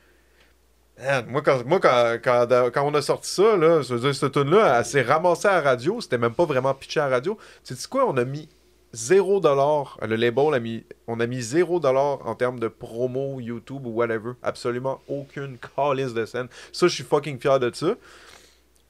Man, 1.00 1.26
moi, 1.28 1.42
quand, 1.42 1.64
moi 1.64 1.80
quand, 1.80 2.18
quand, 2.22 2.70
quand 2.72 2.84
on 2.84 2.94
a 2.94 3.02
sorti 3.02 3.30
ça, 3.30 3.56
là, 3.56 3.80
dire, 3.80 4.14
cette 4.14 4.32
tune-là, 4.32 4.78
elle 4.78 4.84
s'est 4.84 5.02
ramassée 5.02 5.48
à 5.48 5.52
la 5.52 5.60
radio. 5.62 6.00
C'était 6.00 6.18
même 6.18 6.34
pas 6.34 6.44
vraiment 6.44 6.74
pitché 6.74 7.00
à 7.00 7.08
la 7.08 7.16
radio. 7.16 7.38
Tu 7.64 7.74
sais 7.74 7.88
quoi, 7.88 8.06
on 8.06 8.16
a 8.16 8.24
mis 8.24 8.48
0$. 8.94 10.06
Le 10.06 10.16
label 10.16 10.54
a 10.54 10.60
mis, 10.60 10.84
on 11.06 11.20
a 11.20 11.26
mis 11.26 11.40
0$ 11.40 11.86
en 12.22 12.34
termes 12.34 12.60
de 12.60 12.68
promo, 12.68 13.40
YouTube 13.40 13.86
ou 13.86 13.90
whatever. 13.90 14.32
Absolument 14.42 15.00
aucune 15.08 15.58
calice 15.76 16.12
de 16.12 16.24
scène. 16.26 16.48
Ça, 16.72 16.86
je 16.86 16.94
suis 16.94 17.04
fucking 17.04 17.38
fier 17.40 17.58
de 17.58 17.70
ça. 17.74 17.94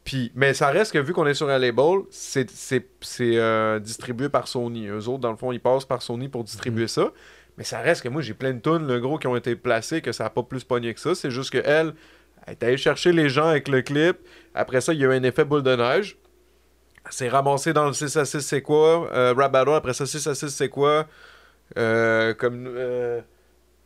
Puis, 0.03 0.33
mais 0.35 0.55
ça 0.55 0.69
reste 0.69 0.93
que 0.93 0.99
vu 0.99 1.13
qu'on 1.13 1.27
est 1.27 1.35
sur 1.35 1.49
un 1.51 1.59
label, 1.59 2.01
c'est 2.11 2.49
euh, 3.21 3.79
distribué 3.79 4.29
par 4.29 4.49
Sony. 4.49 4.87
Eux 4.89 5.09
autres, 5.09 5.21
dans 5.21 5.31
le 5.31 5.37
fond, 5.37 5.53
ils 5.53 5.61
passent 5.61 5.85
par 5.85 6.03
Sony 6.03 6.29
pour 6.29 6.43
distribuer 6.43 6.89
ça. 6.89 7.13
Mais 7.61 7.65
ça 7.65 7.81
reste 7.81 8.01
que 8.03 8.09
moi, 8.09 8.23
j'ai 8.23 8.33
plein 8.33 8.55
de 8.55 8.59
tunes, 8.59 8.87
le 8.87 9.01
gros, 9.01 9.19
qui 9.19 9.27
ont 9.27 9.37
été 9.37 9.55
placées, 9.55 10.01
que 10.01 10.13
ça 10.13 10.25
n'a 10.25 10.31
pas 10.31 10.43
plus 10.43 10.65
pogné 10.65 10.95
que 10.95 10.99
ça. 10.99 11.15
C'est 11.15 11.31
juste 11.31 11.51
que 11.51 11.59
elle, 11.63 11.93
elle 12.47 12.55
est 12.55 12.63
allée 12.65 12.77
chercher 12.79 13.13
les 13.13 13.29
gens 13.29 13.49
avec 13.49 13.69
le 13.69 13.83
clip. 13.83 14.17
Après 14.55 14.81
ça, 14.81 14.95
il 14.95 15.01
y 15.01 15.05
a 15.05 15.09
eu 15.09 15.13
un 15.13 15.23
effet 15.25 15.45
boule 15.45 15.63
de 15.63 15.77
neige. 15.77 16.17
Elle 17.05 17.13
s'est 17.13 17.29
ramassée 17.29 17.75
dans 17.75 17.85
le 17.87 17.93
6 17.93 18.17
à 18.17 18.25
6, 18.25 18.41
c'est 18.41 18.63
quoi 18.63 19.13
euh, 19.13 19.35
Rap 19.37 19.53
Battle, 19.53 19.75
après 19.75 19.93
ça, 19.93 20.07
6 20.07 20.27
à 20.27 20.35
6, 20.35 20.49
c'est 20.49 20.71
quoi 20.71 21.07
Euh, 21.77 22.33
Comme. 22.33 22.65
euh, 22.67 23.21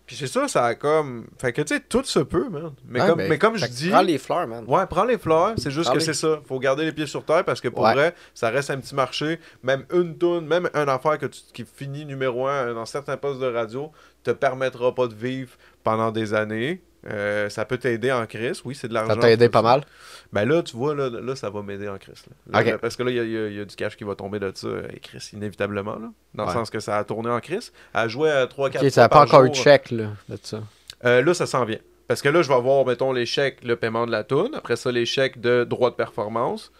Puis 0.06 0.16
c'est 0.16 0.26
ça, 0.26 0.46
ça 0.48 0.66
a 0.66 0.74
comme. 0.74 1.26
Fait 1.40 1.52
que 1.52 1.62
tu 1.62 1.74
sais, 1.74 1.80
tout 1.80 2.04
se 2.04 2.18
peut, 2.18 2.48
man. 2.50 2.72
Mais, 2.86 3.00
Ouais, 3.00 3.06
comme, 3.08 3.18
mais 3.26 3.38
comme 3.38 3.56
je 3.56 3.64
dis. 3.66 3.88
Prends 3.88 4.02
les 4.02 4.18
fleurs, 4.18 4.46
man. 4.46 4.62
Ouais, 4.68 4.84
prends 4.86 5.04
les 5.04 5.16
fleurs, 5.16 5.54
c'est 5.56 5.70
juste 5.70 5.86
Prends 5.86 5.94
que 5.94 5.98
les- 6.00 6.04
c'est 6.04 6.12
ça. 6.12 6.40
Faut 6.46 6.58
garder 6.58 6.84
les 6.84 6.92
pieds 6.92 7.06
sur 7.06 7.24
terre 7.24 7.42
parce 7.44 7.60
que 7.60 7.68
pour 7.68 7.84
Ouais. 7.84 7.94
vrai, 7.94 8.14
ça 8.34 8.50
reste 8.50 8.68
un 8.70 8.78
petit 8.78 8.94
marché. 8.94 9.40
Même 9.62 9.86
une 9.92 10.18
toune, 10.18 10.46
même 10.46 10.68
une 10.74 10.88
affaire 10.90 11.18
que 11.18 11.26
tu- 11.26 11.40
qui 11.54 11.64
finit 11.64 12.04
numéro 12.04 12.46
un 12.46 12.74
dans 12.74 12.84
certains 12.84 13.16
postes 13.16 13.40
de 13.40 13.46
radio, 13.46 13.90
te 14.22 14.30
permettra 14.32 14.94
pas 14.94 15.06
de 15.06 15.14
vivre 15.14 15.52
pendant 15.82 16.10
des 16.12 16.34
années. 16.34 16.82
Euh, 17.10 17.48
ça 17.50 17.64
peut 17.64 17.76
t'aider 17.78 18.10
en 18.12 18.24
crise, 18.26 18.62
oui, 18.64 18.74
c'est 18.74 18.88
de 18.88 18.94
l'argent. 18.94 19.14
Ça 19.14 19.20
t'a 19.20 19.30
aidé 19.30 19.48
pas 19.48 19.58
ça. 19.58 19.62
mal? 19.62 19.84
Ben 20.32 20.48
là, 20.48 20.62
tu 20.62 20.76
vois, 20.76 20.94
là, 20.94 21.10
là 21.10 21.36
ça 21.36 21.50
va 21.50 21.62
m'aider 21.62 21.88
en 21.88 21.98
crise. 21.98 22.24
là. 22.50 22.78
Parce 22.78 22.96
que 22.96 23.02
là, 23.02 23.10
il 23.10 23.16
y 23.16 23.20
a- 23.20 23.48
y, 23.48 23.60
y 23.62 23.66
du 23.66 23.76
cash 23.76 23.96
qui 23.96 24.04
va 24.04 24.14
tomber 24.14 24.38
de 24.38 24.50
ça, 24.54 24.68
et 24.92 25.00
Chris, 25.00 25.30
inévitablement. 25.34 25.96
Là, 25.96 26.10
dans 26.34 26.44
Ouais. 26.44 26.48
le 26.48 26.54
sens 26.54 26.70
que 26.70 26.80
ça 26.80 26.96
a 26.98 27.04
tourné 27.04 27.28
en 27.30 27.40
crise. 27.40 27.72
Elle 27.94 28.08
jouait 28.08 28.30
à 28.30 28.46
3-4 28.46 28.82
Ok, 28.84 28.90
ça 28.90 29.02
n'a 29.02 29.08
pas 29.08 29.20
encore 29.22 29.44
eu 29.44 29.50
de 29.50 29.54
chèque, 29.54 29.90
là, 29.90 30.08
de 30.28 30.38
ça. 30.42 30.60
euh, 31.04 31.22
là, 31.22 31.34
ça 31.34 31.46
s'en 31.46 31.64
vient. 31.64 31.78
Parce 32.08 32.20
que 32.22 32.28
là, 32.28 32.42
je 32.42 32.48
vais 32.48 32.54
avoir, 32.54 32.84
mettons, 32.86 33.12
les 33.12 33.26
chèques, 33.26 33.64
le 33.64 33.76
paiement 33.76 34.06
de 34.06 34.10
la 34.10 34.24
toune. 34.24 34.54
Après 34.54 34.76
ça, 34.76 34.90
les 34.92 35.06
chèques 35.06 35.40
de 35.40 35.64
droit 35.64 35.90
de 35.90 35.96
performance. 35.96 36.72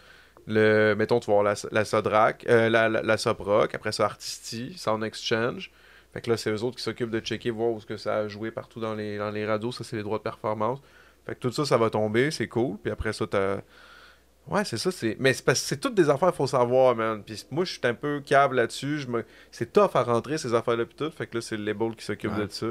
Le, 0.47 0.93
mettons, 0.95 1.19
tu 1.19 1.27
vas 1.31 1.39
avoir 1.39 1.43
la, 1.55 1.59
la 1.71 1.85
Sodrac, 1.85 2.45
euh, 2.47 2.69
la, 2.69 2.87
la, 2.89 3.01
la 3.01 3.17
Soproc. 3.17 3.73
Après 3.73 3.91
ça, 3.91 4.05
Artisty, 4.05 4.73
Sound 4.77 5.03
Exchange. 5.03 5.71
Fait 6.15 6.21
que 6.21 6.31
là, 6.31 6.37
c'est 6.37 6.49
eux 6.49 6.63
autres 6.63 6.77
qui 6.77 6.83
s'occupent 6.83 7.11
de 7.11 7.19
checker, 7.19 7.51
voir 7.51 7.69
où 7.71 7.77
est-ce 7.77 7.85
que 7.85 7.97
ça 7.97 8.15
a 8.15 8.27
joué 8.27 8.49
partout 8.49 8.79
dans 8.79 8.95
les, 8.95 9.17
dans 9.17 9.29
les 9.29 9.45
radios. 9.45 9.71
Ça, 9.73 9.83
c'est 9.83 9.97
les 9.97 10.01
droits 10.03 10.17
de 10.17 10.23
performance. 10.23 10.79
Fait 11.27 11.35
que 11.35 11.39
tout 11.41 11.51
ça, 11.51 11.65
ça 11.65 11.77
va 11.77 11.89
tomber. 11.89 12.31
C'est 12.31 12.47
cool. 12.47 12.77
Puis 12.81 12.91
après 12.91 13.11
ça, 13.13 13.27
t'as... 13.27 13.57
Ouais, 14.47 14.63
c'est 14.63 14.77
ça. 14.77 14.91
c'est 14.91 15.17
Mais 15.19 15.33
c'est 15.33 15.43
parce 15.43 15.59
que 15.61 15.67
c'est 15.67 15.77
toutes 15.77 15.93
des 15.95 16.09
affaires 16.09 16.29
qu'il 16.29 16.37
faut 16.37 16.47
savoir, 16.47 16.95
man. 16.95 17.21
Puis 17.23 17.45
moi, 17.51 17.65
je 17.65 17.71
suis 17.73 17.81
un 17.83 17.93
peu 17.93 18.21
câble 18.25 18.55
là-dessus. 18.55 18.99
Je 18.99 19.07
me... 19.07 19.25
C'est 19.51 19.73
tough 19.73 19.91
à 19.95 20.03
rentrer, 20.03 20.37
ces 20.37 20.53
affaires-là, 20.53 20.85
puis 20.85 20.95
tout. 20.95 21.11
Fait 21.11 21.27
que 21.27 21.35
là, 21.35 21.41
c'est 21.41 21.57
le 21.57 21.65
label 21.65 21.95
qui 21.95 22.05
s'occupe 22.05 22.31
Ouais. 22.31 22.45
de 22.47 22.51
ça. 22.51 22.67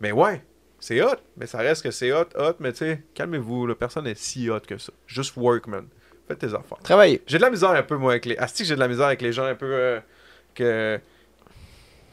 Mais 0.00 0.12
ouais, 0.12 0.44
c'est 0.78 1.02
hot, 1.02 1.16
mais 1.36 1.46
ça 1.46 1.58
reste 1.58 1.82
que 1.82 1.90
c'est 1.90 2.12
hot, 2.12 2.26
hot, 2.38 2.56
mais 2.60 2.72
tu 2.72 2.78
sais, 2.80 3.02
calmez-vous, 3.14 3.66
là, 3.66 3.74
personne 3.74 4.04
n'est 4.04 4.14
si 4.14 4.50
hot 4.50 4.60
que 4.60 4.76
ça. 4.78 4.92
Juste 5.06 5.34
work, 5.36 5.66
man. 5.66 5.86
Faites 6.28 6.38
tes 6.38 6.54
affaires. 6.54 6.78
Travailler. 6.82 7.22
J'ai 7.26 7.38
de 7.38 7.42
la 7.42 7.50
misère 7.50 7.70
un 7.70 7.82
peu, 7.82 7.96
moi, 7.96 8.12
avec 8.12 8.26
les. 8.26 8.36
Asti, 8.36 8.64
j'ai 8.64 8.74
de 8.74 8.80
la 8.80 8.88
misère 8.88 9.06
avec 9.06 9.20
les 9.22 9.32
gens 9.32 9.44
un 9.44 9.54
peu. 9.54 9.66
euh, 9.72 10.00
que. 10.54 11.00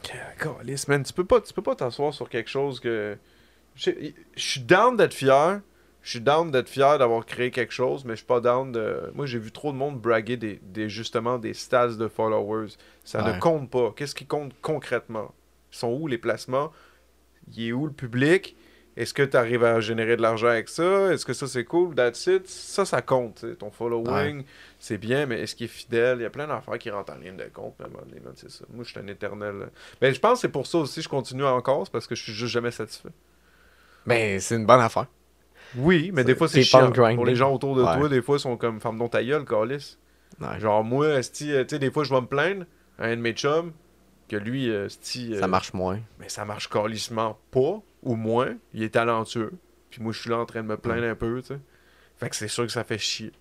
Calisse, 0.02 0.88
man. 0.88 1.02
Tu 1.02 1.12
peux 1.12 1.24
pas 1.24 1.40
tu 1.40 1.52
peux 1.52 1.62
pas 1.62 1.74
t'asseoir 1.74 2.12
sur 2.12 2.28
quelque 2.28 2.50
chose 2.50 2.80
que. 2.80 3.16
Je 3.74 3.90
je 4.36 4.42
suis 4.42 4.60
down 4.60 4.96
d'être 4.96 5.14
fier. 5.14 5.60
Je 6.02 6.10
suis 6.10 6.20
down 6.20 6.50
d'être 6.50 6.68
fier 6.68 6.98
d'avoir 6.98 7.24
créé 7.24 7.50
quelque 7.52 7.72
chose, 7.72 8.04
mais 8.04 8.12
je 8.14 8.16
suis 8.18 8.26
pas 8.26 8.40
down 8.40 8.72
de. 8.72 9.12
Moi, 9.14 9.24
j'ai 9.26 9.38
vu 9.38 9.52
trop 9.52 9.70
de 9.72 9.76
monde 9.76 10.00
braguer 10.00 10.36
des, 10.36 10.58
des- 10.62 10.88
justement 10.88 11.38
des 11.38 11.54
stats 11.54 11.94
de 11.94 12.08
followers. 12.08 12.70
Ça 13.04 13.24
Ouais. 13.24 13.34
ne 13.34 13.38
compte 13.40 13.70
pas. 13.70 13.92
Qu'est-ce 13.96 14.14
qui 14.16 14.26
compte 14.26 14.52
concrètement? 14.62 15.32
Ils 15.72 15.76
sont 15.78 15.92
où 15.92 16.08
les 16.08 16.18
placements? 16.18 16.72
Il 17.54 17.68
est 17.68 17.72
où 17.72 17.86
le 17.86 17.92
public? 17.92 18.56
Est-ce 18.96 19.14
que 19.14 19.22
tu 19.22 19.36
arrives 19.38 19.64
à 19.64 19.80
générer 19.80 20.16
de 20.18 20.22
l'argent 20.22 20.48
avec 20.48 20.68
ça? 20.68 21.12
Est-ce 21.12 21.24
que 21.24 21.32
ça 21.32 21.46
c'est 21.46 21.64
cool? 21.64 21.94
That's 21.94 22.26
it. 22.26 22.46
Ça, 22.46 22.84
ça 22.84 23.00
compte. 23.00 23.44
Ton 23.58 23.70
following, 23.70 24.44
c'est 24.78 24.98
bien, 24.98 25.24
mais 25.24 25.40
est-ce 25.40 25.54
qu'il 25.54 25.64
est 25.64 25.68
fidèle? 25.68 26.18
Il 26.18 26.22
y 26.22 26.26
a 26.26 26.30
plein 26.30 26.46
d'affaires 26.46 26.78
qui 26.78 26.90
rentrent 26.90 27.12
en 27.14 27.16
ligne 27.18 27.36
de 27.36 27.44
compte. 27.52 27.74
c'est 28.36 28.50
ça. 28.50 28.64
Moi, 28.72 28.84
je 28.84 28.90
suis 28.90 29.00
un 29.00 29.06
éternel. 29.06 29.70
Mais 30.02 30.12
je 30.12 30.20
pense 30.20 30.34
que 30.34 30.38
c'est 30.42 30.48
pour 30.52 30.66
ça 30.66 30.78
aussi 30.78 30.96
que 30.96 31.04
je 31.04 31.08
continue 31.08 31.44
encore, 31.44 31.86
c'est 31.86 31.92
parce 31.92 32.06
que 32.06 32.14
je 32.14 32.22
suis 32.22 32.32
juste 32.34 32.52
jamais 32.52 32.70
satisfait. 32.70 33.08
Mais 34.04 34.40
c'est 34.40 34.56
une 34.56 34.66
bonne 34.66 34.80
affaire. 34.80 35.06
Oui, 35.76 36.10
mais 36.12 36.24
des 36.24 36.34
fois 36.34 36.48
c'est 36.48 36.62
chiant. 36.62 36.90
grinding. 36.90 37.16
Pour 37.16 37.24
les 37.24 37.34
gens 37.34 37.52
autour 37.54 37.74
de 37.76 37.82
Ouais. 37.82 37.98
toi, 37.98 38.08
des 38.10 38.20
fois 38.20 38.36
ils 38.36 38.40
sont 38.40 38.56
comme 38.58 38.78
femme 38.80 38.98
dont 38.98 39.08
ta 39.08 39.24
gueule. 39.24 39.44
Ouais. 39.50 39.78
Genre 40.60 40.84
moi, 40.84 41.06
euh, 41.06 41.22
tu 41.22 41.46
sais, 41.68 41.78
des 41.78 41.90
fois 41.90 42.04
je 42.04 42.12
vais 42.12 42.20
me 42.20 42.26
plaindre 42.26 42.66
à 42.98 43.06
un 43.06 43.16
de 43.16 43.20
mes 43.22 43.32
chums 43.32 43.72
que 44.28 44.36
lui, 44.36 44.68
euh, 44.70 44.86
esti, 44.86 45.32
euh, 45.34 45.40
Ça 45.40 45.46
marche 45.46 45.72
moins. 45.72 46.00
mais 46.18 46.28
ça 46.28 46.44
marche 46.44 46.68
calissement 46.68 47.38
pas 47.50 47.80
ou 48.02 48.16
moins. 48.16 48.56
Il 48.74 48.82
est 48.82 48.90
talentueux. 48.90 49.52
Puis 49.90 50.02
moi 50.02 50.12
je 50.12 50.20
suis 50.20 50.30
là 50.30 50.38
en 50.38 50.46
train 50.46 50.62
de 50.62 50.68
me 50.68 50.76
plaindre 50.76 51.04
un 51.06 51.14
peu, 51.14 51.40
tu 51.40 51.48
sais. 51.48 51.60
Fait 52.16 52.30
que 52.30 52.36
c'est 52.36 52.48
sûr 52.48 52.64
que 52.66 52.72
ça 52.72 52.84
fait 52.84 52.98
chier. 52.98 53.32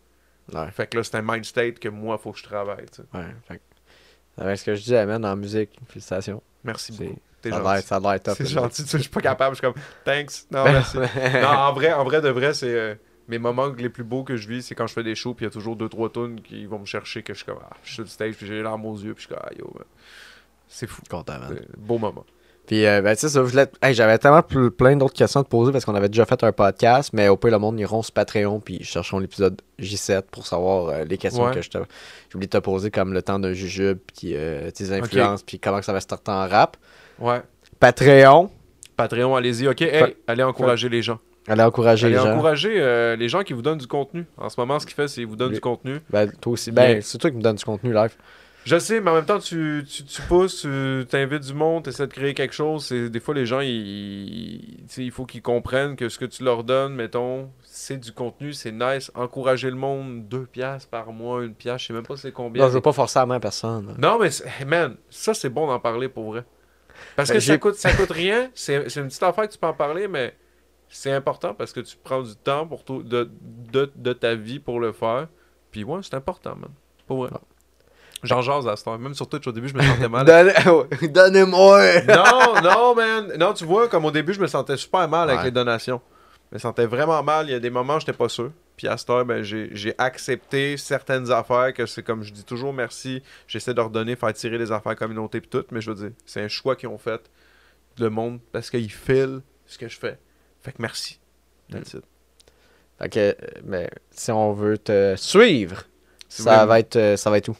Ouais. 0.54 0.70
Fait 0.72 0.88
que 0.88 0.98
là 0.98 1.04
c'est 1.04 1.16
un 1.16 1.22
mind 1.22 1.46
state 1.46 1.80
que 1.80 1.90
moi 1.90 2.18
faut 2.18 2.32
que 2.32 2.40
je 2.40 2.44
travaille, 2.44 2.86
tu 2.86 3.02
sais. 3.02 3.18
Ouais. 3.18 3.28
Fait 3.48 3.58
que- 3.58 4.44
être 4.44 4.58
ce 4.58 4.66
que 4.66 4.76
je 4.76 4.82
disais, 4.82 5.06
man, 5.06 5.24
en 5.26 5.36
musique. 5.36 5.78
Félicitations. 5.88 6.42
Merci 6.64 6.92
beaucoup. 6.94 7.20
Ça 7.44 7.56
a 7.58 7.74
l'air 7.74 7.84
ça 7.84 7.96
a 7.96 8.00
l'air 8.00 8.22
top. 8.22 8.36
C'est 8.38 8.46
gentil, 8.46 8.84
tu 8.84 8.90
sais, 8.90 8.98
je 8.98 9.04
suis 9.04 9.12
pas 9.12 9.22
capable, 9.22 9.56
je 9.56 9.62
suis 9.62 9.74
comme 9.74 9.82
thanks. 10.06 10.44
Non, 10.52 10.64
merci. 10.64 10.98
non, 10.98 11.48
en 11.48 11.74
vrai, 11.74 11.92
en 11.92 12.04
vrai 12.04 12.22
de 12.22 12.30
vrai, 12.30 12.54
c'est 12.54 12.74
euh, 12.74 12.96
mes 13.28 13.40
moments 13.40 13.68
les 13.68 13.90
plus 13.90 14.04
beaux 14.04 14.24
que 14.24 14.36
je 14.36 14.48
vis, 14.48 14.62
c'est 14.64 14.76
quand 14.76 14.88
je 14.88 14.94
fais 14.94 15.04
des 15.04 15.16
shows 15.16 15.34
puis 15.34 15.46
il 15.46 15.48
y 15.48 15.52
a 15.52 15.52
toujours 15.52 15.76
deux 15.76 15.90
trois 15.90 16.12
tunes 16.12 16.40
qui 16.42 16.66
vont 16.66 16.80
me 16.80 16.86
chercher 16.86 17.24
que 17.24 17.34
je 17.34 17.40
suis 17.40 17.46
comme 17.46 17.60
ah, 17.64 17.76
je 17.82 17.88
suis 17.88 17.96
sur 17.96 18.04
le 18.04 18.10
stage 18.10 18.36
puis 18.36 18.46
j'ai 18.46 18.56
les 18.56 18.64
larmes 18.64 18.86
aux 18.86 18.98
yeux 18.98 19.14
puis 19.14 19.24
je 19.24 19.28
suis 19.28 19.36
comme 19.36 19.44
ah, 19.44 19.54
yo, 19.58 19.74
c'est 20.68 20.88
fou. 20.88 21.02
Content, 21.10 21.40
man. 21.40 21.60
Beau 21.78 21.98
moment. 21.98 22.26
Puis, 22.68 22.86
euh, 22.86 23.02
ben, 23.02 23.14
tu 23.16 23.28
sais, 23.28 23.30
ça, 23.30 23.44
hey, 23.82 23.94
j'avais 23.94 24.18
tellement 24.18 24.40
ple- 24.40 24.70
plein 24.70 24.96
d'autres 24.96 25.14
questions 25.14 25.42
à 25.42 25.44
te 25.44 25.50
poser 25.50 25.72
parce 25.74 25.84
qu'on 25.84 25.96
avait 25.96 26.08
déjà 26.08 26.26
fait 26.26 26.42
un 26.44 26.52
podcast, 26.54 27.10
mais 27.12 27.28
au 27.28 27.36
pire, 27.36 27.52
le 27.52 27.58
monde 27.60 27.80
iront 27.80 28.02
sur 28.02 28.14
Patreon 28.14 28.60
puis 28.62 28.82
chercheront 28.84 29.20
l'épisode 29.20 29.60
J7 29.80 30.22
pour 30.32 30.48
savoir 30.48 30.88
euh, 30.90 31.04
les 31.04 31.18
questions 31.18 31.44
Ouais. 31.46 31.54
que 31.54 31.62
je 31.62 31.70
oublié 32.34 32.48
de 32.48 32.52
te 32.52 32.58
poser, 32.60 32.92
comme 32.92 33.14
le 33.14 33.22
temps 33.22 33.40
d'un 33.40 33.52
jujube, 33.54 33.98
puis 34.16 34.34
euh, 34.36 34.72
tes 34.72 34.94
influences, 34.94 35.44
puis 35.44 35.60
comment 35.60 35.82
ça 35.82 35.92
va 35.92 36.00
se 36.00 36.06
starter 36.06 36.32
en 36.32 36.48
rap. 36.48 36.78
Ouais. 37.20 37.42
Patreon, 37.80 38.50
Patreon, 38.96 39.36
allez-y. 39.36 39.68
OK, 39.68 39.82
hey, 39.82 40.16
allez 40.28 40.44
encourager 40.44 40.88
les 40.88 41.02
gens. 41.02 41.18
Allez 41.48 41.64
encourager 41.64 42.06
Allez 42.06 42.16
les 42.18 42.22
gens. 42.22 42.34
encourager 42.34 42.74
euh, 42.78 43.16
les 43.16 43.28
gens 43.28 43.42
qui 43.42 43.54
vous 43.54 43.64
donnent 43.64 43.80
du 43.80 43.88
contenu. 43.88 44.26
En 44.38 44.48
ce 44.50 44.60
moment, 44.60 44.80
ce 44.80 44.86
qu'il 44.86 44.94
fait, 44.96 45.08
c'est 45.08 45.16
qu'il 45.22 45.28
vous 45.28 45.36
donne 45.36 45.50
Oui. 45.50 45.56
du 45.56 45.60
contenu. 45.62 46.00
Ben, 46.12 46.32
toi 46.40 46.54
aussi. 46.54 46.72
Ben, 46.72 47.02
c'est 47.02 47.18
toi 47.18 47.32
qui 47.32 47.38
me 47.38 47.42
donne 47.42 47.56
du 47.56 47.66
contenu 47.66 47.92
live. 47.92 48.16
Je 48.64 48.78
sais, 48.78 49.02
mais 49.02 49.10
en 49.10 49.16
même 49.16 49.26
temps, 49.26 49.40
tu, 49.40 49.84
tu, 49.90 50.04
tu 50.04 50.22
pousses, 50.24 50.62
tu 50.62 51.06
t'invites 51.10 51.42
du 51.42 51.54
monde, 51.56 51.84
tu 51.84 51.90
essaies 51.90 52.06
de 52.06 52.14
créer 52.14 52.36
quelque 52.36 52.54
chose. 52.54 52.90
Des 52.92 53.20
fois, 53.20 53.34
les 53.34 53.48
gens, 53.48 53.60
ils, 53.60 54.84
sais, 54.88 55.04
il 55.04 55.12
faut 55.12 55.26
qu'ils 55.26 55.42
comprennent 55.42 55.96
que 55.96 56.10
ce 56.10 56.20
que 56.20 56.26
tu 56.26 56.44
leur 56.44 56.64
donnes, 56.64 56.94
mettons, 56.94 57.52
c'est 57.64 57.98
du 57.98 58.12
contenu, 58.12 58.54
c'est 58.54 58.72
nice. 58.72 59.12
Encourager 59.16 59.72
le 59.72 59.78
monde, 59.78 60.28
2 60.28 60.46
piastres 60.46 60.90
par 60.90 61.12
mois, 61.12 61.44
une 61.44 61.56
piastre, 61.56 61.82
je 61.82 61.88
sais 61.88 61.94
même 61.94 62.06
pas 62.06 62.18
c'est 62.18 62.32
combien. 62.32 62.64
Non, 62.64 62.70
je 62.70 62.76
veux 62.76 62.82
pas 62.82 62.94
forcer 62.94 63.18
la 63.18 63.26
main 63.26 63.36
à 63.36 63.40
personne. 63.40 63.96
Non, 63.98 64.20
mais 64.20 64.30
man, 64.68 64.96
ça 65.10 65.34
c'est 65.34 65.50
bon 65.50 65.66
d'en 65.66 65.80
parler 65.80 66.08
pour 66.08 66.32
vrai. 66.32 66.46
Parce 67.16 67.30
Ben, 67.30 67.36
que 67.36 67.40
ça 67.40 67.58
coûte, 67.58 67.76
ça 67.76 67.94
coûte 67.94 68.12
rien. 68.12 68.52
C'est 68.54 68.76
une 68.96 69.08
petite 69.08 69.24
affaire 69.24 69.48
que 69.48 69.54
tu 69.54 69.58
peux 69.58 69.68
en 69.68 69.74
parler, 69.74 70.08
mais 70.08 70.36
c'est 70.88 71.12
important 71.12 71.56
parce 71.56 71.74
que 71.74 71.80
tu 71.80 71.98
prends 71.98 72.22
du 72.22 72.36
temps 72.36 72.68
pour 72.68 72.84
de, 73.04 73.28
de, 73.72 73.92
de 73.96 74.14
ta 74.14 74.36
vie 74.36 74.60
pour 74.60 74.80
le 74.80 74.92
faire. 74.92 75.30
Puis 75.72 75.84
ouais, 75.84 76.02
c'est 76.04 76.14
important, 76.14 76.56
man. 76.56 76.70
Pour 77.08 77.26
vrai. 77.26 77.32
J'en 78.24 78.42
jase 78.42 78.68
à 78.68 78.76
cette 78.76 78.88
heure. 78.88 79.00
Même 79.00 79.14
sur 79.16 79.28
Twitch, 79.28 79.48
au 79.48 79.52
début, 79.52 79.68
je 79.68 79.74
me 79.76 79.82
sentais 79.82 80.08
mal. 80.10 80.26
Donne- 80.26 80.54
Donnez-moi! 81.12 82.02
non, 82.04 82.62
non, 82.62 82.96
man. 82.96 83.34
Non, 83.40 83.54
tu 83.54 83.66
vois, 83.66 83.88
comme 83.88 84.06
au 84.06 84.12
début, 84.12 84.34
je 84.34 84.40
me 84.40 84.48
sentais 84.48 84.78
super 84.78 85.08
mal 85.10 85.28
avec 85.30 85.40
Ouais. 85.40 85.46
les 85.46 85.52
donations. 85.52 86.02
Je 86.52 86.56
me 86.58 86.60
sentais 86.60 86.86
vraiment 86.86 87.24
mal. 87.24 87.48
Il 87.48 87.52
y 87.52 87.56
a 87.56 87.60
des 87.60 87.70
moments 87.72 87.96
où 87.96 88.00
j'étais 88.00 88.14
pas 88.14 88.30
sûr. 88.30 88.52
Puis 88.78 88.88
à 88.88 88.98
cette 88.98 89.10
heure, 89.10 89.26
ben, 89.26 89.42
j'ai 89.44 89.94
accepté 89.98 90.76
certaines 90.78 91.32
affaires 91.32 91.74
que 91.74 91.86
c'est 91.86 92.04
comme 92.04 92.24
je 92.24 92.32
dis 92.34 92.44
toujours 92.44 92.74
merci. 92.74 93.22
J'essaie 93.48 93.74
de 93.74 93.82
redonner, 93.82 94.16
faire 94.16 94.34
tirer 94.34 94.58
les 94.58 94.72
affaires 94.72 94.96
communauté 94.96 95.40
puis 95.42 95.50
tout. 95.50 95.64
Mais 95.72 95.82
je 95.82 95.92
veux 95.92 95.96
dire, 95.96 96.12
c'est 96.26 96.42
un 96.42 96.48
choix 96.48 96.76
qu'ils 96.76 96.90
ont 96.90 96.98
fait, 96.98 97.22
le 98.00 98.10
monde, 98.10 98.40
parce 98.52 98.70
qu'ils 98.70 98.92
filent 98.92 99.42
ce 99.66 99.78
que 99.78 99.88
je 99.88 99.98
fais. 100.00 100.18
Fait 100.62 100.72
que 100.72 100.78
merci. 100.82 101.20
That's 101.72 101.94
it. 101.94 102.04
Fait 103.00 103.10
que, 103.10 103.20
euh, 103.20 103.34
ben, 103.64 103.90
si 104.12 104.32
on 104.32 104.54
veut 104.54 104.78
te 104.78 105.16
suivre, 105.18 105.84
ça 106.30 106.66
va, 106.66 106.80
être, 106.80 106.96
euh, 106.96 107.18
ça 107.18 107.30
va 107.30 107.38
être 107.38 107.50
où? 107.50 107.56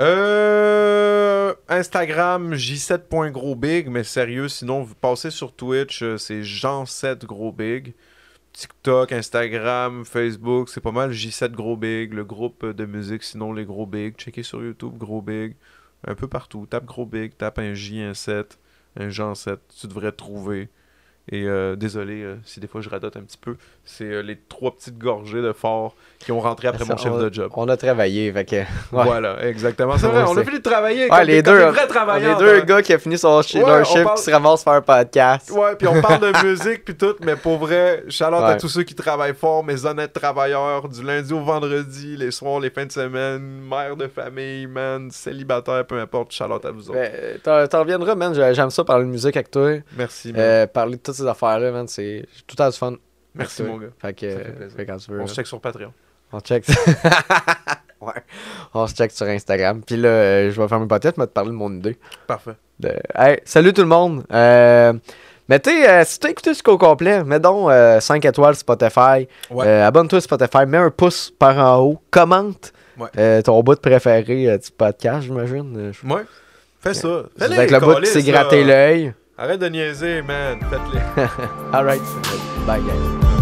Euh, 0.00 1.54
Instagram, 1.68 2.54
j7.grosbig, 2.54 3.88
mais 3.88 4.02
sérieux, 4.02 4.48
sinon, 4.48 4.82
vous 4.82 4.94
passez 4.94 5.30
sur 5.30 5.54
Twitch, 5.54 6.02
euh, 6.02 6.16
c'est 6.16 6.40
Jean7grosbig. 6.40 7.92
TikTok, 8.54 9.12
Instagram, 9.12 10.06
Facebook, 10.06 10.70
c'est 10.70 10.80
pas 10.80 10.90
mal 10.90 11.10
J7grosbig, 11.12 12.14
le 12.14 12.24
groupe 12.24 12.64
de 12.64 12.86
musique, 12.86 13.22
sinon 13.22 13.52
les 13.52 13.66
gros 13.66 13.86
big. 13.86 14.16
Checkez 14.16 14.42
sur 14.42 14.62
YouTube, 14.62 14.96
gros 14.96 15.20
big, 15.20 15.54
un 16.06 16.14
peu 16.14 16.26
partout. 16.28 16.66
Tape 16.66 16.86
gros 16.86 17.04
big, 17.04 17.36
tape 17.36 17.58
un 17.58 17.74
J, 17.74 18.00
un 18.00 18.14
7, 18.14 18.58
un 18.96 19.10
Jean 19.10 19.34
7, 19.34 19.60
tu 19.80 19.86
devrais 19.86 20.12
trouver. 20.12 20.70
Et 21.32 21.44
euh, 21.44 21.76
désolé 21.76 22.22
euh, 22.24 22.36
si 22.44 22.58
des 22.58 22.66
fois 22.66 22.80
je 22.80 22.88
radote 22.88 23.16
un 23.16 23.20
petit 23.20 23.36
peu, 23.38 23.54
c'est 23.84 24.04
euh, 24.04 24.20
les 24.20 24.36
trois 24.48 24.72
petites 24.72 24.98
gorgées 24.98 25.42
de 25.42 25.52
fort 25.52 25.94
qui 26.18 26.32
ont 26.32 26.40
rentré 26.40 26.66
après 26.66 26.84
Ça, 26.84 26.92
mon 26.92 26.96
chef 26.98 27.12
on, 27.12 27.18
de 27.18 27.32
job. 27.32 27.52
On 27.54 27.68
a 27.68 27.76
travaillé, 27.76 28.32
fait 28.32 28.44
que... 28.44 28.56
Ouais. 28.92 29.04
Voilà, 29.04 29.46
exactement. 29.46 29.96
C'est 29.96 30.08
vrai, 30.08 30.24
on 30.26 30.36
a 30.36 30.42
fini 30.42 30.58
de 30.58 30.62
travailler 30.62 31.04
Ouais, 31.04 31.08
comme, 31.18 31.26
les 31.28 31.42
deux, 31.42 31.66
vrais 31.66 31.86
travailleurs. 31.86 32.38
deux 32.38 32.56
hein. 32.56 32.64
gars 32.66 32.82
qui 32.82 32.94
ont 32.94 32.98
fini 32.98 33.16
son 33.16 33.40
chi- 33.42 33.58
Ouais, 33.62 33.66
leur 33.66 33.86
shift 33.86 34.02
parle- 34.02 34.16
qui 34.16 34.24
se 34.24 34.30
ramassent 34.32 34.64
faire 34.64 34.72
un 34.72 34.80
podcast. 34.82 35.50
Ouais, 35.52 35.76
puis 35.76 35.86
on 35.86 36.00
parle 36.00 36.20
de 36.32 36.44
musique 36.46 36.84
puis 36.84 36.96
tout, 36.96 37.14
mais 37.22 37.36
pour 37.36 37.58
vrai, 37.58 38.02
out 38.08 38.22
à 38.42 38.56
tous 38.56 38.68
ceux 38.68 38.82
qui 38.82 38.94
travaillent 38.96 39.34
fort, 39.34 39.62
mes 39.62 39.84
honnêtes 39.86 40.12
travailleurs, 40.12 40.88
du 40.88 41.02
lundi 41.04 41.32
au 41.32 41.40
vendredi, 41.40 42.16
les 42.16 42.32
soirs, 42.32 42.58
les 42.58 42.70
fins 42.70 42.86
de 42.86 42.92
semaine, 42.92 43.40
mère 43.68 43.94
de 43.96 44.08
famille, 44.08 44.66
man, 44.66 45.10
célibataire, 45.12 45.86
peu 45.86 46.00
importe, 46.00 46.32
out 46.40 46.64
à 46.64 46.70
vous 46.72 46.90
autres. 46.90 46.98
Ben, 47.44 47.68
t'en 47.68 47.80
reviendras, 47.80 48.16
man. 48.16 48.34
J'ai- 48.34 48.52
J'aime 48.54 48.70
ça 48.70 48.82
parler 48.82 49.04
de 49.04 49.10
musique 49.10 49.36
avec 49.36 49.50
toi. 49.50 49.74
Merci, 49.96 50.32
man. 50.32 50.66
Parler 50.66 50.96
de 50.96 51.02
toutes 51.10 51.16
ces 51.18 51.26
affaires-là, 51.26 51.70
man. 51.72 51.86
C'est 51.88 52.24
tout 52.46 52.54
le 52.54 52.56
temps 52.56 52.68
du 52.70 52.76
fun. 52.76 52.94
Merci, 53.34 53.62
mon 53.62 53.78
gars. 53.78 53.86
Fait 54.00 54.12
que, 54.14 54.30
Ça 54.30 54.36
fait 54.38 54.48
euh, 54.48 54.52
plaisir. 54.56 54.76
fait 54.76 54.86
quand 54.86 54.96
tu 54.96 55.10
veux. 55.12 55.20
On 55.20 55.26
se 55.26 55.34
check 55.34 55.46
sur 55.46 55.60
Patreon. 55.60 55.92
On 56.32 56.40
check. 56.40 56.64
ouais. 58.00 58.12
On 58.74 58.86
se 58.86 58.94
check 58.94 59.10
sur 59.12 59.26
Instagram. 59.26 59.82
Puis 59.86 59.96
là, 59.96 60.08
euh, 60.08 60.50
je 60.50 60.60
vais 60.60 60.68
faire 60.68 60.80
mes 60.80 60.86
podcasts, 60.86 61.16
mais 61.16 61.26
te 61.26 61.32
parler 61.32 61.50
de 61.50 61.54
mon 61.56 61.72
idée. 61.72 61.96
Parfait. 62.26 62.52
De- 62.78 62.94
Hey, 63.14 63.40
salut 63.44 63.72
tout 63.72 63.82
le 63.82 63.88
monde. 63.88 64.24
Euh, 64.32 64.92
mettez, 65.48 65.88
euh, 65.88 66.02
si 66.04 66.18
t'as 66.18 66.30
écouté 66.30 66.50
jusqu'au 66.50 66.78
complet, 66.78 67.22
mets 67.24 67.40
donc 67.40 67.70
5 68.00 68.24
étoiles 68.24 68.54
Spotify. 68.56 69.28
Ouais. 69.50 69.66
Euh, 69.66 69.86
Abonne-toi 69.86 70.20
Spotify. 70.20 70.66
Mets 70.66 70.78
un 70.78 70.90
pouce 70.90 71.30
par 71.38 71.58
en 71.58 71.78
haut. 71.84 72.00
Commente 72.10 72.72
Ouais. 72.98 73.08
euh, 73.16 73.40
ton 73.40 73.62
bout 73.62 73.76
de 73.76 73.80
préféré 73.80 74.50
euh, 74.50 74.58
du 74.58 74.70
podcast, 74.72 75.22
j'imagine. 75.22 75.74
Euh, 75.76 75.92
Ouais. 76.14 76.22
Fais 76.82 76.92
ça. 76.94 77.22
C'est 77.36 77.44
Fais-les, 77.44 77.56
avec 77.58 77.70
le 77.70 77.80
bout 77.80 77.94
qui 78.00 78.06
s'est 78.06 78.22
gratté 78.22 78.62
l'œil. 78.64 79.14
Arrête 79.40 79.58
de 79.58 79.68
niaiser, 79.70 80.20
man. 80.20 80.58
Faites-les. 80.68 81.00
Alright. 81.72 82.02
Bye, 82.66 82.82
guys. 82.82 83.39